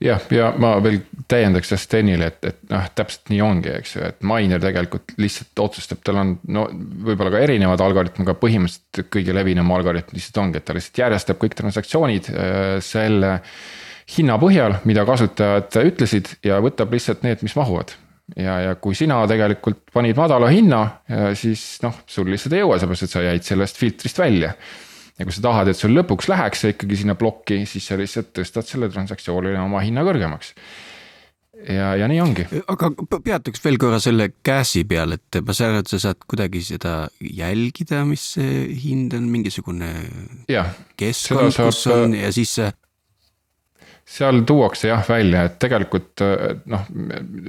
jah, 0.00 0.22
ja 0.34 0.50
ma 0.60 0.74
veel 0.82 1.00
täiendaks 1.30 1.72
jah 1.74 1.80
Stenile, 1.80 2.30
et, 2.32 2.50
et 2.50 2.60
noh, 2.72 2.88
täpselt 2.96 3.30
nii 3.32 3.40
ongi, 3.44 3.72
eks 3.76 3.96
ju, 3.96 4.04
et 4.08 4.26
miner 4.26 4.62
tegelikult 4.62 5.14
lihtsalt 5.20 5.64
otsustab, 5.66 6.02
tal 6.06 6.20
on 6.22 6.34
no 6.52 6.66
võib-olla 7.06 7.34
ka 7.34 7.44
erinevad 7.44 7.84
algoritmid, 7.84 8.26
aga 8.26 8.38
põhimõtteliselt 8.40 9.12
kõige 9.12 9.36
levinum 9.36 9.70
algoritm 9.76 10.16
lihtsalt 10.16 10.42
ongi, 10.44 10.60
et 10.60 10.68
ta 10.68 10.76
lihtsalt 10.76 11.02
järjestab 11.04 11.40
kõik 11.42 11.56
transaktsioonid 11.58 12.30
äh, 12.32 12.76
selle 12.84 13.38
hinna 14.10 14.36
põhjal, 14.42 14.80
mida 14.88 15.04
kasutajad 15.06 15.82
ütlesid 15.86 16.32
ja 16.46 16.58
võtab 16.64 16.96
lihtsalt 16.96 17.22
need, 17.26 17.44
mis 17.46 17.54
mahuvad 17.58 17.94
ja, 18.36 18.56
ja 18.64 18.76
kui 18.80 18.96
sina 18.98 19.20
tegelikult 19.30 19.82
panid 19.94 20.18
madala 20.18 20.50
hinna, 20.52 20.82
siis 21.38 21.64
noh, 21.84 22.02
sul 22.10 22.30
lihtsalt 22.30 22.54
ei 22.56 22.64
jõua, 22.64 22.78
sellepärast 22.78 23.06
et 23.06 23.14
sa 23.14 23.24
jäid 23.24 23.46
sellest 23.46 23.80
filtrist 23.80 24.20
välja. 24.20 24.52
Ja 25.20 25.26
kui 25.28 25.36
sa 25.36 25.44
tahad, 25.44 25.68
et 25.68 25.76
sul 25.76 25.92
lõpuks 25.92 26.30
läheks 26.32 26.64
see 26.64 26.72
ikkagi 26.74 27.02
sinna 27.02 27.16
plokki, 27.20 27.62
siis 27.68 27.90
sa 27.90 27.98
lihtsalt 28.00 28.32
tõstad 28.40 28.68
selle 28.68 28.88
transaktsioonile 28.92 29.60
oma 29.60 29.84
hinna 29.84 30.06
kõrgemaks 30.06 30.54
ja, 31.68 31.92
ja 32.00 32.08
nii 32.10 32.20
ongi. 32.22 32.46
aga 32.70 32.90
peatuks 33.12 33.62
veel 33.64 33.78
korra 33.80 34.00
selle 34.02 34.30
gas'i 34.46 34.84
peal, 34.88 35.16
et 35.16 35.40
ma 35.44 35.56
saan 35.56 35.74
aru, 35.74 35.84
et 35.84 35.92
sa 35.92 36.00
saad 36.06 36.22
kuidagi 36.26 36.62
seda 36.64 36.94
jälgida, 37.20 38.04
mis 38.08 38.24
see 38.36 38.68
hind 38.84 39.16
on, 39.18 39.28
mingisugune 39.32 39.90
ja, 40.50 40.68
keskkond, 41.00 41.52
kus 41.56 41.84
on 41.92 42.16
ja 42.16 42.32
siis 42.34 42.56
seal 44.10 44.42
tuuakse 44.48 44.88
jah 44.90 45.04
välja, 45.06 45.44
et 45.46 45.60
tegelikult 45.62 46.24
noh, 46.70 46.88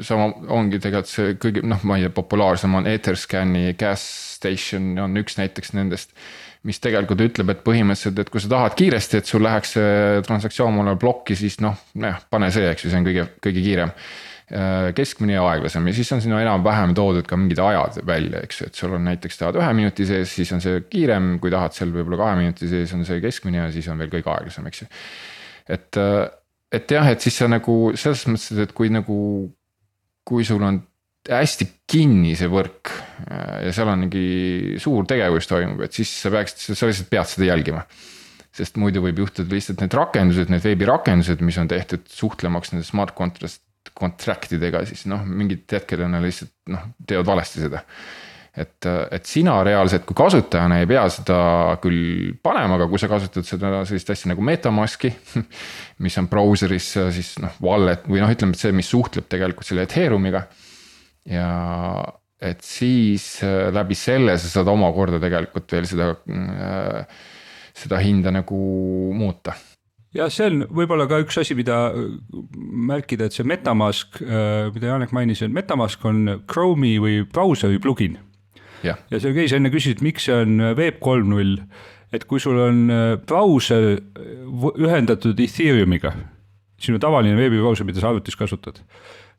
sama 0.05 0.29
ongi 0.53 0.81
tegelikult 0.81 1.09
see 1.09 1.35
kõige 1.41 1.63
noh, 1.65 1.81
ma 1.87 1.97
ei 1.97 2.05
tea, 2.05 2.13
populaarsem 2.19 2.75
on 2.77 2.89
Etherscan'i 2.89 3.71
gas 3.79 4.03
station 4.37 4.93
on 5.01 5.17
üks 5.21 5.39
näiteks 5.39 5.75
nendest. 5.77 6.13
Mis 6.67 6.81
tegelikult 6.81 7.21
ütleb, 7.25 7.53
et 7.53 7.61
põhimõtteliselt, 7.65 8.19
et 8.21 8.29
kui 8.29 8.41
sa 8.43 8.51
tahad 8.51 8.75
kiiresti, 8.77 9.21
et 9.21 9.29
sul 9.29 9.41
läheks 9.45 9.77
see 9.77 10.19
transaktsioon 10.27 10.75
mulle 10.75 10.97
plokki, 11.01 11.37
siis 11.37 11.57
noh, 11.63 11.77
jah, 11.97 12.19
pane 12.29 12.51
see, 12.53 12.67
eks 12.69 12.85
ju, 12.85 12.91
see 12.91 13.01
on 13.01 13.07
kõige, 13.07 13.25
kõige 13.41 13.63
kiirem 13.63 13.95
keskmine 14.95 15.37
ja 15.37 15.45
aeglasem 15.47 15.85
ja 15.87 15.93
siis 15.95 16.09
on 16.11 16.19
sinna 16.19 16.41
enam-vähem 16.43 16.91
toodud 16.91 17.23
ka 17.23 17.37
mingid 17.39 17.61
ajad 17.63 18.01
välja, 18.03 18.41
eks 18.43 18.57
ju, 18.59 18.65
et 18.67 18.79
sul 18.81 18.97
on 18.97 19.05
näiteks 19.07 19.39
tahad 19.39 19.55
ühe 19.61 19.69
minuti 19.77 20.03
sees, 20.09 20.33
siis 20.35 20.51
on 20.51 20.59
see 20.59 20.81
kiirem, 20.91 21.37
kui 21.39 21.53
tahad 21.53 21.71
seal 21.77 21.93
võib-olla 21.95 22.19
kahe 22.19 22.33
minuti 22.41 22.67
sees 22.67 22.91
on 22.97 23.05
see 23.07 23.21
keskmine 23.23 23.61
ja 23.61 23.69
siis 23.71 23.87
on 23.87 24.01
veel 24.01 24.11
kõige 24.11 24.27
aeglasem, 24.33 24.67
eks 24.67 24.83
ju. 24.83 24.89
et 25.71 26.01
et 26.71 26.95
jah, 26.97 27.07
et 27.11 27.23
siis 27.23 27.39
sa 27.39 27.47
nagu 27.51 27.77
selles 27.95 28.25
mõttes, 28.27 28.59
et 28.65 28.75
kui 28.75 28.91
nagu, 28.91 29.15
kui 30.27 30.43
sul 30.47 30.63
on 30.67 30.81
hästi 31.29 31.67
kinni 31.91 32.33
see 32.37 32.49
võrk 32.49 32.91
äh, 32.91 33.67
ja 33.67 33.73
seal 33.75 33.91
on 33.91 34.05
mingi 34.05 34.77
suur 34.81 35.05
tegevus 35.09 35.49
toimub, 35.49 35.83
et 35.85 35.93
siis 35.93 36.13
sa 36.23 36.31
peaksid, 36.33 36.73
sa 36.73 36.89
lihtsalt 36.89 37.11
pead 37.11 37.29
seda 37.29 37.51
jälgima. 37.51 37.85
sest 38.51 38.75
muidu 38.81 39.03
võib 39.03 39.21
juhtuda 39.21 39.53
lihtsalt 39.53 39.83
need 39.83 39.93
rakendused, 39.95 40.49
need 40.51 40.65
veebirakendused, 40.65 41.43
mis 41.45 41.59
on 41.61 41.69
tehtud 41.71 42.09
suhtlemaks 42.11 42.73
nende 42.73 42.87
smart 42.87 43.15
contract, 43.15 43.61
contract 43.97 44.57
idega, 44.57 44.83
siis 44.89 45.05
noh, 45.09 45.23
mingid 45.23 45.69
hetkel 45.71 46.03
on 46.07 46.17
nad 46.17 46.25
lihtsalt 46.25 46.53
noh, 46.73 46.89
teevad 47.07 47.29
valesti 47.31 47.63
seda 47.63 47.85
et, 48.51 48.87
et 49.11 49.27
sina 49.27 49.55
reaalselt 49.63 50.03
kui 50.07 50.17
kasutajana 50.17 50.81
ei 50.81 50.87
pea 50.89 51.05
seda 51.11 51.37
küll 51.83 52.33
panema, 52.43 52.75
aga 52.75 52.87
kui 52.91 52.99
sa 52.99 53.07
kasutad 53.11 53.47
seda 53.47 53.83
sellist 53.87 54.11
asja 54.11 54.31
nagu 54.31 54.43
MetaMaski. 54.43 55.13
mis 56.03 56.17
on 56.19 56.27
brauseris 56.31 56.89
siis 57.15 57.35
noh, 57.43 57.55
wallet 57.63 58.07
või 58.09 58.23
noh, 58.23 58.33
ütleme, 58.33 58.55
et 58.55 58.63
see, 58.63 58.75
mis 58.75 58.91
suhtleb 58.91 59.29
tegelikult 59.31 59.67
selle 59.67 59.85
Ethereumiga. 59.87 60.43
Ja 61.29 61.49
et 62.41 62.63
siis 62.65 63.43
äh, 63.45 63.69
läbi 63.73 63.97
selle 63.97 64.37
sa 64.41 64.49
saad 64.49 64.71
omakorda 64.71 65.21
tegelikult 65.21 65.75
veel 65.75 65.89
seda, 65.89 66.13
äh, 66.25 67.19
seda 67.77 68.01
hinda 68.01 68.33
nagu 68.33 68.61
muuta. 69.13 69.53
Ja 70.11 70.25
see 70.27 70.49
on 70.49 70.65
võib-olla 70.67 71.05
ka 71.07 71.21
üks 71.23 71.37
asi, 71.39 71.55
mida 71.55 71.93
märkida, 72.91 73.29
et 73.29 73.37
see 73.37 73.47
MetaMask, 73.47 74.19
äh, 74.25 74.67
mida 74.73 74.91
Janek 74.91 75.13
mainis, 75.15 75.43
et 75.45 75.53
MetaMask 75.53 76.03
on 76.09 76.25
Chrome'i 76.51 76.97
või 76.99 77.21
brauseri 77.29 77.79
plugin. 77.79 78.17
Ja, 78.83 78.97
ja 79.13 79.21
see 79.21 79.31
käis 79.35 79.53
enne 79.55 79.69
küsisid, 79.71 80.01
miks 80.03 80.25
see 80.27 80.35
on 80.35 80.57
Web 80.75 80.97
kolm 81.05 81.29
null, 81.31 81.59
et 82.11 82.25
kui 82.27 82.41
sul 82.43 82.59
on 82.59 82.83
äh, 82.91 83.15
brauser 83.23 84.01
ühendatud 84.73 85.39
Ethereumiga, 85.39 86.11
sinu 86.81 86.99
tavaline 86.99 87.37
veebibrauser, 87.39 87.87
mida 87.87 88.01
sa 88.01 88.11
arvutis 88.11 88.35
kasutad, 88.35 88.81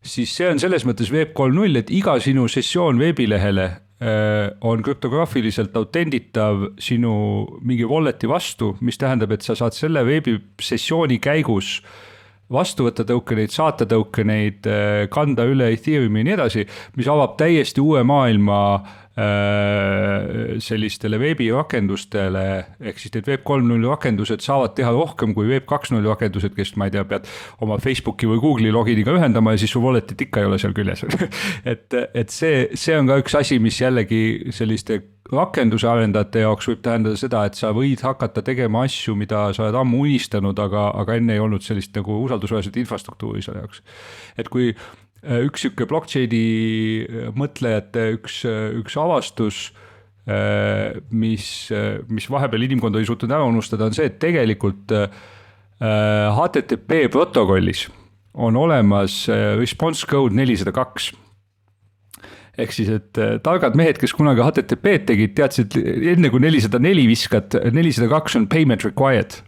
siis 0.02 0.34
see 0.34 0.50
on 0.50 0.60
selles 0.62 0.86
mõttes 0.88 1.12
Web 1.14 1.32
kolm 1.36 1.56
null, 1.60 1.78
et 1.78 1.90
iga 1.94 2.18
sinu 2.22 2.48
sessioon 2.50 3.00
veebilehele 3.00 3.66
äh, 3.68 4.52
on 4.68 4.82
krüptograafiliselt 4.84 5.76
autenditav 5.78 6.72
sinu 6.82 7.14
mingi 7.62 7.86
wallet'i 7.88 8.30
vastu, 8.30 8.74
mis 8.80 8.98
tähendab, 9.00 9.34
et 9.34 9.46
sa 9.46 9.56
saad 9.58 9.76
selle 9.78 10.04
veebisessiooni 10.08 11.20
käigus 11.22 11.78
vastu 12.52 12.84
võtta 12.84 13.06
tõukeneid, 13.08 13.52
saata 13.54 13.86
tõukeneid, 13.88 14.66
äh, 14.68 15.04
kanda 15.12 15.46
üle 15.48 15.70
Ethereumi 15.72 16.20
ja 16.20 16.28
nii 16.28 16.36
edasi, 16.36 16.66
mis 16.98 17.08
avab 17.08 17.38
täiesti 17.40 17.80
uue 17.80 18.02
maailma 18.04 18.58
Äh, 18.82 19.01
sellistele 19.12 21.18
veebirakendustele, 21.20 22.44
ehk 22.80 23.00
siis 23.00 23.12
need 23.12 23.26
Web 23.28 23.42
kolm 23.44 23.68
null 23.68 23.84
rakendused 23.90 24.40
saavad 24.40 24.72
teha 24.78 24.88
rohkem 24.94 25.34
kui 25.36 25.50
Web 25.50 25.66
kaks 25.68 25.92
null 25.92 26.06
rakendused, 26.08 26.54
kes 26.56 26.72
ma 26.80 26.88
ei 26.88 26.94
tea, 26.94 27.04
pead 27.08 27.28
oma 27.64 27.76
Facebooki 27.82 28.30
või 28.30 28.40
Google'i 28.40 28.72
loginiga 28.72 29.12
ühendama 29.12 29.52
ja 29.52 29.60
siis 29.60 29.74
su 29.76 29.82
wallet'it 29.84 30.24
ikka 30.24 30.40
ei 30.40 30.48
ole 30.48 30.60
seal 30.62 30.72
küljes 30.76 31.04
et, 31.72 31.92
et 31.92 32.32
see, 32.32 32.70
see 32.72 32.96
on 32.96 33.10
ka 33.10 33.20
üks 33.20 33.36
asi, 33.36 33.60
mis 33.60 33.82
jällegi 33.82 34.52
selliste 34.54 35.02
rakenduse 35.32 35.88
arendajate 35.88 36.46
jaoks 36.46 36.72
võib 36.72 36.80
tähendada 36.84 37.20
seda, 37.20 37.44
et 37.48 37.58
sa 37.58 37.74
võid 37.76 38.00
hakata 38.04 38.40
tegema 38.44 38.86
asju, 38.88 39.12
mida 39.16 39.44
sa 39.52 39.66
oled 39.66 39.76
ammu 39.82 40.00
unistanud, 40.06 40.56
aga, 40.60 40.88
aga 41.04 41.20
enne 41.20 41.36
ei 41.36 41.44
olnud 41.44 41.64
sellist 41.64 41.92
nagu 42.00 42.16
usaldusväärset 42.24 42.80
infrastruktuuri 42.80 43.44
selle 43.44 43.66
jaoks. 43.66 43.84
et 44.40 44.48
kui 44.52 44.72
Äh, 44.72 45.01
üks 45.22 45.64
sihuke 45.64 45.86
blockchain'i 45.90 46.42
äh, 47.06 47.30
mõtlejate 47.38 48.08
üks, 48.16 48.42
äh, 48.48 48.70
üks 48.80 48.98
avastus, 49.00 49.70
mis, 51.10 51.44
mis 52.06 52.26
vahepeal 52.30 52.62
inimkond 52.62 52.94
oli 52.94 53.08
suutnud 53.08 53.32
ära 53.34 53.42
unustada, 53.42 53.88
on 53.88 53.96
see, 53.96 54.04
et 54.06 54.20
tegelikult 54.22 54.92
HTTP 55.82 57.08
protokollis 57.10 57.88
on 58.38 58.54
olemas 58.54 59.24
response 59.58 60.06
code 60.06 60.38
nelisada 60.38 60.70
kaks. 60.76 61.08
Ehk 62.54 62.70
siis, 62.70 62.92
et 62.94 63.18
targad 63.42 63.74
mehed, 63.74 63.98
kes 63.98 64.14
kunagi 64.14 64.46
HTTP-d 64.46 65.08
tegid, 65.10 65.34
teadsid 65.40 65.74
enne 66.14 66.30
kui 66.30 66.46
nelisada 66.46 66.78
neli 66.78 67.08
viskad, 67.10 67.58
nelisada 67.74 68.06
kaks 68.14 68.38
on 68.38 68.46
payment 68.46 68.86
required 68.86 69.42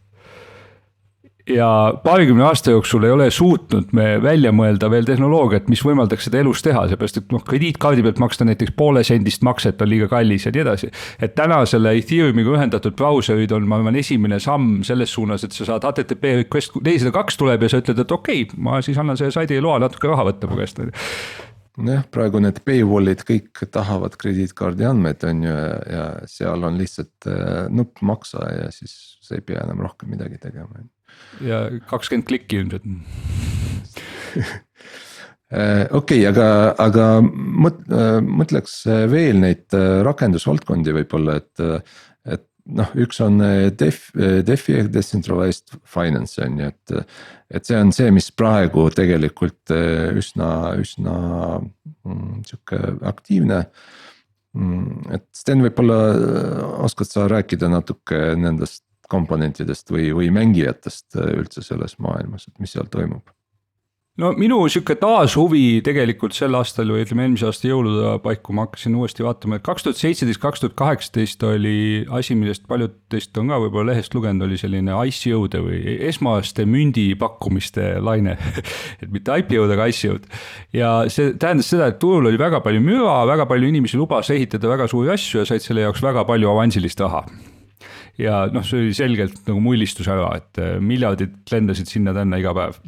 ja 1.48 1.94
paarikümne 2.04 2.44
aasta 2.44 2.70
jooksul 2.70 3.04
ei 3.04 3.10
ole 3.10 3.26
suutnud 3.30 3.92
me 3.92 4.22
välja 4.22 4.52
mõelda 4.52 4.88
veel 4.90 5.04
tehnoloogiat, 5.04 5.68
mis 5.68 5.82
võimaldaks 5.84 6.28
seda 6.28 6.40
elus 6.40 6.62
teha, 6.64 6.86
seepärast 6.88 7.20
et 7.20 7.32
noh, 7.34 7.42
krediitkaardi 7.44 8.04
pealt 8.06 8.20
maksta 8.22 8.46
näiteks 8.48 8.72
poolesendist 8.78 9.44
makset 9.44 9.82
on 9.84 9.90
liiga 9.92 10.08
kallis 10.08 10.46
ja 10.48 10.54
nii 10.54 10.64
edasi. 10.64 10.90
et 11.20 11.34
täna 11.36 11.60
selle 11.68 11.92
Ethereumiga 11.98 12.56
ühendatud 12.56 12.96
brauserid 12.96 13.52
on, 13.52 13.68
ma 13.68 13.80
arvan, 13.80 13.96
esimene 14.00 14.40
samm 14.40 14.82
selles 14.88 15.12
suunas, 15.12 15.44
et 15.44 15.52
sa 15.52 15.68
saad 15.68 15.84
HTTP 15.84 16.38
request 16.44 16.78
nelisada 16.80 17.12
kaks 17.18 17.36
tuleb 17.40 17.62
ja 17.62 17.72
sa 17.72 17.82
ütled, 17.82 18.00
et 18.00 18.16
okei 18.18 18.46
okay,, 18.46 18.62
ma 18.64 18.80
siis 18.84 18.98
annan 19.00 19.20
selle 19.20 19.34
saidi 19.34 19.60
loa 19.60 19.82
natuke 19.84 20.08
raha 20.08 20.30
võtta 20.30 20.48
mu 20.48 20.56
käest, 20.62 20.80
nojah, 21.76 22.08
praegu 22.14 22.40
need 22.40 22.62
paywall'id 22.64 23.20
kõik 23.28 23.66
tahavad 23.74 24.16
krediitkaardi 24.16 24.88
andmeid, 24.88 25.28
on 25.28 25.44
ju, 25.44 25.60
ja 25.92 26.08
seal 26.30 26.64
on 26.64 26.80
lihtsalt 26.80 27.28
äh, 27.28 27.64
nupp 27.68 28.00
maksa 28.00 28.48
ja 28.62 28.72
siis 28.72 29.18
sa 29.20 29.36
ei 29.36 29.44
pea 29.44 29.60
enam 29.66 29.84
rohkem 29.84 30.14
midagi 30.14 30.40
tegema 30.40 30.80
ja 31.44 31.64
kakskümmend 31.90 32.28
klikki 32.28 32.60
ilmselt 32.62 32.86
äh, 35.54 35.86
okei 35.90 36.22
okay,, 36.22 36.26
aga, 36.30 36.48
aga 36.82 37.08
mõt-, 37.24 37.84
äh, 37.92 38.18
mõtleks 38.24 38.82
veel 39.10 39.40
neid 39.42 39.76
äh, 39.76 40.00
rakendusvaldkondi 40.06 40.94
võib-olla, 40.98 41.38
et, 41.42 41.90
et 42.26 42.46
noh, 42.78 42.94
üks 43.06 43.20
on 43.24 43.42
Def-, 43.78 44.12
Defi 44.46 44.78
ehk 44.80 44.90
decentralized 44.94 45.76
finance 45.88 46.40
on 46.42 46.60
ju, 46.62 46.72
et. 46.72 47.14
et 47.54 47.68
see 47.68 47.78
on 47.78 47.92
see, 47.94 48.10
mis 48.14 48.30
praegu 48.34 48.88
tegelikult 48.90 49.70
üsna, 49.70 50.48
üsna 50.80 51.18
mm, 51.60 52.40
sihuke 52.48 52.80
aktiivne. 53.06 53.60
Mm, 54.54 55.04
et 55.14 55.26
Sten, 55.36 55.62
võib-olla 55.62 55.98
oskad 56.86 57.10
sa 57.10 57.28
rääkida 57.30 57.68
natuke 57.70 58.32
nendest 58.38 58.82
komponentidest 59.10 59.90
või, 59.94 60.10
või 60.16 60.30
mängijatest 60.34 61.18
äh, 61.20 61.32
üldse 61.38 61.64
selles 61.64 61.98
maailmas, 62.02 62.48
et 62.48 62.60
mis 62.62 62.74
seal 62.76 62.90
toimub? 62.92 63.34
no 64.20 64.30
minu 64.38 64.60
sihuke 64.70 64.94
taashuvi 64.98 65.80
tegelikult 65.84 66.36
sel 66.36 66.54
aastal 66.54 66.92
või 66.94 67.02
ütleme 67.02 67.24
eelmise 67.26 67.48
aasta 67.48 67.66
jõulude 67.66 68.12
paiku 68.22 68.54
ma 68.54 68.66
hakkasin 68.68 68.94
uuesti 68.94 69.24
vaatama, 69.26 69.58
et 69.58 69.64
kaks 69.66 69.86
tuhat 69.86 69.98
seitseteist, 69.98 70.40
kaks 70.42 70.62
tuhat 70.62 70.76
kaheksateist 70.78 71.42
oli 71.48 71.78
asi, 72.14 72.36
millest 72.38 72.68
paljud 72.70 72.94
teist 73.10 73.34
on 73.40 73.50
ka 73.50 73.58
võib-olla 73.64 73.90
lehest 73.90 74.14
lugenud, 74.14 74.46
oli 74.46 74.58
selline 74.60 74.94
ICO-de 75.10 75.62
või 75.64 75.96
esmaste 76.10 76.66
mündi 76.70 77.08
pakkumiste 77.18 77.96
laine 78.04 78.36
et 79.02 79.08
mitte 79.10 79.40
IPO-d, 79.42 79.74
aga 79.74 79.88
ICO-d. 79.90 80.30
ja 80.78 80.92
see 81.10 81.34
tähendas 81.34 81.72
seda, 81.74 81.90
et 81.90 81.98
turul 82.02 82.30
oli 82.30 82.38
väga 82.38 82.62
palju 82.62 82.84
müra, 82.86 83.16
väga 83.32 83.48
palju 83.50 83.72
inimesi 83.72 83.98
lubas 83.98 84.30
ehitada 84.30 84.70
väga 84.70 84.86
suuri 84.90 85.10
asju 85.16 85.42
ja 85.42 85.48
said 85.50 85.66
selle 85.66 85.88
jaoks 85.88 86.06
väga 86.06 86.22
palju 86.28 86.54
avansilist 86.54 87.02
raha 87.02 87.24
ja 88.20 88.44
noh, 88.52 88.64
see 88.66 88.82
oli 88.82 88.96
selgelt 88.96 89.40
nagu 89.48 89.62
mullistus 89.62 90.08
ära, 90.10 90.30
et 90.40 90.60
äh, 90.62 90.76
miljardid 90.82 91.36
lendasid 91.52 91.90
sinna-tänna 91.90 92.40
iga 92.42 92.54
päev. 92.56 92.80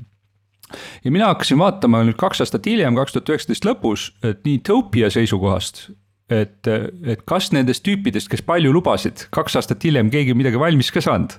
Ja 1.04 1.12
mina 1.14 1.30
hakkasin 1.30 1.60
vaatama 1.60 2.02
nüüd 2.06 2.18
kaks 2.18 2.42
aastat 2.42 2.66
hiljem, 2.66 2.96
kaks 2.98 3.14
tuhat 3.14 3.30
üheksateist 3.30 3.68
lõpus, 3.68 4.10
et 4.26 4.42
nii 4.46 4.58
Topia 4.66 5.12
seisukohast, 5.14 5.84
et, 6.32 6.66
et 6.66 7.22
kas 7.28 7.52
nendest 7.54 7.84
tüüpidest, 7.86 8.30
kes 8.32 8.42
palju 8.42 8.72
lubasid, 8.74 9.28
kaks 9.34 9.60
aastat 9.60 9.86
hiljem 9.86 10.10
keegi 10.10 10.34
midagi 10.34 10.58
valmis 10.58 10.90
ka 10.90 11.04
saanud 11.04 11.38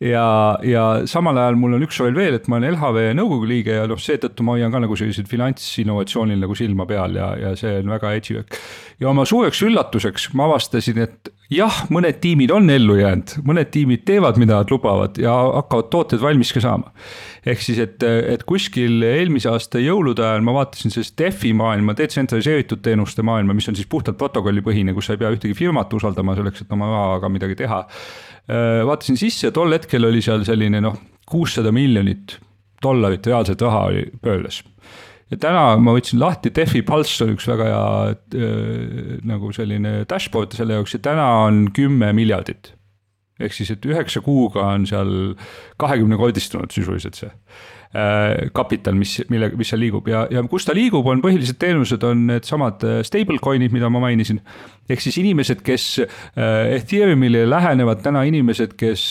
ja, 0.00 0.58
ja 0.66 0.84
samal 1.08 1.38
ajal 1.40 1.56
mul 1.60 1.76
on 1.78 1.84
üks 1.86 2.00
roll 2.02 2.16
veel, 2.16 2.36
et 2.36 2.48
ma 2.52 2.58
olen 2.58 2.74
LHV 2.74 3.14
nõukogu 3.16 3.48
liige 3.48 3.78
ja 3.78 3.86
noh, 3.88 4.00
seetõttu 4.00 4.44
ma 4.44 4.56
hoian 4.56 4.74
ka 4.74 4.82
nagu 4.82 4.98
sellisel 4.98 5.28
finantsinnovatsioonil 5.30 6.42
nagu 6.42 6.56
silma 6.58 6.86
peal 6.88 7.16
ja, 7.16 7.30
ja 7.40 7.54
see 7.58 7.78
on 7.80 7.94
väga 7.94 8.12
edgy 8.18 8.36
work. 8.36 8.60
ja 9.00 9.08
oma 9.12 9.24
suureks 9.28 9.62
üllatuseks 9.64 10.28
ma 10.36 10.50
avastasin, 10.50 11.00
et 11.06 11.32
jah, 11.52 11.78
mõned 11.94 12.18
tiimid 12.20 12.52
on 12.52 12.68
ellu 12.72 12.98
jäänud, 12.98 13.38
mõned 13.46 13.70
tiimid 13.72 14.04
teevad, 14.08 14.36
mida 14.42 14.60
nad 14.60 14.72
lubavad 14.72 15.16
ja 15.20 15.32
hakkavad 15.60 15.90
tooted 15.94 16.20
valmis 16.20 16.52
ka 16.52 16.60
saama. 16.64 16.92
ehk 17.46 17.64
siis, 17.64 17.80
et, 17.80 18.02
et 18.04 18.44
kuskil 18.44 19.00
eelmise 19.06 19.48
aasta 19.48 19.80
jõulude 19.80 20.24
ajal 20.26 20.44
ma 20.44 20.58
vaatasin 20.58 20.92
sellest 20.92 21.16
DeFi 21.18 21.54
maailma, 21.56 21.96
detsentraliseeritud 21.96 22.84
teenuste 22.84 23.24
maailma, 23.24 23.56
mis 23.56 23.68
on 23.70 23.78
siis 23.78 23.88
puhtalt 23.88 24.18
protokollipõhine, 24.20 24.92
kus 24.92 25.08
sa 25.08 25.16
ei 25.16 25.24
pea 25.24 25.32
ühtegi 25.32 25.56
firmat 25.56 25.92
usaldama 25.96 26.36
selleks, 26.36 26.66
et 26.66 26.72
oma 26.76 26.90
rahaga 26.92 27.32
midagi 27.32 27.56
teha 27.64 27.84
vaatasin 28.46 29.18
sisse, 29.18 29.50
tol 29.50 29.72
hetkel 29.74 30.06
oli 30.06 30.20
seal 30.22 30.44
selline 30.46 30.78
noh, 30.84 30.98
kuussada 31.26 31.72
miljonit 31.74 32.36
dollarit 32.82 33.26
reaalset 33.26 33.62
raha 33.62 33.84
oli 33.90 34.04
pöörles. 34.22 34.62
ja 35.30 35.38
täna 35.42 35.76
ma 35.82 35.94
võtsin 35.96 36.20
lahti, 36.22 36.52
Defi 36.54 36.84
Pulse 36.86 37.24
on 37.24 37.34
üks 37.34 37.48
väga 37.50 37.68
hea 37.70 37.86
äh, 38.12 39.16
nagu 39.26 39.52
selline 39.54 40.04
dashboard 40.08 40.54
selle 40.54 40.78
jaoks 40.78 40.94
ja 40.94 41.02
täna 41.02 41.26
on 41.46 41.66
kümme 41.74 42.12
miljardit. 42.14 42.74
Ehk 43.40 43.52
siis, 43.52 43.70
et 43.74 43.86
üheksa 43.86 44.22
kuuga 44.24 44.64
on 44.74 44.86
seal 44.88 45.10
kahekümnekordistunud 45.82 46.72
sisuliselt 46.72 47.18
see 47.20 47.32
Äh, 47.96 48.50
kapital, 48.52 48.96
mis, 48.98 49.14
mille, 49.30 49.46
mis 49.56 49.70
seal 49.70 49.78
liigub 49.80 50.08
ja, 50.10 50.24
ja 50.28 50.42
kus 50.50 50.66
ta 50.66 50.74
liigub, 50.76 51.06
on 51.06 51.20
põhilised 51.22 51.56
teenused, 51.62 52.02
on 52.04 52.26
needsamad 52.28 52.82
äh, 52.84 52.96
stablecoin'id, 53.06 53.72
mida 53.72 53.88
ma 53.88 54.02
mainisin. 54.02 54.40
ehk 54.90 55.00
siis 55.00 55.16
inimesed, 55.22 55.62
kes 55.64 55.84
äh, 56.02 56.74
Ethereumile 56.74 57.44
lähenevad 57.48 58.02
täna 58.04 58.26
inimesed, 58.28 58.74
kes 58.76 59.06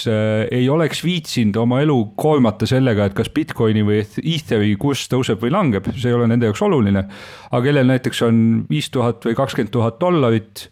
ei 0.51 0.67
oleks 0.69 1.01
viitsinud 1.07 1.57
oma 1.63 1.80
elu 1.82 1.97
koormata 2.19 2.67
sellega, 2.69 3.07
et 3.07 3.17
kas 3.17 3.32
Bitcoini 3.34 3.82
või 3.88 4.03
Etheri 4.03 4.76
kurss 4.78 5.09
tõuseb 5.09 5.41
või 5.41 5.55
langeb, 5.55 5.88
see 5.95 6.11
ei 6.11 6.19
ole 6.19 6.28
nende 6.30 6.51
jaoks 6.51 6.61
oluline. 6.67 7.07
aga 7.49 7.63
kellel 7.65 7.89
näiteks 7.89 8.21
on 8.28 8.38
viis 8.69 8.91
tuhat 8.93 9.26
või 9.26 9.39
kakskümmend 9.39 9.73
tuhat 9.73 10.01
dollarit 10.03 10.67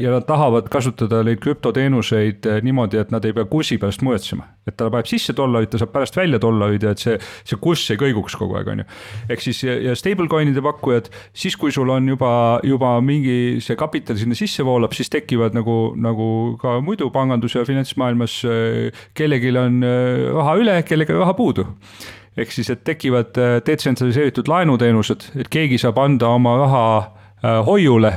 ja 0.00 0.10
nad 0.10 0.24
tahavad 0.26 0.68
kasutada 0.72 1.20
neid 1.26 1.40
krüptoteenuseid 1.42 2.46
niimoodi, 2.64 2.98
et 3.00 3.12
nad 3.14 3.24
ei 3.24 3.34
pea 3.36 3.44
kursi 3.50 3.78
pärast 3.78 4.02
muretsema. 4.02 4.46
et 4.66 4.76
ta 4.76 4.90
paneb 4.90 5.08
sisse 5.08 5.34
dollarid, 5.36 5.70
ta 5.72 5.80
saab 5.80 5.92
pärast 5.94 6.16
välja 6.16 6.38
dollarid 6.42 6.82
ja 6.84 6.92
et 6.94 7.02
see, 7.02 7.16
see 7.48 7.58
kurss 7.60 7.90
ei 7.90 7.98
kõiguks 8.00 8.36
kogu 8.38 8.58
aeg, 8.58 8.68
on 8.72 8.82
ju. 8.82 8.86
ehk 9.34 9.44
siis 9.44 9.62
ja, 9.64 9.94
stablecoin'ide 9.98 10.62
pakkujad, 10.64 11.10
siis 11.32 11.56
kui 11.60 11.72
sul 11.74 11.90
on 11.90 12.08
juba, 12.08 12.32
juba 12.66 12.92
mingi 13.04 13.60
see 13.64 13.78
kapital 13.78 14.18
sinna 14.20 14.38
sisse 14.38 14.64
voolab, 14.66 14.94
siis 14.96 15.10
tekivad 15.12 15.56
nagu, 15.56 15.76
nagu 15.96 16.30
ka 16.60 16.78
muidu 16.84 17.10
pangandus- 17.14 17.58
ja 17.58 17.64
finantsmaailmas, 17.66 18.40
kellelgi 19.14 19.54
on 19.58 19.84
raha 20.36 20.56
üle, 20.60 20.80
kellelgi 20.86 21.18
raha 21.18 21.36
puudu 21.36 21.66
ehk 22.40 22.52
siis, 22.54 22.70
et 22.70 22.84
tekivad 22.86 23.36
detsentraliseeritud 23.66 24.48
laenuteenused, 24.48 25.32
et 25.42 25.48
keegi 25.52 25.80
saab 25.82 25.98
anda 26.00 26.30
oma 26.38 26.56
raha 26.64 26.84
hoiule 27.66 28.12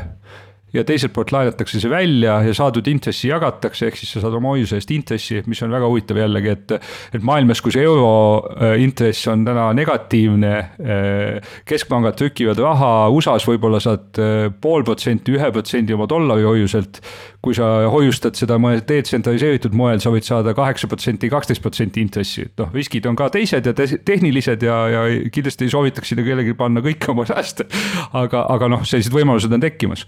ja 0.74 0.84
teiselt 0.88 1.13
poolt 1.13 1.32
laenatakse 1.34 1.80
see 1.82 1.91
välja 1.91 2.39
ja 2.47 2.53
saadud 2.57 2.88
intressi 2.89 3.30
jagatakse, 3.30 3.88
ehk 3.89 3.99
siis 3.99 4.15
sa 4.15 4.24
saad 4.24 4.38
oma 4.39 4.53
hoiuse 4.55 4.80
eest 4.80 4.91
intressi, 4.95 5.41
mis 5.49 5.61
on 5.65 5.74
väga 5.74 5.89
huvitav 5.89 6.17
jällegi, 6.17 6.53
et. 6.53 6.74
et 7.13 7.26
maailmas, 7.26 7.61
kus 7.61 7.78
euro 7.80 8.09
äh, 8.57 8.76
intress 8.82 9.28
on 9.30 9.45
täna 9.45 9.69
negatiivne, 9.78 10.53
äh, 10.57 11.53
keskpangad 11.69 12.17
trükivad 12.19 12.61
raha, 12.63 12.93
USA-s 13.13 13.45
võib-olla 13.49 13.82
saad 13.84 14.21
äh, 14.21 14.47
pool 14.61 14.86
protsenti, 14.88 15.36
ühe 15.38 15.51
protsendi 15.53 15.93
oma 15.93 16.09
dollari 16.09 16.47
hoiuselt. 16.47 17.01
kui 17.43 17.51
sa 17.51 17.89
hoiustad 17.91 18.38
seda 18.39 18.55
detsentraliseeritud 18.88 19.74
moel, 19.76 19.99
sa 19.99 20.13
võid 20.13 20.24
saada 20.24 20.53
kaheksa 20.55 20.88
protsenti, 20.88 21.28
kaksteist 21.28 21.61
protsenti 21.61 21.99
intressi, 21.99 22.45
et 22.47 22.61
noh, 22.61 22.69
riskid 22.71 23.03
on 23.09 23.17
ka 23.19 23.28
teised 23.34 23.67
ja 23.67 23.74
tehnilised 23.76 24.63
ja, 24.63 24.78
ja 24.88 25.01
kindlasti 25.28 25.67
ei 25.67 25.74
soovitaks 25.74 26.13
sinna 26.13 26.24
kellelgi 26.24 26.55
panna 26.55 26.80
kõiki 26.86 27.11
oma 27.11 27.28
sääste. 27.28 27.67
aga, 28.15 28.45
aga 28.47 28.71
noh, 28.71 28.88
sellised 28.88 29.11
võimalused 29.11 29.51
on 29.51 29.65
tekkimas 29.65 30.07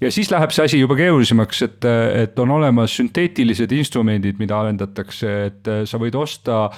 ja 0.00 0.10
siis 0.10 0.30
läheb 0.32 0.52
see 0.54 0.66
asi 0.68 0.82
juba 0.82 0.96
keerulisemaks, 0.98 1.62
et, 1.68 1.88
et 2.24 2.38
on 2.42 2.56
olemas 2.56 2.96
sünteetilised 2.98 3.72
instrumendid, 3.72 4.38
mida 4.40 4.58
arendatakse, 4.60 5.32
et 5.48 5.72
sa 5.88 6.00
võid 6.00 6.18
osta 6.18 6.68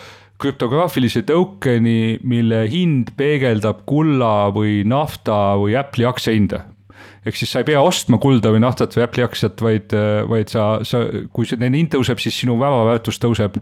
krüptograafilise 0.40 1.24
token'i, 1.26 2.18
mille 2.28 2.66
hind 2.68 3.14
peegeldab 3.16 3.86
kulla 3.88 4.50
või 4.52 4.82
nafta 4.88 5.56
või 5.60 5.78
Apple'i 5.80 6.08
aktsiahinda 6.08 6.64
ehk 7.26 7.38
siis 7.38 7.50
sa 7.50 7.62
ei 7.62 7.66
pea 7.66 7.80
ostma 7.82 8.20
kulda 8.22 8.52
või 8.54 8.62
naftat 8.62 8.94
või 8.94 9.02
Apple'i 9.04 9.24
aktsiat, 9.26 9.62
vaid, 9.62 9.94
vaid 10.30 10.52
sa, 10.52 10.66
sa, 10.86 11.02
kui 11.34 11.48
see 11.48 11.58
nende 11.58 11.80
hind 11.80 11.90
tõuseb, 11.94 12.20
siis 12.22 12.38
sinu 12.44 12.54
varaväärtus 12.60 13.18
tõuseb. 13.22 13.58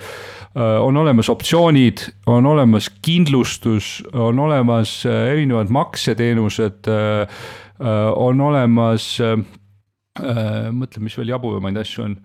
on 0.55 0.97
olemas 0.97 1.29
optsioonid, 1.33 2.05
on 2.31 2.47
olemas 2.47 2.91
kindlustus, 3.03 4.03
on 4.13 4.39
olemas 4.39 5.01
erinevad 5.07 5.73
makseteenused 5.73 6.93
on 7.85 8.41
olemas, 8.41 9.21
äh, 9.21 9.39
äh, 10.21 10.71
mõtle, 10.73 11.03
mis 11.05 11.17
veel 11.19 11.35
jaburamaid 11.35 11.77
asju 11.83 12.09
on 12.09 12.19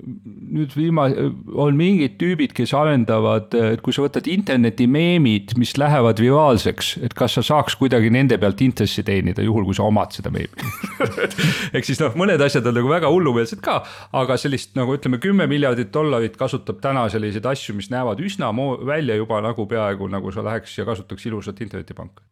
nüüd 0.00 0.72
viimase, 0.76 1.28
on 1.54 1.76
mingid 1.78 2.16
tüübid, 2.20 2.54
kes 2.56 2.72
arendavad, 2.76 3.52
et 3.54 3.82
kui 3.84 3.94
sa 3.94 4.04
võtad 4.04 4.26
interneti 4.30 4.86
meemid, 4.90 5.54
mis 5.60 5.76
lähevad 5.80 6.22
viraalseks, 6.22 6.92
et 7.06 7.14
kas 7.18 7.36
sa 7.38 7.44
saaks 7.46 7.76
kuidagi 7.80 8.10
nende 8.12 8.38
pealt 8.40 8.62
intressi 8.64 9.04
teenida, 9.06 9.44
juhul 9.46 9.66
kui 9.68 9.76
sa 9.76 9.86
omad 9.88 10.14
seda 10.16 10.32
meemi? 10.34 10.70
Ehk 11.76 11.86
siis 11.86 12.00
noh, 12.02 12.16
mõned 12.18 12.42
asjad 12.44 12.66
on 12.70 12.78
nagu 12.80 12.90
väga 12.90 13.12
hullumeelsed 13.12 13.62
ka, 13.64 13.80
aga 14.16 14.38
sellist 14.40 14.74
nagu 14.78 14.96
ütleme, 14.96 15.20
kümme 15.22 15.48
miljardit 15.50 15.92
dollarit 15.94 16.36
kasutab 16.40 16.82
täna 16.84 17.06
selliseid 17.12 17.46
asju, 17.50 17.76
mis 17.78 17.92
näevad 17.92 18.20
üsna 18.24 18.50
välja 18.86 19.16
juba 19.16 19.40
nagu 19.44 19.66
peaaegu 19.68 20.10
nagu 20.10 20.32
sa 20.34 20.44
läheks 20.46 20.78
ja 20.80 20.88
kasutaks 20.88 21.30
ilusat 21.30 21.60
internetipanka. 21.62 22.24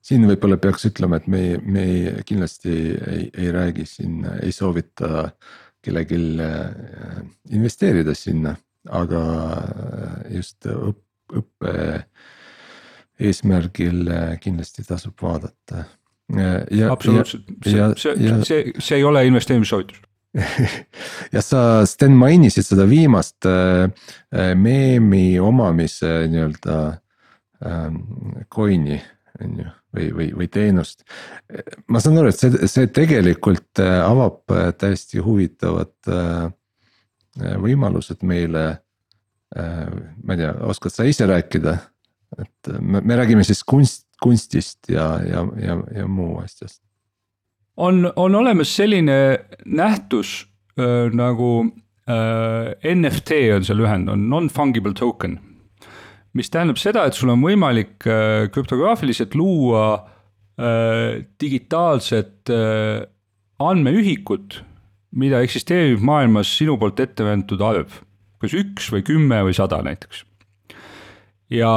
Siin 0.00 0.24
võib-olla 0.24 0.56
peaks 0.56 0.86
ütlema, 0.88 1.18
et 1.20 1.26
me, 1.28 1.42
me 1.60 1.86
kindlasti 2.24 2.72
ei, 2.96 3.26
ei 3.36 3.50
räägi 3.52 3.84
siin, 3.84 4.22
ei 4.40 4.52
soovita 4.56 5.10
äh, 5.26 5.58
kellelgi 5.84 6.18
äh, 6.40 7.22
investeerida 7.50 8.14
sinna, 8.14 8.54
aga 8.88 9.22
äh, 9.54 10.36
just 10.36 10.66
õppe, 10.66 11.40
õppe 11.40 11.72
eesmärgil 13.20 14.04
äh, 14.10 14.36
kindlasti 14.40 14.84
tasub 14.86 15.16
vaadata. 15.22 15.86
absoluutselt, 16.90 17.48
see, 17.64 17.88
see, 17.98 18.36
see, 18.46 18.72
see 18.78 19.00
ei 19.00 19.04
ole 19.04 19.24
investeerimissoovitus 19.26 19.98
ja 21.34 21.40
sa, 21.42 21.82
Sten, 21.90 22.14
mainisid 22.14 22.62
seda 22.62 22.84
viimast 22.86 23.48
meemi 24.54 25.24
omamise 25.42 26.12
nii-öelda 26.30 26.76
ähm, 27.66 27.98
coin'i 28.46 29.00
on 29.42 29.58
ju 29.58 29.72
või, 29.96 30.10
või, 30.14 30.28
või 30.36 30.48
teenust. 30.52 31.04
ma 31.88 32.00
saan 32.02 32.18
aru, 32.20 32.30
et 32.30 32.38
see, 32.38 32.68
see 32.70 32.90
tegelikult 32.94 33.82
äh, 33.82 33.98
avab 34.04 34.54
äh, 34.54 34.70
täiesti 34.78 35.22
huvitavad 35.24 35.94
äh, 36.08 36.50
võimalused 37.40 38.24
meile. 38.26 38.82
ma 39.50 40.34
ei 40.34 40.38
tea, 40.38 40.50
oskad 40.62 40.92
sa 40.94 41.02
ise 41.08 41.26
rääkida, 41.26 41.72
et 42.38 42.68
me, 42.78 43.00
me 43.02 43.16
räägime 43.18 43.42
siis 43.42 43.64
kunst, 43.66 44.04
kunstist 44.22 44.86
ja, 44.92 45.18
ja, 45.26 45.42
ja, 45.58 45.74
ja 45.96 46.06
muu 46.06 46.38
asjast. 46.38 46.82
on, 47.76 48.12
on 48.16 48.34
olemas 48.34 48.76
selline 48.76 49.38
nähtus 49.66 50.46
äh, 50.78 51.10
nagu 51.10 51.66
äh, 52.06 52.94
NFT 52.94 53.40
on 53.56 53.66
see 53.66 53.74
lühend, 53.74 54.08
on 54.08 54.28
non-fungible 54.30 54.94
token 54.94 55.40
mis 56.36 56.50
tähendab 56.52 56.78
seda, 56.80 57.06
et 57.06 57.18
sul 57.18 57.32
on 57.32 57.42
võimalik 57.42 58.06
äh, 58.06 58.46
krüptograafiliselt 58.54 59.34
luua 59.38 59.84
äh, 59.98 61.22
digitaalset 61.42 62.52
äh, 62.54 63.02
andmeühikut, 63.60 64.60
mida 65.20 65.42
eksisteerib 65.44 66.02
maailmas 66.06 66.52
sinu 66.54 66.78
poolt 66.80 67.02
ette 67.02 67.26
antud 67.26 67.62
arv, 67.66 68.00
kas 68.42 68.54
üks 68.56 68.90
või 68.94 69.04
kümme 69.06 69.42
või 69.48 69.56
sada 69.56 69.80
näiteks. 69.84 70.22
ja, 71.50 71.72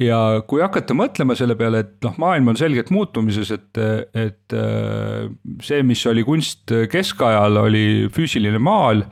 ja 0.00 0.20
kui 0.48 0.64
hakata 0.64 0.96
mõtlema 0.96 1.36
selle 1.36 1.58
peale, 1.58 1.84
et 1.84 2.08
noh, 2.08 2.16
maailm 2.18 2.54
on 2.54 2.58
selgelt 2.58 2.88
muutumises, 2.94 3.52
et, 3.52 3.82
et 4.16 4.56
see, 5.62 5.82
mis 5.84 6.06
oli 6.08 6.24
kunst 6.24 6.72
keskajal, 6.90 7.60
oli 7.68 7.84
füüsiline 8.16 8.58
maal 8.58 9.04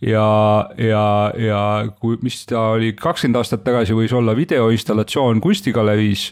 ja, 0.00 0.70
ja, 0.78 1.04
ja 1.36 1.60
kui, 2.00 2.18
mis 2.24 2.42
ta 2.48 2.70
oli 2.76 2.92
kakskümmend 2.98 3.40
aastat 3.40 3.64
tagasi, 3.66 3.96
võis 3.96 4.14
olla 4.16 4.34
videoinstallatsioon 4.36 5.40
kunstigaleriis 5.44 6.30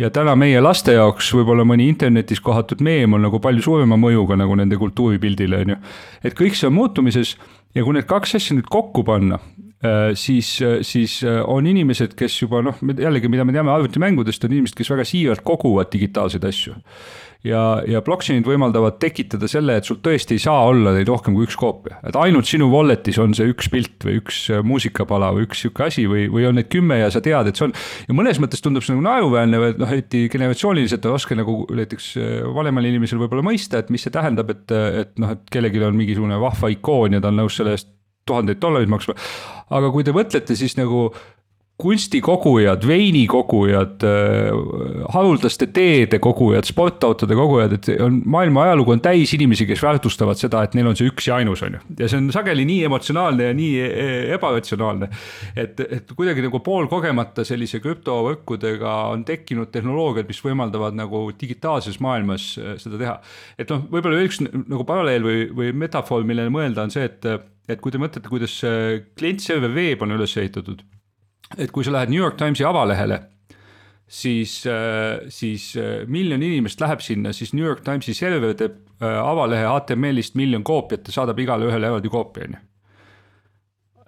ja 0.00 0.10
täna 0.14 0.36
meie 0.38 0.60
laste 0.62 0.94
jaoks 0.96 1.32
võib-olla 1.36 1.66
mõni 1.68 1.88
internetis 1.90 2.40
kohatud 2.40 2.82
meem 2.84 3.16
on 3.16 3.26
nagu 3.26 3.40
palju 3.42 3.64
suurema 3.66 3.98
mõjuga 4.00 4.38
nagu 4.40 4.56
nende 4.56 4.78
kultuuripildile, 4.80 5.64
on 5.64 5.74
ju. 5.74 5.80
et 6.24 6.36
kõik 6.38 6.56
see 6.56 6.70
on 6.70 6.76
muutumises 6.78 7.36
ja 7.74 7.84
kui 7.84 7.96
need 7.96 8.08
kaks 8.08 8.38
asja 8.38 8.56
nüüd 8.56 8.70
kokku 8.70 9.04
panna, 9.06 9.40
siis, 10.14 10.50
siis 10.84 11.22
äh, 11.24 11.40
on 11.48 11.66
inimesed, 11.66 12.12
kes 12.18 12.42
juba 12.42 12.60
noh, 12.64 12.76
jällegi, 12.80 13.30
mida 13.32 13.46
me 13.48 13.54
teame 13.56 13.72
arvutimängudest, 13.72 14.44
on 14.44 14.52
inimesed, 14.56 14.76
kes 14.76 14.92
väga 14.92 15.06
siiralt 15.08 15.44
koguvad 15.46 15.92
digitaalseid 15.94 16.44
asju 16.44 16.76
ja, 17.46 17.60
ja 17.88 18.00
blockchain'id 18.04 18.46
võimaldavad 18.46 18.98
tekitada 19.00 19.48
selle, 19.50 19.78
et 19.80 19.88
sul 19.88 20.00
tõesti 20.04 20.36
ei 20.36 20.42
saa 20.42 20.66
olla 20.68 20.92
neid 20.96 21.08
rohkem 21.08 21.36
kui 21.36 21.46
üks 21.48 21.56
koopia, 21.60 22.00
et 22.06 22.16
ainult 22.20 22.48
sinu 22.50 22.68
wallet'is 22.72 23.20
on 23.22 23.34
see 23.36 23.48
üks 23.52 23.70
pilt 23.72 24.04
või 24.06 24.18
üks 24.20 24.42
äh, 24.52 24.62
muusikapala 24.66 25.30
või 25.36 25.46
üks 25.48 25.64
sihuke 25.64 25.86
asi 25.86 26.06
või, 26.10 26.26
või 26.32 26.48
on 26.50 26.58
neid 26.60 26.70
kümme 26.72 27.00
ja 27.00 27.10
sa 27.12 27.22
tead, 27.24 27.50
et 27.50 27.60
see 27.60 27.68
on. 27.68 27.74
ja 28.08 28.16
mõnes 28.16 28.40
mõttes 28.42 28.64
tundub 28.64 28.84
see 28.84 28.94
nagu 28.96 29.06
naeruväärne 29.06 29.62
või 29.62 29.78
noh, 29.80 29.94
eriti 29.96 30.26
generatsiooniliselt 30.32 31.08
on 31.08 31.16
raske 31.16 31.38
nagu 31.38 31.62
näiteks 31.80 32.10
äh, 32.20 32.34
vanemal 32.56 32.90
inimesel 32.90 33.22
võib-olla 33.22 33.46
mõista, 33.46 33.80
et 33.80 33.92
mis 33.92 34.04
see 34.04 34.14
tähendab, 34.14 34.52
et, 34.52 34.66
et 35.04 35.16
noh, 35.22 35.32
et 35.36 35.48
kellelgi 35.52 35.82
on 35.86 35.96
mingisugune 35.96 36.40
vahva 36.42 36.72
ikoon 36.72 37.16
ja 37.16 37.24
ta 37.24 37.32
on 37.32 37.40
nõus 37.40 37.56
selle 37.56 37.76
eest 37.78 37.94
tuhandeid 38.30 38.62
dollareid 38.62 38.94
maksma. 38.94 39.18
aga 39.70 39.92
kui 39.94 40.06
te 40.06 40.16
mõtlete, 40.16 40.56
siis 40.58 40.78
nagu 40.78 41.10
kunstikogujad, 41.80 42.86
veinikogujad, 42.86 44.02
äh, 44.04 45.08
haruldaste 45.14 45.66
teede 45.72 46.18
kogujad, 46.18 46.66
sportautode 46.68 47.36
kogujad, 47.36 47.76
et 47.78 47.88
on 48.04 48.20
maailma 48.28 48.66
ajalugu 48.66 48.94
on 48.96 49.02
täis 49.04 49.32
inimesi, 49.36 49.66
kes 49.68 49.82
väärtustavad 49.82 50.38
seda, 50.40 50.62
et 50.66 50.76
neil 50.76 50.90
on 50.90 50.98
see 50.98 51.08
üks 51.08 51.30
ja 51.30 51.38
ainus, 51.40 51.62
on 51.64 51.78
ju. 51.78 51.82
ja 52.02 52.08
see 52.10 52.20
on 52.20 52.28
sageli 52.34 52.66
nii 52.68 52.84
emotsionaalne 52.88 53.48
ja 53.48 53.56
nii 53.56 53.70
e, 53.80 53.86
e, 53.86 54.18
ebaratsionaalne. 54.36 55.08
et, 55.56 55.80
et 55.80 56.12
kuidagi 56.16 56.44
nagu 56.44 56.60
poolkogemata 56.64 57.46
sellise 57.48 57.80
krüptovõrkudega 57.84 58.96
on 59.14 59.24
tekkinud 59.28 59.72
tehnoloogiad, 59.72 60.28
mis 60.28 60.42
võimaldavad 60.44 60.98
nagu 60.98 61.28
digitaalses 61.40 62.00
maailmas 62.04 62.52
äh, 62.60 62.76
seda 62.82 63.00
teha. 63.00 63.16
et 63.58 63.72
noh, 63.72 63.86
võib-olla 63.88 64.20
üks 64.26 64.42
nagu 64.44 64.84
paralleel 64.84 65.24
või, 65.24 65.48
või 65.62 65.72
metafoor, 65.86 66.28
millele 66.28 66.52
mõelda, 66.52 66.84
on 66.84 66.92
see, 66.92 67.08
et, 67.08 67.24
et 67.70 67.80
kui 67.82 67.92
te 67.94 68.00
mõtlete, 68.02 68.28
kuidas 68.28 68.56
klient-server 69.18 69.72
veeb 69.74 70.02
on 70.02 70.16
üles 70.16 70.36
ehitatud 70.40 70.82
et 71.58 71.72
kui 71.74 71.86
sa 71.86 71.94
lähed 71.94 72.12
New 72.12 72.20
York 72.20 72.38
Timesi 72.38 72.64
avalehele, 72.66 73.20
siis, 74.06 74.60
äh, 74.66 75.26
siis 75.32 75.72
äh, 75.78 76.06
miljon 76.06 76.42
inimest 76.42 76.80
läheb 76.82 77.02
sinna, 77.04 77.34
siis 77.36 77.54
New 77.54 77.66
York 77.66 77.84
Timesi 77.86 78.14
server 78.14 78.54
teeb 78.58 78.78
äh, 79.00 79.18
avalehe 79.18 79.66
HTML-ist 79.66 80.38
miljon 80.38 80.64
koopiat 80.66 81.08
ja 81.08 81.20
saadab 81.20 81.38
igale 81.42 81.70
ühele 81.70 81.90
eraldi 81.90 82.12
koopia, 82.12 82.46
on 82.48 82.58
ju. 82.58 82.66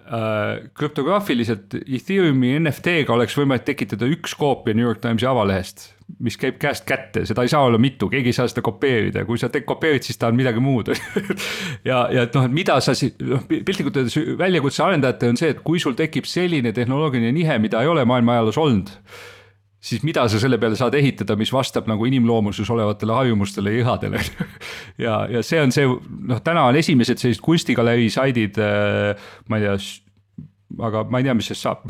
Äh, 0.05 0.69
krüptograafiliselt 0.77 1.75
Ethereumi 1.81 2.53
NFT-ga 2.59 3.15
oleks 3.15 3.35
võimalik 3.37 3.65
tekitada 3.67 4.07
üks 4.11 4.35
koopia 4.39 4.75
New 4.75 4.85
York 4.85 5.01
Timesi 5.03 5.27
avalehest, 5.29 5.85
mis 6.23 6.37
käib 6.39 6.59
käest 6.61 6.85
kätte, 6.89 7.25
seda 7.29 7.45
ei 7.45 7.51
saa 7.51 7.63
olla 7.67 7.79
mitu, 7.81 8.09
keegi 8.11 8.31
ei 8.31 8.37
saa 8.37 8.47
seda 8.51 8.63
kopeerida, 8.65 9.25
kui 9.27 9.41
sa 9.41 9.49
kopeerid, 9.53 10.05
siis 10.05 10.19
ta 10.21 10.29
on 10.31 10.39
midagi 10.39 10.63
muud. 10.63 10.93
Ja, 11.83 12.05
ja 12.13 12.23
et 12.23 12.35
noh, 12.37 12.45
et 12.47 12.53
mida 12.55 12.77
sa 12.83 12.93
siis, 12.95 13.17
noh 13.19 13.41
piltlikult 13.49 13.97
öeldes 13.99 14.15
väljakutse 14.39 14.83
arendajatele 14.85 15.33
on 15.33 15.39
see, 15.39 15.49
et 15.51 15.59
kui 15.65 15.81
sul 15.83 15.97
tekib 15.99 16.27
selline 16.29 16.71
tehnoloogiline 16.75 17.33
nihe, 17.35 17.57
mida 17.59 17.81
ei 17.83 17.91
ole 17.91 18.05
maailma 18.07 18.37
ajaloos 18.37 18.59
olnud 18.61 18.93
siis 19.83 20.03
mida 20.03 20.25
sa 20.31 20.39
selle 20.41 20.57
peale 20.61 20.77
saad 20.79 20.95
ehitada, 20.97 21.35
mis 21.39 21.51
vastab 21.53 21.89
nagu 21.91 22.07
inimloomuses 22.07 22.69
olevatele 22.73 23.17
harjumustele 23.19 23.73
ja 23.73 23.83
ihadele? 23.85 24.23
Ja, 25.01 25.23
ja 25.29 25.41
see 25.43 25.57
on 25.57 25.71
see, 25.73 25.87
noh, 26.29 26.39
täna 26.45 26.67
on 26.69 26.77
esimesed 26.77 27.17
sellised 27.17 27.41
kunstigalerii 27.43 28.11
saidid, 28.13 28.59
äh, 28.61 29.29
ma 29.49 29.57
ei 29.57 29.65
tea, 29.65 29.77
aga 30.85 31.01
ma 31.09 31.19
ei 31.19 31.25
tea, 31.25 31.33
mis 31.37 31.49
sellest 31.49 31.65
saab. 31.65 31.79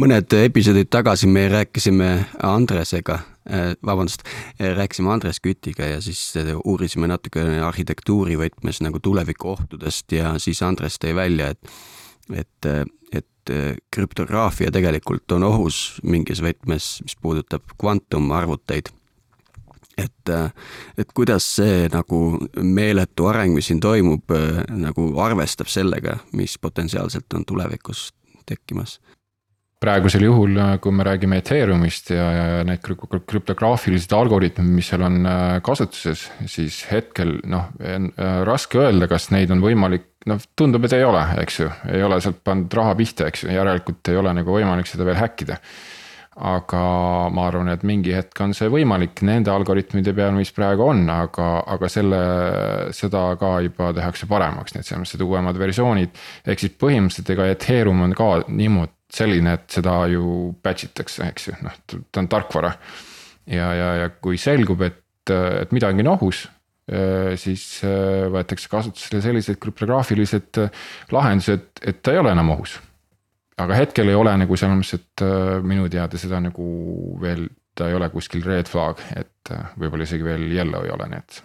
Mõned 0.00 0.32
episoodid 0.34 0.88
tagasi 0.90 1.28
me 1.30 1.44
rääkisime 1.52 2.08
Andresega, 2.48 3.20
äh, 3.46 3.74
vabandust, 3.84 4.24
rääkisime 4.58 5.12
Andres 5.12 5.38
Kütiga 5.44 5.86
ja 5.92 6.00
siis 6.02 6.32
uurisime 6.64 7.06
natukene 7.12 7.60
arhitektuuri 7.62 8.40
võtmes 8.40 8.80
nagu 8.82 8.98
tulevikuohtudest 9.04 10.16
ja 10.16 10.34
siis 10.42 10.64
Andres 10.66 10.98
tõi 10.98 11.14
välja, 11.14 11.52
et 11.54 11.76
et, 12.32 12.66
et 13.14 13.28
et 13.44 13.80
krüptograafia 13.92 14.70
tegelikult 14.72 15.32
on 15.36 15.44
ohus 15.44 16.00
mingis 16.02 16.40
võtmes, 16.44 17.00
mis 17.04 17.16
puudutab 17.20 17.62
kvantumarvuteid. 17.80 18.88
et, 19.98 20.30
et 20.98 21.12
kuidas 21.14 21.44
see 21.56 21.88
nagu 21.92 22.38
meeletu 22.56 23.28
areng, 23.30 23.54
mis 23.54 23.66
siin 23.70 23.80
toimub, 23.80 24.32
nagu 24.68 25.20
arvestab 25.22 25.68
sellega, 25.70 26.18
mis 26.32 26.58
potentsiaalselt 26.58 27.32
on 27.34 27.44
tulevikus 27.44 28.12
tekkimas 28.46 28.98
praegusel 29.82 30.24
juhul, 30.24 30.58
kui 30.82 30.94
me 30.94 31.04
räägime 31.06 31.38
Ethereumist 31.42 32.10
ja, 32.14 32.26
ja 32.32 32.62
need 32.66 32.82
krüptograafilised 32.84 34.12
algoritmid, 34.16 34.70
mis 34.78 34.90
seal 34.92 35.04
on 35.06 35.20
äh, 35.28 35.42
kasutuses, 35.64 36.28
siis 36.50 36.82
hetkel 36.90 37.36
noh, 37.50 37.68
äh, 37.80 38.06
raske 38.48 38.80
öelda, 38.80 39.08
kas 39.10 39.30
neid 39.34 39.52
on 39.54 39.64
võimalik 39.64 40.08
noh, 40.30 40.40
tundub, 40.56 40.86
et 40.86 40.96
ei 40.96 41.04
ole, 41.06 41.24
eks 41.42 41.60
ju, 41.60 41.72
ei 41.92 42.04
ole 42.04 42.20
sealt 42.24 42.40
pandud 42.46 42.78
raha 42.80 42.94
pihta, 42.98 43.28
eks 43.28 43.44
ju, 43.44 43.52
järelikult 43.54 44.12
ei 44.12 44.22
ole 44.22 44.32
nagu 44.40 44.56
võimalik 44.56 44.88
seda 44.90 45.06
veel 45.08 45.20
häkkida. 45.20 45.60
aga 46.34 46.78
ma 47.30 47.44
arvan, 47.46 47.68
et 47.70 47.84
mingi 47.86 48.10
hetk 48.10 48.40
on 48.42 48.50
see 48.58 48.66
võimalik 48.66 49.20
nende 49.22 49.52
algoritmide 49.52 50.10
peal, 50.16 50.32
mis 50.34 50.50
praegu 50.50 50.82
on, 50.88 51.04
aga, 51.06 51.60
aga 51.70 51.86
selle, 51.88 52.18
seda 52.90 53.36
ka 53.38 53.60
juba 53.62 53.92
tehakse 53.94 54.26
paremaks, 54.26 54.74
nii 54.74 54.82
et 54.82 54.88
selles 54.88 55.04
mõttes, 55.04 55.14
et 55.14 55.22
uuemad 55.22 55.60
versioonid. 55.60 56.18
ehk 56.42 56.64
siis 56.64 56.74
põhimõtteliselt 56.74 57.30
ega 57.36 57.46
Ethereum 57.52 58.02
on 58.08 58.16
ka 58.18 58.32
niimoodi 58.48 59.03
selline, 59.14 59.58
et 59.58 59.78
seda 59.78 60.00
ju 60.10 60.52
batch 60.64 60.88
itakse, 60.88 61.28
eks 61.30 61.48
ju, 61.48 61.56
noh, 61.64 61.76
ta 61.86 62.22
on 62.22 62.28
tarkvara. 62.32 62.74
ja, 63.46 63.70
ja, 63.76 63.88
ja 64.02 64.10
kui 64.20 64.38
selgub, 64.40 64.82
et, 64.82 65.30
et 65.30 65.72
midagi 65.72 66.04
on 66.04 66.14
ohus 66.16 66.46
Äh, 66.84 67.32
siis 67.40 67.78
äh, 67.80 68.26
võetakse 68.28 68.68
kasutusele 68.68 69.22
sellised 69.24 69.56
krüptograafilised 69.56 70.58
äh, 70.60 70.82
lahendused, 71.16 71.70
et 71.80 72.02
ta 72.04 72.12
ei 72.12 72.20
ole 72.20 72.34
enam 72.36 72.50
ohus. 72.52 72.74
aga 73.56 73.78
hetkel 73.78 74.10
ei 74.10 74.18
ole 74.18 74.34
nagu 74.36 74.56
selles 74.58 74.76
mõttes, 74.76 74.98
et 74.98 75.22
minu 75.64 75.86
teada 75.88 76.18
seda 76.18 76.40
nagu 76.42 76.66
veel, 77.22 77.46
ta 77.72 77.86
ei 77.88 77.94
ole 77.96 78.08
kuskil 78.12 78.42
red 78.44 78.68
flag, 78.68 79.00
et 79.16 79.52
võib-olla 79.78 80.04
isegi 80.04 80.26
veel 80.26 80.48
yellow 80.50 80.84
ei 80.84 80.90
ole, 80.90 81.06
nii 81.08 81.22
et. 81.22 81.38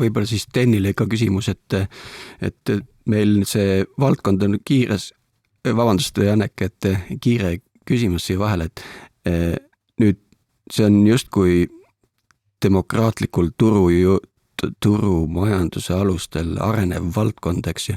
võib-olla 0.00 0.26
siis 0.26 0.48
Tenile 0.48 0.94
ka 0.96 1.06
küsimus, 1.06 1.52
et, 1.52 1.76
et 2.40 2.74
meil 3.12 3.44
see 3.46 3.84
valdkond 4.00 4.42
on 4.48 4.56
kiires, 4.64 5.12
vabandust, 5.64 6.18
Janek, 6.18 6.58
et 6.64 6.88
kiire 7.22 7.56
küsimus 7.86 8.26
siia 8.26 8.40
vahele, 8.40 8.68
et 8.70 9.62
nüüd 10.02 10.18
see 10.72 10.86
on 10.86 11.00
justkui 11.06 11.66
demokraatlikul 12.62 13.50
turu 13.58 14.20
turumajanduse 14.82 15.94
alustel 15.94 16.54
arenev 16.62 17.10
valdkond, 17.16 17.66
eks 17.66 17.88
ju. 17.88 17.96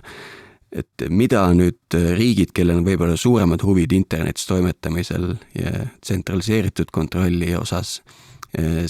et 0.76 1.06
mida 1.10 1.46
nüüd 1.56 1.96
riigid, 2.18 2.52
kellel 2.52 2.82
on 2.82 2.88
võib-olla 2.88 3.16
suuremad 3.16 3.62
huvid 3.64 3.94
internetis 3.96 4.48
toimetamisel 4.50 5.30
ja 5.56 5.86
tsentraliseeritud 6.04 6.90
kontrolli 6.92 7.54
osas, 7.56 8.02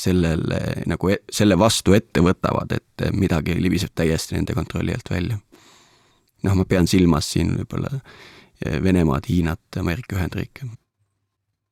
sellele 0.01 0.61
nagu 0.89 1.11
e-, 1.13 1.21
selle 1.29 1.57
vastu 1.59 1.93
ette 1.93 2.23
võtavad, 2.25 2.73
et 2.73 3.05
midagi 3.13 3.57
libiseb 3.61 3.93
täiesti 3.93 4.37
nende 4.37 4.55
kontrolli 4.57 4.95
alt 4.95 5.11
välja. 5.11 5.37
noh, 6.45 6.55
ma 6.55 6.65
pean 6.65 6.87
silmas 6.87 7.29
siin 7.35 7.53
võib-olla 7.59 7.99
Venemaad, 8.63 9.27
Hiinat, 9.29 9.79
Ameerika 9.79 10.15
Ühendriike 10.17 10.69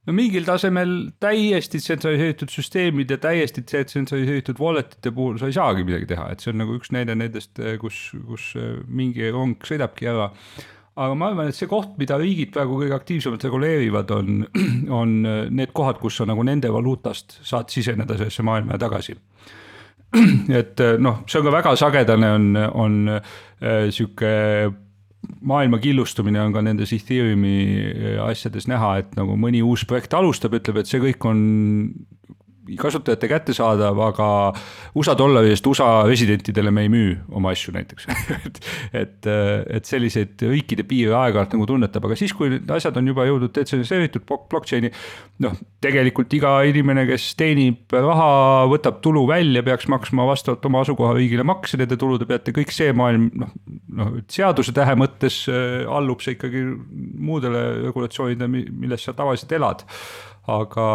no 0.07 0.15
mingil 0.15 0.43
tasemel 0.47 0.91
täiesti 1.23 1.79
tsentraliseeritud 1.81 2.51
süsteemide, 2.51 3.17
täiesti 3.23 3.63
tsentraliseeritud 3.63 4.59
wallet'ite 4.59 5.13
puhul 5.15 5.39
sa 5.39 5.49
ei 5.49 5.55
saagi 5.55 5.88
midagi 5.88 6.09
teha, 6.11 6.27
et 6.34 6.43
see 6.43 6.51
on 6.51 6.59
nagu 6.63 6.75
üks 6.77 6.91
näide 6.95 7.15
nendest, 7.15 7.59
kus, 7.81 8.05
kus 8.27 8.51
äh, 8.59 8.77
mingi 8.88 9.31
rong 9.31 9.63
sõidabki 9.63 10.09
ära. 10.11 10.29
aga 10.93 11.15
ma 11.17 11.31
arvan, 11.31 11.49
et 11.49 11.57
see 11.57 11.71
koht, 11.71 11.95
mida 11.97 12.19
riigid 12.21 12.51
praegu 12.53 12.77
kõige 12.84 12.97
aktiivsemalt 12.97 13.47
reguleerivad, 13.47 14.11
on, 14.13 14.43
on 15.01 15.17
need 15.55 15.71
kohad, 15.73 16.01
kus 16.03 16.19
sa 16.19 16.27
nagu 16.29 16.43
nende 16.43 16.71
valuutast 16.73 17.39
saad 17.41 17.71
siseneda 17.73 18.19
sellesse 18.19 18.43
maailma 18.45 18.75
ja 18.75 18.84
tagasi 18.84 19.15
et 20.61 20.84
noh, 21.01 21.23
see 21.25 21.39
on 21.39 21.47
ka 21.47 21.55
väga 21.55 21.77
sagedane, 21.79 22.27
on, 22.38 22.57
on 22.75 22.97
sihuke 23.89 24.34
maailma 25.41 25.80
killustumine 25.84 26.41
on 26.41 26.53
ka 26.55 26.63
nendes 26.65 26.93
Ethereumi 26.95 27.55
äh, 27.57 28.17
asjades 28.24 28.67
näha, 28.71 28.97
et 29.03 29.15
nagu 29.19 29.38
mõni 29.39 29.63
uus 29.65 29.86
projekt 29.89 30.15
alustab, 30.17 30.55
ütleb, 30.59 30.82
et 30.82 30.89
see 30.91 31.01
kõik 31.03 31.28
on 31.30 31.43
kasutajate 32.80 33.30
kättesaadav, 33.32 33.99
aga 34.07 34.28
USA 34.99 35.15
dollari 35.17 35.53
eest 35.53 35.67
USA 35.69 36.03
residentidele 36.07 36.71
me 36.74 36.86
ei 36.86 36.91
müü 36.91 37.13
oma 37.34 37.53
asju 37.53 37.74
näiteks 37.76 38.07
et, 38.47 38.59
et, 39.03 39.30
et 39.80 39.89
selliseid 39.89 40.43
riikide 40.49 40.86
piire 40.88 41.15
aeg-ajalt 41.17 41.55
nagu 41.57 41.67
tunnetab, 41.69 42.07
aga 42.09 42.17
siis, 42.19 42.34
kui 42.38 42.51
need 42.53 42.74
asjad 42.74 42.97
on 42.99 43.09
juba 43.11 43.28
jõudnud 43.30 43.53
detsentraliseeritud 43.55 44.26
blockchain'i. 44.28 44.91
noh, 45.43 45.55
tegelikult 45.84 46.34
iga 46.38 46.55
inimene, 46.67 47.05
kes 47.09 47.32
teenib 47.39 47.93
raha, 47.93 48.30
võtab 48.71 48.99
tulu 49.03 49.26
välja, 49.30 49.63
peaks 49.65 49.89
maksma 49.91 50.28
vastavalt 50.30 50.65
oma 50.69 50.84
asukohariigile 50.86 51.45
makse 51.47 51.80
nende 51.80 51.97
tulude 51.99 52.28
pealt 52.30 52.47
ja 52.49 52.55
kõik 52.55 52.74
see 52.76 52.93
maailm 52.95 53.30
noh, 53.39 53.55
noh 53.99 54.13
seaduse 54.32 54.76
tähe 54.76 54.95
mõttes 54.99 55.43
äh, 55.51 55.84
allub 55.89 56.24
see 56.24 56.38
ikkagi 56.38 56.63
muudele 57.24 57.63
regulatsioonidele, 57.88 58.67
milles 58.71 59.05
sa 59.05 59.15
tavaliselt 59.17 59.51
elad 59.57 59.84
aga, 60.52 60.88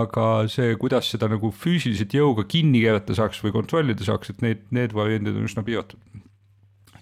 aga 0.00 0.26
see, 0.52 0.72
kuidas 0.80 1.10
seda 1.12 1.28
nagu 1.30 1.50
füüsiliselt 1.52 2.14
jõuga 2.16 2.46
kinni 2.48 2.80
keerata 2.84 3.16
saaks 3.16 3.42
või 3.44 3.52
kontrollida 3.56 4.06
saaks, 4.06 4.32
et 4.32 4.44
need, 4.44 4.64
need 4.74 4.94
variandid 4.96 5.36
on 5.36 5.48
üsna 5.48 5.64
piiratud. 5.66 6.00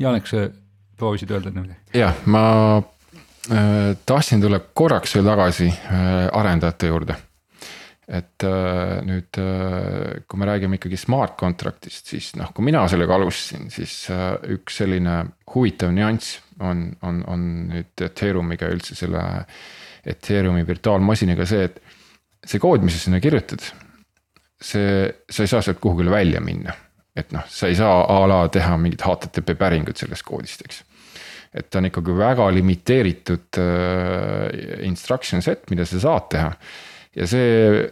Janek, 0.02 0.26
sa 0.28 0.48
proovisid 0.98 1.30
öelda 1.32 1.52
enne 1.52 1.66
midagi? 1.66 2.00
jah, 2.00 2.18
ma 2.32 2.42
äh, 2.80 3.94
tahtsin 4.08 4.42
tulla 4.42 4.60
korraks 4.60 5.14
veel 5.16 5.30
tagasi 5.30 5.70
äh, 5.70 6.26
arendajate 6.36 6.90
juurde. 6.90 7.16
et 8.06 8.44
äh, 8.46 8.98
nüüd 9.06 9.38
äh,, 9.42 10.20
kui 10.26 10.38
me 10.38 10.46
räägime 10.46 10.78
ikkagi 10.78 10.98
smart 11.00 11.38
contract'ist, 11.38 12.10
siis 12.12 12.34
noh, 12.38 12.52
kui 12.54 12.66
mina 12.66 12.84
sellega 12.90 13.14
alustasin, 13.14 13.70
siis 13.74 14.04
äh, 14.14 14.36
üks 14.58 14.82
selline 14.82 15.24
huvitav 15.54 15.94
nüanss 15.94 16.40
on, 16.62 16.88
on, 17.02 17.24
on 17.26 17.48
nüüd 17.72 18.06
Ethereumiga 18.06 18.70
üldse 18.72 18.94
selle 18.98 19.24
Ethereumi 20.06 20.66
virtuaalmasinaga 20.66 21.46
see, 21.48 21.66
et 21.66 21.80
see 22.46 22.62
kood, 22.62 22.84
mis 22.86 22.96
sa 22.96 23.06
sinna 23.06 23.20
kirjutad, 23.22 23.62
see, 24.62 25.06
sa 25.28 25.44
ei 25.44 25.50
saa 25.50 25.64
sealt 25.64 25.80
kuhugile 25.82 26.12
välja 26.14 26.42
minna. 26.44 26.74
et 27.16 27.30
noh, 27.32 27.46
sa 27.48 27.64
ei 27.70 27.76
saa 27.78 28.02
a 28.12 28.16
la 28.28 28.42
teha 28.52 28.74
mingit 28.76 29.00
HTTP 29.00 29.54
päringut 29.56 29.96
sellest 29.96 30.24
koodist, 30.26 30.66
eks. 30.66 30.82
et 31.56 31.70
ta 31.72 31.80
on 31.80 31.88
ikkagi 31.88 32.16
väga 32.16 32.50
limiteeritud 32.52 33.60
äh, 33.62 34.82
instruction 34.84 35.40
set, 35.42 35.64
mida 35.72 35.86
sa 35.88 36.02
saad 36.02 36.26
teha 36.34 36.50
ja 37.16 37.28
see 37.30 37.86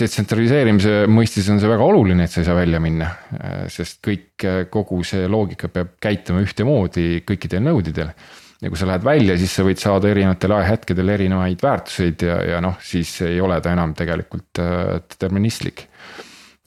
detsentraliseerimise 0.00 1.06
mõistes 1.12 1.48
on 1.52 1.60
see 1.60 1.68
väga 1.68 1.88
oluline, 1.88 2.24
et 2.24 2.32
sa 2.32 2.40
ei 2.40 2.48
saa 2.48 2.56
välja 2.56 2.80
minna, 2.84 3.08
äh, 3.40 3.64
sest 3.72 4.00
kõik, 4.04 4.44
kogu 4.72 5.00
see 5.06 5.24
loogika 5.28 5.72
peab 5.72 5.96
käituma 6.00 6.44
ühtemoodi 6.44 7.24
kõikidel 7.28 7.64
node 7.64 7.94
idel 7.94 8.12
ja 8.60 8.68
kui 8.68 8.78
sa 8.78 8.88
lähed 8.88 9.04
välja, 9.04 9.36
siis 9.40 9.54
sa 9.56 9.64
võid 9.64 9.80
saada 9.80 10.10
erinevatel 10.10 10.54
ajahetkedel 10.58 11.14
erinevaid 11.14 11.62
väärtuseid 11.64 12.24
ja, 12.26 12.36
ja 12.54 12.60
noh, 12.64 12.76
siis 12.84 13.12
ei 13.24 13.40
ole 13.40 13.56
ta 13.64 13.72
enam 13.72 13.94
tegelikult 13.96 14.60
äh, 14.60 14.98
deterministlik. 15.08 15.86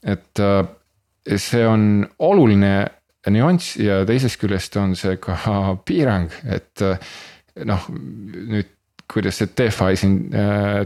et 0.02 0.42
äh, 0.42 0.64
see 1.36 1.64
on 1.66 2.04
oluline 2.18 2.74
nüanss 3.30 3.78
ja 3.80 4.02
teisest 4.04 4.40
küljest 4.42 4.76
on 4.80 4.96
see 4.98 5.16
ka 5.22 5.38
piirang, 5.86 6.30
et 6.44 6.82
äh, 6.84 7.12
noh, 7.64 7.86
nüüd 7.90 8.72
kuidas 9.14 9.36
see 9.36 9.50
DeFi 9.52 9.98
siin 10.00 10.14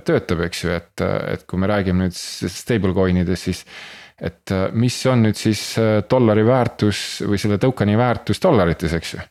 töötab, 0.05 0.41
eks 0.43 0.65
ju, 0.65 0.73
et, 0.75 1.01
et 1.07 1.45
kui 1.49 1.61
me 1.63 1.69
räägime 1.71 2.03
nüüd 2.03 2.17
stablecoin 2.19 3.21
idest, 3.23 3.47
siis 3.47 3.61
et 4.19 4.53
mis 4.75 4.97
on 5.07 5.23
nüüd 5.23 5.39
siis 5.39 5.63
dollari 6.11 6.43
väärtus 6.45 7.23
või 7.23 7.39
selle 7.39 7.61
token'i 7.63 7.95
väärtus 7.97 8.43
dollarites, 8.43 8.97
eks 8.99 9.15
ju. 9.15 9.23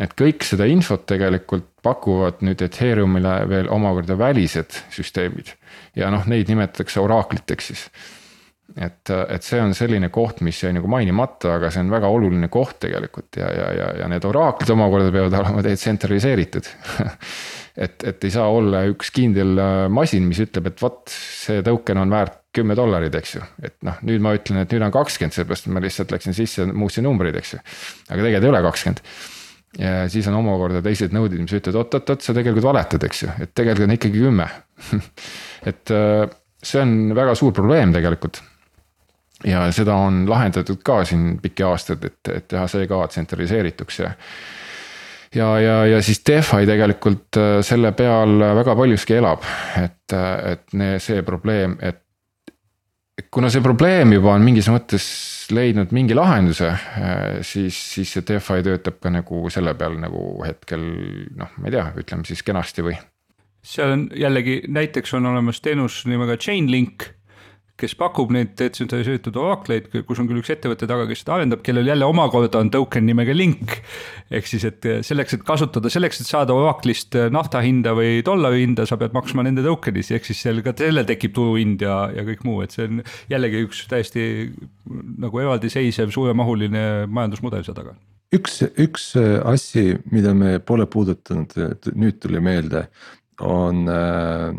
Et 0.00 0.16
kõik 0.18 0.42
seda 0.46 0.66
infot 0.70 1.04
tegelikult 1.06 1.68
pakuvad 1.84 2.42
nüüd 2.46 2.62
Ethereumile 2.64 3.36
veel 3.50 3.70
omakorda 3.70 4.16
välised 4.18 4.80
süsteemid 4.94 5.54
ja 5.98 6.10
noh, 6.10 6.26
neid 6.30 6.50
nimetatakse 6.50 7.02
oraakliteks 7.02 7.70
siis 7.70 7.86
et, 8.74 9.10
et 9.10 9.44
see 9.44 9.60
on 9.62 9.74
selline 9.76 10.08
koht, 10.14 10.40
mis 10.46 10.58
jäi 10.64 10.72
nagu 10.74 10.88
mainimata, 10.90 11.56
aga 11.58 11.70
see 11.70 11.84
on 11.84 11.92
väga 11.92 12.10
oluline 12.10 12.48
koht 12.52 12.80
tegelikult 12.86 13.38
ja, 13.38 13.50
ja, 13.52 13.68
ja, 13.76 13.90
ja 14.02 14.08
need 14.10 14.24
oraaklid 14.26 14.72
omakorda 14.74 15.12
peavad 15.14 15.38
olema 15.42 15.62
detsentraliseeritud 15.66 16.70
et, 17.84 18.06
et 18.06 18.24
ei 18.24 18.32
saa 18.34 18.48
olla 18.50 18.84
üks 18.90 19.12
kindel 19.14 19.58
äh, 19.58 19.74
masin, 19.92 20.26
mis 20.30 20.40
ütleb, 20.42 20.70
et 20.70 20.82
vot 20.82 21.04
see 21.10 21.62
token 21.66 22.02
on 22.02 22.12
väärt 22.14 22.40
kümme 22.54 22.76
dollarit, 22.78 23.14
eks 23.18 23.36
ju. 23.36 23.44
et 23.66 23.76
noh, 23.86 23.98
nüüd 24.06 24.22
ma 24.22 24.34
ütlen, 24.36 24.60
et 24.62 24.74
nüüd 24.74 24.84
on 24.86 24.94
kakskümmend, 24.94 25.34
seepärast 25.34 25.66
ma 25.74 25.82
lihtsalt 25.82 26.14
läksin 26.14 26.36
sisse, 26.36 26.66
muutsin 26.70 27.06
numbreid, 27.06 27.36
eks 27.40 27.56
ju. 27.56 27.62
aga 28.08 28.20
tegelikult 28.20 28.46
ei 28.46 28.52
ole 28.52 28.62
kakskümmend. 28.68 29.02
Ja 29.78 30.08
siis 30.12 30.26
on 30.30 30.38
omakorda 30.38 30.82
teised 30.84 31.14
nõudid, 31.14 31.42
mis 31.42 31.54
ütlevad 31.56 31.82
oot-oot-oot, 31.82 32.24
sa 32.24 32.34
tegelikult 32.36 32.66
valetad, 32.68 33.04
eks 33.08 33.22
ju, 33.24 33.36
et 33.42 33.54
tegelikult 33.56 33.88
on 33.88 33.96
ikkagi 33.96 34.24
kümme. 34.24 34.48
Et 35.70 35.94
äh, 35.94 36.26
see 36.64 36.82
on 36.82 37.14
väga 37.16 37.36
suur 37.38 37.54
probleem 37.56 37.94
tegelikult. 37.94 38.42
Ja 39.44 39.66
seda 39.76 39.96
on 40.00 40.22
lahendatud 40.28 40.80
ka 40.84 41.02
siin 41.08 41.38
pikki 41.42 41.64
aastaid, 41.66 42.04
et, 42.06 42.20
et 42.32 42.46
teha 42.48 42.64
see 42.70 42.86
ka 42.88 43.02
tsentraliseerituks 43.12 43.98
ja 44.00 44.12
ja, 45.34 45.48
ja, 45.60 45.74
ja 45.86 46.02
siis 46.02 46.22
DeFi 46.26 46.66
tegelikult 46.68 47.38
äh, 47.40 47.58
selle 47.66 47.92
peal 47.96 48.38
väga 48.60 48.76
paljuski 48.78 49.18
elab, 49.18 49.44
et, 49.80 50.14
äh, 50.14 50.54
et 50.54 51.02
see 51.02 51.22
probleem, 51.26 51.78
et. 51.80 52.03
Kuna 53.30 53.50
see 53.52 53.62
probleem 53.62 54.14
juba 54.16 54.34
on 54.34 54.44
mingis 54.46 54.68
mõttes 54.72 55.06
leidnud 55.54 55.92
mingi 55.94 56.16
lahenduse, 56.16 56.70
äh, 56.72 57.40
siis, 57.46 57.76
siis 57.94 58.14
see 58.16 58.24
DeFi 58.26 58.62
töötab 58.66 58.98
ka 59.02 59.12
nagu 59.12 59.42
selle 59.52 59.74
peal 59.78 59.98
nagu 60.00 60.22
hetkel 60.46 60.84
noh, 61.36 61.52
ma 61.58 61.68
ei 61.68 61.76
tea, 61.76 61.88
ütleme 62.00 62.26
siis 62.28 62.42
kenasti 62.46 62.86
või. 62.86 62.96
seal 63.64 63.94
on 63.94 64.06
jällegi 64.18 64.62
näiteks 64.68 65.14
on 65.18 65.30
olemas 65.30 65.60
teenus 65.64 66.02
nimega 66.10 66.36
Chainlink 66.36 67.10
kes 67.80 67.96
pakub 67.98 68.30
neid 68.34 68.52
detsentraliseeritud 68.58 69.34
orakleid, 69.40 69.88
kus 70.06 70.20
on 70.22 70.28
küll 70.30 70.38
üks 70.38 70.52
ettevõte 70.54 70.86
taga, 70.86 71.08
kes 71.08 71.24
seda 71.24 71.34
arendab, 71.38 71.62
kellel 71.66 71.88
jälle 71.90 72.06
omakorda 72.06 72.60
on 72.62 72.70
token 72.70 73.06
nimega 73.08 73.34
link. 73.34 73.80
ehk 74.30 74.46
siis, 74.46 74.64
et 74.68 74.86
selleks, 75.06 75.34
et 75.34 75.42
kasutada, 75.46 75.90
selleks, 75.90 76.22
et 76.22 76.30
saada 76.30 76.54
oraklist 76.54 77.18
nafta 77.34 77.62
hinda 77.64 77.96
või 77.98 78.22
dollari 78.26 78.62
hinda, 78.62 78.86
sa 78.86 78.98
pead 79.00 79.16
maksma 79.16 79.42
nende 79.46 79.66
token'is, 79.66 80.12
ehk 80.14 80.30
siis 80.30 80.44
seal 80.46 80.62
ka 80.62 80.76
sellel 80.78 81.08
tekib 81.08 81.34
turuhind 81.34 81.82
ja, 81.82 81.98
ja 82.14 82.26
kõik 82.30 82.46
muu, 82.46 82.62
et 82.62 82.74
see 82.74 82.86
on 82.86 83.02
jällegi 83.32 83.66
üks 83.66 83.84
täiesti 83.90 84.24
nagu 85.18 85.42
eraldiseisev 85.42 86.14
suuremahuline 86.14 86.86
majandusmudel 87.10 87.66
seal 87.66 87.78
taga 87.78 87.98
üks, 88.34 88.62
üks 88.78 89.10
asi, 89.46 89.92
mida 90.14 90.34
me 90.34 90.56
pole 90.62 90.86
puudutanud, 90.90 91.54
nüüd 91.94 92.22
tuli 92.22 92.40
meelde, 92.42 92.86
on 93.42 93.86
äh, 93.90 94.50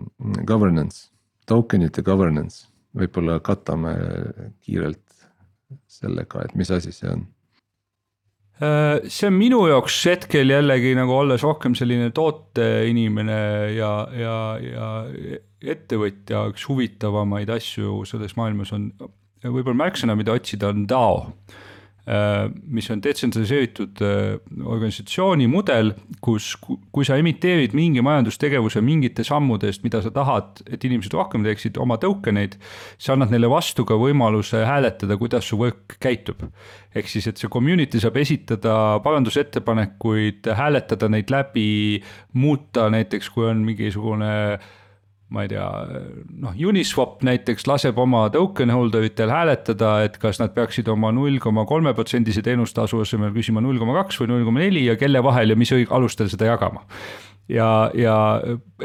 governance, 0.47 1.09
token'ite 1.47 2.03
governance 2.03 2.66
võib-olla 2.95 3.39
katame 3.43 3.95
kiirelt 4.63 5.01
sellega, 5.89 6.45
et 6.45 6.55
mis 6.55 6.71
asi 6.71 6.93
see 6.95 7.09
on? 7.11 7.25
Äh, 8.63 9.03
see 9.11 9.27
on 9.27 9.35
minu 9.35 9.65
jaoks 9.67 9.97
hetkel 10.07 10.53
jällegi 10.53 10.93
nagu 10.95 11.11
olles 11.17 11.43
rohkem 11.43 11.75
selline 11.75 12.13
tooteinimene 12.15 13.41
ja, 13.75 13.91
ja, 14.15 14.37
ja 14.63 14.89
ettevõtja, 15.75 16.45
üks 16.53 16.63
huvitavamaid 16.69 17.51
asju 17.51 18.05
selles 18.07 18.37
maailmas 18.39 18.71
on 18.75 18.89
võib-olla 19.43 19.83
märksõna, 19.83 20.15
mida 20.17 20.35
otsida, 20.37 20.71
on 20.71 20.85
DAO 20.87 21.33
mis 22.06 22.86
on 22.93 22.99
detsentraliseeritud 23.01 24.01
äh, 24.06 24.36
organisatsiooni 24.62 25.47
mudel, 25.49 25.89
kus, 26.22 26.51
kui 26.62 27.08
sa 27.08 27.18
emiteerid 27.18 27.74
mingi 27.78 28.03
majandustegevuse 28.06 28.84
mingite 28.86 29.26
sammude 29.26 29.72
eest, 29.72 29.82
mida 29.86 30.03
sa 30.06 30.12
tahad, 30.14 30.62
et 30.70 30.86
inimesed 30.86 31.16
rohkem 31.18 31.45
teeksid, 31.47 31.80
oma 31.82 31.97
token 32.01 32.38
eid, 32.43 32.60
sa 33.01 33.16
annad 33.16 33.34
neile 33.34 33.49
vastu 33.49 33.88
ka 33.89 33.97
võimaluse 33.97 34.62
hääletada, 34.70 35.18
kuidas 35.18 35.49
su 35.49 35.58
võrk 35.58 35.97
käitub. 36.01 36.45
ehk 36.95 37.10
siis, 37.10 37.26
et 37.28 37.41
see 37.41 37.49
community 37.51 37.99
saab 37.99 38.22
esitada 38.22 39.01
parandusettepanekuid, 39.03 40.45
hääletada 40.56 41.10
neid 41.10 41.34
läbi, 41.34 42.03
muuta 42.38 42.86
näiteks, 42.93 43.34
kui 43.34 43.49
on 43.49 43.66
mingisugune 43.66 44.32
äh, 44.53 44.74
ma 45.34 45.41
ei 45.45 45.49
tea, 45.49 45.65
noh, 46.43 46.53
Uniswap 46.69 47.23
näiteks 47.26 47.65
laseb 47.65 47.97
oma 48.01 48.28
token 48.34 48.69
holder 48.73 49.07
itel 49.07 49.32
hääletada, 49.34 49.97
et 50.05 50.19
kas 50.21 50.38
nad 50.41 50.53
peaksid 50.53 50.89
oma 50.91 51.09
null 51.15 51.39
koma 51.41 51.65
kolme 51.69 51.95
protsendise 51.97 52.43
teenustasu 52.45 53.01
asemel 53.01 53.34
küsima 53.34 53.63
null 53.65 53.82
koma 53.82 53.97
kaks 54.03 54.21
või 54.21 54.34
null 54.34 54.45
koma 54.45 54.61
neli 54.61 54.86
ja 54.86 54.97
kelle 55.01 55.23
vahel 55.26 55.55
ja 55.55 55.57
mis 55.57 55.73
alustel 55.73 56.30
seda 56.30 56.51
jagama. 56.53 56.86
ja, 57.49 57.89
ja 57.97 58.15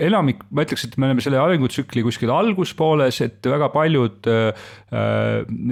enamik, 0.01 0.43
ma 0.49 0.64
ütleks, 0.64 0.86
et 0.88 0.97
me 0.97 1.11
oleme 1.11 1.24
selle 1.24 1.38
arengutsükli 1.41 2.07
kuskil 2.09 2.32
alguspooles, 2.32 3.20
et 3.24 3.53
väga 3.53 3.68
paljud 3.76 4.32
äh, 4.32 4.66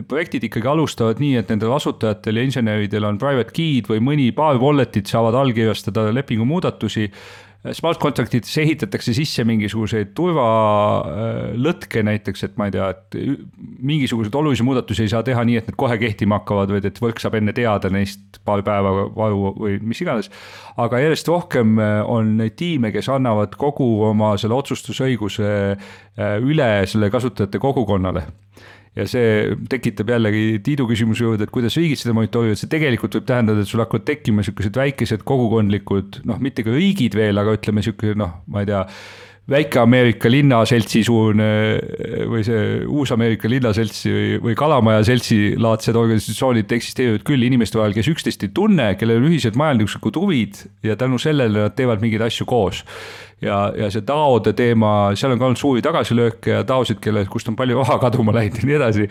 projektid 0.09 0.51
ikkagi 0.51 0.69
alustavad 0.69 1.21
nii, 1.25 1.35
et 1.41 1.53
nendel 1.53 1.73
asutajatel 1.81 2.43
ja 2.43 2.49
inseneridel 2.49 3.09
on 3.09 3.21
private 3.21 3.57
key'd 3.57 3.89
või 3.89 4.05
mõni 4.05 4.31
paar 4.37 4.61
wallet'it 4.61 5.09
saavad 5.09 5.37
allkirjastada 5.47 6.11
lepingu 6.12 6.45
muudatusi 6.49 7.09
smart 7.75 7.99
contract'idesse 7.99 8.63
ehitatakse 8.63 9.13
sisse 9.17 9.43
mingisuguseid 9.47 10.13
turvalõtke 10.17 12.05
näiteks, 12.07 12.45
et 12.47 12.55
ma 12.61 12.69
ei 12.69 12.75
tea, 12.77 12.87
et 12.95 13.17
mingisuguseid 13.91 14.37
olulisi 14.39 14.67
muudatusi 14.67 15.05
ei 15.05 15.11
saa 15.11 15.25
teha 15.27 15.43
nii, 15.47 15.59
et 15.59 15.71
need 15.71 15.79
kohe 15.81 15.99
kehtima 15.99 16.39
hakkavad, 16.39 16.71
vaid 16.77 16.87
et 16.87 17.01
võrk 17.03 17.19
saab 17.23 17.39
enne 17.41 17.55
teada 17.57 17.91
neist 17.91 18.39
paar 18.47 18.63
päeva 18.67 18.93
varu 19.17 19.53
või 19.59 19.79
mis 19.83 20.03
iganes. 20.05 20.31
aga 20.79 21.03
järjest 21.03 21.31
rohkem 21.33 21.79
äh, 21.83 22.01
on 22.07 22.37
neid 22.39 22.55
tiime, 22.61 22.93
kes 22.95 23.11
annavad 23.11 23.59
kogu 23.59 23.89
oma 24.07 24.37
selle 24.39 24.55
otsustusõiguse 24.59 25.51
äh, 25.75 26.37
üle 26.39 26.71
selle 26.87 27.11
kasutajate 27.11 27.59
kogukonnale 27.59 28.29
ja 28.99 29.07
see 29.09 29.55
tekitab 29.71 30.11
jällegi 30.15 30.59
Tiidu 30.65 30.89
küsimuse 30.91 31.25
juurde, 31.25 31.47
et 31.47 31.55
kuidas 31.55 31.77
riigid 31.79 32.01
seda 32.01 32.17
monitoorivad, 32.17 32.59
see 32.59 32.71
tegelikult 32.73 33.15
võib 33.19 33.29
tähendada, 33.29 33.63
et 33.63 33.71
sul 33.71 33.83
hakkavad 33.85 34.07
tekkima 34.09 34.43
niisugused 34.43 34.79
väikesed 34.79 35.25
kogukondlikud, 35.29 36.23
noh, 36.29 36.43
mitte 36.43 36.67
ka 36.67 36.75
riigid 36.75 37.17
veel, 37.19 37.39
aga 37.39 37.57
ütleme 37.59 37.83
niisugune 37.83 38.19
noh, 38.19 38.37
ma 38.51 38.65
ei 38.65 38.71
tea 38.71 38.83
Väike-Ameerika 39.49 40.29
linnaseltsi 40.29 41.01
suurune 41.07 41.47
või 42.29 42.43
see 42.45 42.83
Uus-Ameerika 42.85 43.49
linnaseltsi 43.49 44.11
või, 44.13 44.27
või 44.45 44.57
Kalamaja 44.59 45.07
seltsi 45.09 45.39
laadsed 45.57 45.97
organisatsioonid 45.97 46.75
eksisteerivad 46.77 47.25
küll 47.25 47.47
inimeste 47.47 47.81
vahel, 47.81 47.97
kes 47.97 48.11
üksteist 48.13 48.45
ei 48.45 48.53
tunne, 48.55 48.91
kellel 49.01 49.23
on 49.23 49.31
ühised 49.31 49.57
majanduslikud 49.57 50.21
huvid 50.21 50.61
ja 50.85 50.99
tänu 51.01 51.21
sellele 51.23 51.65
nad 51.65 51.77
teevad 51.79 52.05
mingeid 52.05 52.27
asju 52.29 52.45
koos 52.49 52.85
ja, 53.45 53.61
ja 53.77 53.89
see 53.93 54.05
taode 54.07 54.53
teema, 54.59 54.93
seal 55.19 55.35
on 55.35 55.41
ka 55.41 55.49
olnud 55.49 55.61
suuri 55.61 55.85
tagasilööke 55.85 56.59
ja 56.59 56.65
taosid, 56.69 57.01
kelle, 57.05 57.25
kust 57.31 57.49
on 57.51 57.57
palju 57.59 57.79
raha 57.81 57.99
kaduma 58.03 58.35
läinud 58.37 58.61
ja 58.61 58.69
nii 58.69 58.79
edasi. 58.81 59.09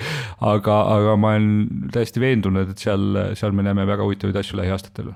aga, 0.53 0.81
aga 0.97 1.15
ma 1.19 1.33
olen 1.37 1.89
täiesti 1.93 2.23
veendunud, 2.23 2.75
et 2.75 2.83
seal, 2.83 3.33
seal 3.39 3.55
me 3.55 3.65
näeme 3.65 3.87
väga 3.89 4.05
huvitavaid 4.05 4.37
asju 4.43 4.61
lähiaastatel 4.61 5.15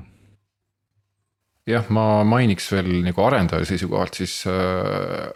jah, 1.68 1.88
ma 1.94 2.24
mainiks 2.28 2.72
veel 2.74 3.02
nagu 3.06 3.26
arendaja 3.26 3.68
seisukohalt 3.70 4.22
siis 4.22 4.42
äh, 4.50 5.30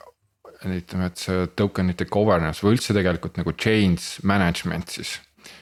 ütleme, 0.66 1.12
et 1.12 1.22
see 1.22 1.48
token'ite 1.58 2.08
governance 2.10 2.66
või 2.66 2.78
üldse 2.78 2.96
tegelikult 2.98 3.38
nagu 3.38 3.54
change 3.54 4.24
management 4.24 4.98
siis. 4.98 5.20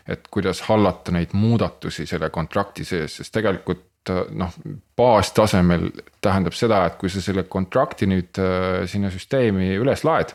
et 0.07 0.30
kuidas 0.32 0.64
hallata 0.70 1.11
neid 1.11 1.34
muudatusi 1.36 2.05
selle 2.07 2.30
kontrakti 2.32 2.86
sees, 2.88 3.20
sest 3.20 3.34
tegelikult 3.36 3.89
Äh, 4.09 4.24
noh, 4.36 4.51
baastasemel 4.99 5.88
tähendab 6.24 6.55
seda, 6.57 6.82
et 6.89 6.97
kui 6.99 7.11
sa 7.11 7.22
selle 7.24 7.45
kontrakti 7.47 8.07
nüüd 8.09 8.39
äh, 8.41 8.84
sinna 8.89 9.11
süsteemi 9.14 9.70
üles 9.80 10.03
laed, 10.03 10.34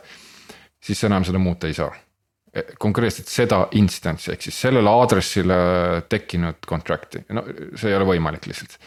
siis 0.81 0.97
sa 0.97 1.09
enam 1.09 1.25
seda 1.27 1.41
muuta 1.41 1.69
ei 1.69 1.77
saa. 1.77 1.91
E, 2.49 2.63
konkreetselt 2.81 3.29
seda 3.29 3.61
instance'i 3.77 4.33
ehk 4.33 4.47
siis 4.47 4.57
sellele 4.65 4.89
aadressile 4.89 5.59
tekkinud 6.09 6.65
contract'i, 6.65 7.21
no 7.29 7.43
see 7.77 7.91
ei 7.91 7.97
ole 7.99 8.07
võimalik 8.09 8.49
lihtsalt. 8.49 8.79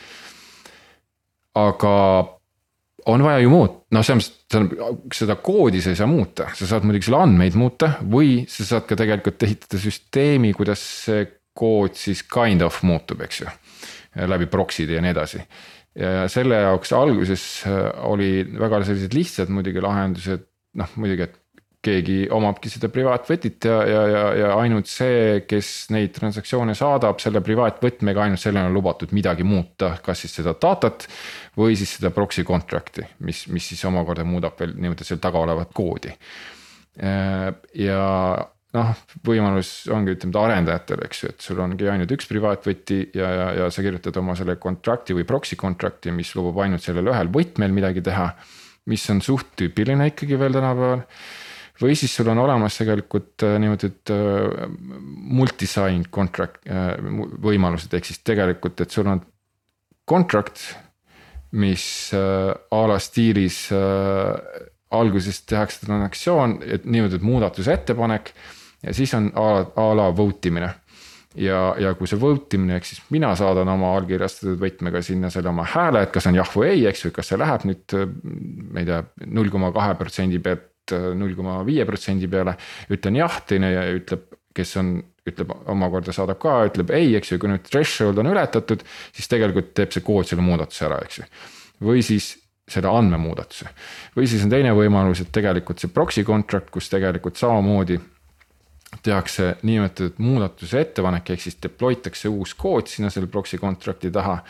Aga 1.59 1.97
on 3.11 3.25
vaja 3.25 3.43
ju 3.43 3.51
muud, 3.51 3.77
noh, 3.95 4.05
selles 4.07 4.31
mõttes 4.31 5.19
seda 5.19 5.37
koodi 5.43 5.83
sa 5.83 5.93
ei 5.93 5.99
saa 5.99 6.09
muuta, 6.11 6.49
sa 6.57 6.69
saad 6.71 6.87
muidugi 6.87 7.09
selle 7.09 7.23
andmeid 7.25 7.57
muuta 7.59 7.97
või 8.03 8.43
sa 8.51 8.67
saad 8.69 8.87
ka 8.89 8.99
tegelikult 8.99 9.43
ehitada 9.43 9.81
süsteemi, 9.83 10.53
kuidas 10.57 10.83
see 11.07 11.27
kood 11.59 11.99
siis 11.99 12.23
kind 12.31 12.65
of 12.65 12.79
muutub, 12.87 13.21
eks 13.27 13.43
ju. 13.43 13.53
Läbi 14.29 14.47
proxy'de 14.53 14.97
ja 14.97 15.03
nii 15.05 15.13
edasi. 15.13 15.43
ja 15.97 16.27
selle 16.33 16.57
jaoks 16.63 16.93
alguses 16.97 17.43
äh, 17.69 17.91
oli 18.09 18.45
väga 18.45 18.83
sellised 18.87 19.13
lihtsad 19.17 19.51
muidugi 19.53 19.81
lahendused, 19.85 20.47
noh 20.81 20.95
muidugi, 20.97 21.27
et 21.27 21.41
keegi 21.83 22.16
omabki 22.30 22.70
seda 22.70 22.89
privaatvõtit 22.95 23.66
ja, 23.66 23.78
ja, 23.89 24.03
ja, 24.07 24.22
ja 24.39 24.51
ainult 24.61 24.87
see, 24.91 25.43
kes 25.51 25.91
neid 25.95 26.14
transaktsioone 26.14 26.76
saadab, 26.78 27.18
selle 27.22 27.43
privaatvõtmega 27.45 28.26
ainult 28.26 28.43
sellele 28.43 28.70
on 28.70 28.76
lubatud 28.76 29.14
midagi 29.16 29.47
muuta, 29.47 29.97
kas 30.05 30.22
siis 30.22 30.39
seda 30.39 30.55
datat 30.62 31.09
või 31.59 31.74
siis 31.78 31.97
seda 31.99 32.12
proxy 32.14 32.47
contract'i, 32.47 33.07
mis, 33.26 33.45
mis 33.51 33.72
siis 33.72 33.83
omakorda 33.91 34.26
muudab 34.28 34.59
veel 34.62 34.76
nii-öelda 34.78 35.07
seal 35.09 35.20
taga 35.22 35.43
olevat 35.43 35.74
koodi. 35.74 36.14
Äh, 37.03 37.49
ja 37.83 38.03
noh, 38.76 38.95
võimalus 39.26 39.72
ongi, 39.93 40.14
ütleme 40.16 40.41
arendajatel, 40.43 41.05
eks 41.07 41.22
ju, 41.22 41.30
et 41.33 41.45
sul 41.45 41.61
ongi 41.64 41.89
ainult 41.91 42.14
üks 42.14 42.28
privaatvõti 42.30 43.01
ja, 43.18 43.28
ja, 43.28 43.47
ja 43.61 43.68
sa 43.72 43.85
kirjutad 43.85 44.16
oma 44.20 44.37
selle 44.39 44.57
contract'i 44.61 45.16
või 45.16 45.26
proxy 45.28 45.59
contract'i, 45.61 46.14
mis 46.14 46.33
lubab 46.39 46.62
ainult 46.64 46.85
sellel 46.85 47.12
ühel 47.12 47.33
võtmel 47.33 47.74
midagi 47.74 48.05
teha. 48.05 48.33
mis 48.91 49.05
on 49.11 49.20
suht 49.22 49.53
tüüpiline 49.55 50.09
ikkagi 50.11 50.39
veel 50.39 50.57
tänapäeval. 50.57 51.05
Või 51.83 51.97
siis 51.99 52.14
sul 52.14 52.30
on 52.33 52.41
olemas 52.45 52.78
tegelikult 52.78 53.45
äh, 53.47 53.59
niimoodi, 53.62 53.91
et 53.91 54.12
äh, 54.14 54.66
multi-sign 55.41 56.07
contract 56.14 56.62
äh, 56.70 56.95
võimalused, 57.43 57.93
ehk 57.97 58.09
siis 58.09 58.22
tegelikult, 58.26 58.80
et 58.85 58.95
sul 58.95 59.11
on 59.11 59.22
contract, 60.09 60.62
mis 61.53 61.85
a 62.16 62.78
la 62.89 62.95
stiilis 62.97 63.66
alguses 64.97 65.41
tehakse 65.45 65.85
transaktsioon, 65.85 66.55
et 66.64 66.87
niimoodi, 66.89 67.18
et 67.18 67.26
muudatusettepanek 67.28 68.30
ja 68.87 68.95
siis 68.97 69.12
on 69.18 69.28
a 69.37 69.45
la, 69.59 69.66
a 69.76 69.85
la 69.99 70.07
vote 70.16 70.49
imine. 70.49 70.70
ja, 71.37 71.61
ja 71.80 71.93
kui 71.97 72.09
see 72.09 72.20
vote 72.20 72.57
imine, 72.57 72.78
ehk 72.80 72.89
siis 72.89 73.05
mina 73.12 73.35
saadan 73.37 73.68
oma 73.68 73.93
allkirjastatud 73.99 74.57
võtmega 74.64 75.05
sinna 75.05 75.28
selle 75.33 75.53
oma 75.53 75.68
hääle, 75.74 76.07
et 76.07 76.16
kas 76.16 76.30
on 76.33 76.41
jah 76.41 76.57
või 76.57 76.70
ei, 76.72 76.87
eks 76.89 77.05
ju, 77.05 77.12
kas 77.12 77.28
see 77.33 77.41
läheb 77.41 77.68
nüüd, 77.68 77.99
ma 78.72 78.80
ei 78.80 78.89
tea, 78.89 79.03
null 79.28 79.53
koma 79.53 79.74
kahe 79.76 79.95
protsendi 80.01 80.41
pealt 80.41 80.72
null 81.18 81.34
koma 81.38 81.61
viie 81.66 81.86
protsendi 81.88 82.28
peale. 82.30 82.57
ütlen 82.93 83.18
jah, 83.18 83.40
teine 83.49 83.72
ütleb, 83.97 84.28
kes 84.57 84.76
on, 84.80 84.95
ütleb 85.28 85.53
omakorda 85.72 86.14
saadab 86.14 86.40
ka, 86.43 86.61
ütleb 86.68 86.93
ei, 86.95 87.14
eks 87.16 87.34
ju, 87.34 87.40
kui 87.43 87.51
nüüd 87.53 87.66
threshold 87.68 88.20
on 88.20 88.30
ületatud, 88.32 88.84
siis 89.14 89.30
tegelikult 89.30 89.72
teeb 89.78 89.95
see 89.95 90.05
kood 90.05 90.28
selle 90.28 90.45
muudatuse 90.45 90.88
ära, 90.88 91.03
eks 91.07 91.22
ju. 91.22 91.28
või 91.88 92.05
siis 92.07 92.34
selle 92.68 92.88
andmemuudatuse. 92.88 93.68
või 94.16 94.26
siis 94.30 94.45
on 94.45 94.53
teine 94.53 94.72
võimalus, 94.76 95.22
et 95.22 95.32
tegelikult 95.34 95.82
see 95.82 95.93
proxy 95.93 96.24
contract, 96.24 96.70
kus 96.70 96.90
tegelikult 96.93 97.40
samamoodi 97.40 97.99
tehakse 99.03 99.57
niinimetatud 99.62 100.20
muudatuse 100.20 100.80
ettepanek, 100.80 101.32
ehk 101.32 101.40
siis 101.40 101.57
deploy 101.62 101.97
takse 102.05 102.28
uus 102.28 102.55
kood 102.55 102.90
sinna 102.93 103.11
selle 103.11 103.30
proxy 103.30 103.59
contract'i 103.59 104.11
taha. 104.12 104.43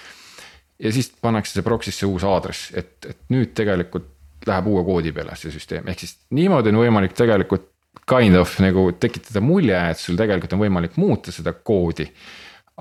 ja 0.82 0.93
siis 0.93 1.12
pannakse 1.20 1.55
see 1.55 1.62
proxy'sse 1.62 2.07
uus 2.07 2.24
aadress, 2.26 2.72
et, 2.74 2.97
et 3.07 3.18
nüüd 3.30 3.55
tegelikult 3.55 4.11
läheb 4.49 4.70
uue 4.72 4.84
koodi 4.86 5.12
peale 5.14 5.36
see 5.38 5.53
süsteem, 5.55 5.88
ehk 5.88 6.05
siis 6.05 6.16
niimoodi 6.34 6.72
on 6.72 6.82
võimalik 6.82 7.14
tegelikult 7.18 7.68
kind 8.09 8.36
of 8.36 8.55
nagu 8.62 8.88
tekitada 9.01 9.43
mulje, 9.45 9.78
et 9.93 10.01
sul 10.01 10.18
tegelikult 10.18 10.57
on 10.57 10.64
võimalik 10.64 10.99
muuta 11.01 11.34
seda 11.34 11.53
koodi. 11.53 12.09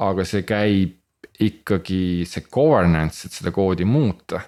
aga 0.02 0.24
see 0.26 0.46
käib 0.48 0.98
ikkagi 1.42 2.24
see 2.30 2.46
governance, 2.52 3.28
et 3.28 3.34
seda 3.36 3.52
koodi 3.52 3.86
muuta 3.86 4.40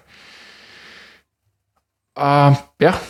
uh,. 2.18 2.62
jah, 2.80 3.00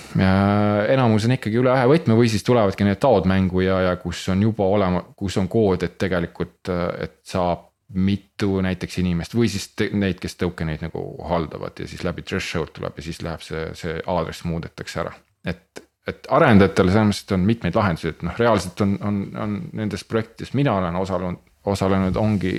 enamus 0.91 1.29
on 1.29 1.37
ikkagi 1.37 1.61
üle 1.61 1.73
ühe 1.75 1.91
võtme 1.93 2.17
või 2.19 2.31
siis 2.33 2.45
tulevadki 2.47 2.87
need 2.87 3.01
taod 3.03 3.29
mängu 3.31 3.65
ja, 3.65 3.81
ja 3.91 3.95
kus 4.01 4.23
on 4.33 4.43
juba 4.43 4.67
olema, 4.67 5.05
kus 5.17 5.39
on 5.41 5.49
kood, 5.53 5.85
et 5.87 5.99
tegelikult, 6.01 6.73
et 7.05 7.21
saab 7.29 7.71
mitu 7.95 8.59
näiteks 8.65 8.99
inimest 9.03 9.37
või 9.37 9.49
siis 9.53 9.69
te, 9.79 9.89
neid, 9.95 10.19
kes 10.23 10.37
token 10.41 10.73
eid 10.73 10.85
nagu 10.85 11.03
haldavad 11.29 11.79
ja 11.79 11.89
siis 11.91 12.05
läbi 12.05 12.25
threshold 12.27 12.75
tuleb 12.75 12.99
ja 12.99 13.07
siis 13.07 13.23
läheb 13.23 13.43
see, 13.45 13.65
see 13.79 13.97
aadress 14.11 14.45
muudetakse 14.49 15.01
ära. 15.05 15.15
et, 15.47 15.83
et 16.09 16.29
arendajatel 16.31 16.91
selles 16.91 17.11
mõttes 17.11 17.37
on 17.37 17.49
mitmeid 17.49 17.79
lahendusi, 17.79 18.15
et 18.15 18.23
noh, 18.27 18.37
reaalselt 18.39 18.85
on, 18.85 18.97
on, 19.03 19.21
on 19.47 19.59
nendes 19.81 20.05
projektides, 20.05 20.55
mina 20.59 20.75
olen 20.81 20.97
osalenud, 21.01 21.43
osalenud, 21.65 22.17
ongi, 22.21 22.59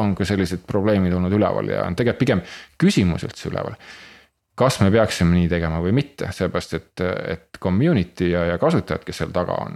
on 0.00 0.14
ka 0.16 0.24
sellised 0.24 0.64
probleemid 0.66 1.12
olnud 1.12 1.34
üleval 1.36 1.68
ja 1.72 1.84
on 1.84 1.96
tegelikult 1.98 2.22
pigem 2.22 2.44
küsimus 2.80 3.26
üldse 3.26 3.50
üleval 3.50 3.76
kas 4.56 4.78
me 4.80 4.88
peaksime 4.92 5.34
nii 5.36 5.48
tegema 5.52 5.78
või 5.84 5.92
mitte, 5.98 6.30
seepärast 6.32 6.74
et, 6.78 7.02
et 7.04 7.58
community 7.60 8.30
ja, 8.30 8.46
ja 8.52 8.56
kasutajad, 8.60 9.02
kes 9.04 9.20
seal 9.20 9.32
taga 9.34 9.56
on, 9.66 9.74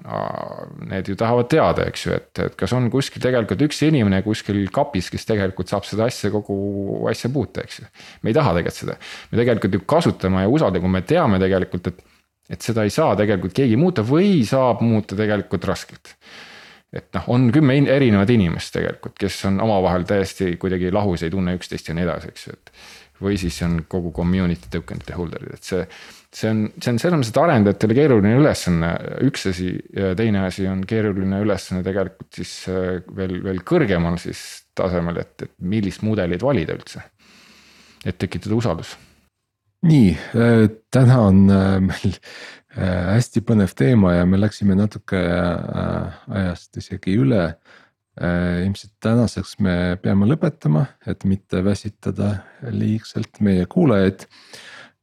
need 0.88 1.10
ju 1.12 1.16
tahavad 1.20 1.50
teada, 1.52 1.84
eks 1.90 2.06
ju, 2.06 2.14
et, 2.16 2.30
et 2.46 2.56
kas 2.58 2.72
on 2.76 2.88
kuskil 2.92 3.20
tegelikult 3.22 3.60
üks 3.66 3.82
inimene 3.84 4.22
kuskil 4.24 4.62
kapis, 4.72 5.10
kes 5.12 5.28
tegelikult 5.28 5.68
saab 5.72 5.84
seda 5.88 6.08
asja, 6.08 6.32
kogu 6.32 7.04
asja 7.12 7.28
puuta, 7.32 7.66
eks 7.66 7.82
ju. 7.82 7.88
me 8.24 8.32
ei 8.32 8.38
taha 8.38 8.54
tegelikult 8.56 8.80
seda, 8.80 8.96
me 9.32 9.42
tegelikult 9.42 9.76
ju 9.76 9.82
kasutame 9.94 10.46
ja 10.46 10.52
usaldame, 10.52 10.84
kui 10.86 10.94
me 10.96 11.02
teame 11.12 11.42
tegelikult, 11.42 11.90
et, 11.92 12.00
et 12.56 12.70
seda 12.70 12.86
ei 12.88 12.94
saa 12.94 13.12
tegelikult 13.20 13.56
keegi 13.60 13.76
muuta 13.80 14.06
või 14.06 14.38
saab 14.48 14.80
muuta 14.86 15.18
tegelikult 15.18 15.68
raskelt. 15.68 16.14
Et 16.90 17.06
noh, 17.14 17.28
on 17.30 17.44
kümme 17.54 17.76
erinevat 17.86 18.32
inimest 18.34 18.72
tegelikult, 18.74 19.14
kes 19.20 19.36
on 19.46 19.60
omavahel 19.62 20.02
täiesti 20.08 20.56
kuidagi 20.58 20.88
lahus, 20.90 21.22
ei 21.22 21.30
tunne 21.30 21.52
üksteist 21.54 21.86
ja 21.86 21.94
nii 21.94 22.02
edasi, 22.08 22.32
eks 22.32 22.48
ju, 22.48 22.56
et 22.56 22.72
või 23.22 23.36
siis 23.40 23.58
on 23.66 23.80
kogu 23.90 24.12
community 24.16 24.70
token'ite 24.72 25.16
holder'id, 25.18 25.56
et 25.56 25.66
see. 25.66 25.84
see 26.34 26.50
on, 26.50 26.62
see 26.78 26.92
on 26.92 27.00
selles 27.02 27.18
mõttes, 27.18 27.32
et 27.32 27.40
arendajatele 27.42 27.96
keeruline 27.98 28.34
ülesanne, 28.38 28.92
üks 29.26 29.48
asi 29.50 29.72
ja 29.96 30.12
teine 30.18 30.44
asi 30.46 30.66
on 30.70 30.84
keeruline 30.88 31.42
ülesanne 31.44 31.84
tegelikult 31.86 32.40
siis 32.40 32.54
äh, 32.70 33.00
veel, 33.16 33.38
veel 33.44 33.62
kõrgemal 33.66 34.18
siis 34.22 34.44
tasemel, 34.78 35.20
et, 35.24 35.34
et 35.48 35.54
millist 35.60 36.04
mudelit 36.06 36.42
valida 36.42 36.76
üldse. 36.78 37.04
et 38.04 38.16
tekitada 38.18 38.56
usaldus. 38.56 38.96
nii, 39.88 40.14
äh, 40.36 40.64
täna 40.90 41.20
on 41.28 41.44
äh, 41.50 41.76
meil 41.84 42.16
hästi 42.70 43.40
põnev 43.42 43.72
teema 43.74 44.12
ja 44.14 44.26
me 44.30 44.38
läksime 44.38 44.76
natuke 44.78 45.18
ajast 45.18 46.76
isegi 46.78 47.16
üle 47.18 47.48
Äh, 47.48 47.56
ilmselt 48.18 48.92
tänaseks 49.00 49.58
me 49.62 49.96
peame 50.02 50.26
lõpetama, 50.28 50.84
et 51.06 51.24
mitte 51.24 51.62
väsitada 51.64 52.34
liigselt 52.74 53.40
meie 53.40 53.66
kuulajaid. 53.70 54.26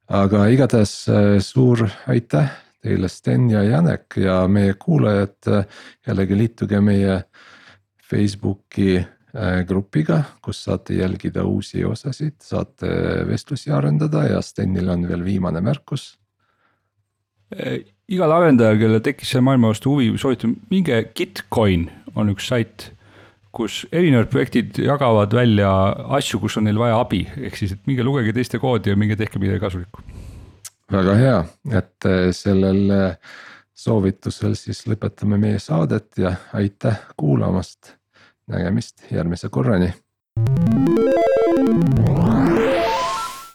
aga 0.07 0.45
igatahes 0.47 1.09
äh, 1.09 1.39
suur 1.43 1.81
aitäh 2.07 2.51
teile, 2.83 3.09
Sten 3.11 3.49
ja 3.49 3.63
Janek 3.63 4.15
ja 4.17 4.47
meie 4.47 4.73
kuulajad. 4.73 5.35
Äh, 5.47 5.65
jällegi 6.07 6.37
liituge 6.37 6.81
meie 6.81 7.23
Facebooki 8.09 9.05
grupiga, 9.67 10.23
kus 10.41 10.63
saate 10.63 10.95
jälgida 10.97 11.43
uusi 11.45 11.83
osasid, 11.85 12.39
saate 12.41 12.87
vestlusi 13.27 13.71
arendada 13.71 14.23
ja 14.23 14.41
Stenil 14.41 14.89
on 14.89 15.03
veel 15.07 15.25
viimane 15.25 15.61
märkus. 15.61 16.17
igal 18.07 18.31
arendajal, 18.31 18.79
kellel 18.79 18.99
tekkis 19.03 19.29
selle 19.29 19.43
maailma 19.43 19.69
vastu 19.69 19.91
huvi, 19.91 20.09
soovitan, 20.17 20.55
minge 20.71 21.03
Gitcoin 21.13 21.89
on 22.15 22.31
üks 22.33 22.47
sait 22.47 22.96
kus 23.55 23.81
erinevad 23.91 24.29
projektid 24.31 24.79
jagavad 24.83 25.33
välja 25.33 25.71
asju, 26.17 26.39
kus 26.43 26.57
on 26.59 26.67
neil 26.67 26.79
vaja 26.79 26.99
abi, 27.01 27.23
ehk 27.47 27.59
siis, 27.59 27.75
et 27.75 27.89
minge 27.89 28.05
lugege 28.05 28.33
teiste 28.35 28.59
koodi 28.61 28.93
ja 28.93 28.99
minge 28.99 29.17
tehke 29.19 29.39
midagi 29.41 29.63
kasulikku. 29.63 30.05
väga 30.91 31.15
hea, 31.19 31.37
et 31.79 32.07
eh, 32.07 32.29
sellel 32.35 32.83
eh, 32.95 33.37
soovitusel 33.77 34.55
siis 34.59 34.85
lõpetame 34.87 35.39
meie 35.41 35.59
saadet 35.59 36.17
ja 36.17 36.35
aitäh 36.53 36.99
kuulamast. 37.17 37.93
nägemist 38.47 39.11
järgmise 39.11 39.49
korrani. 39.51 39.91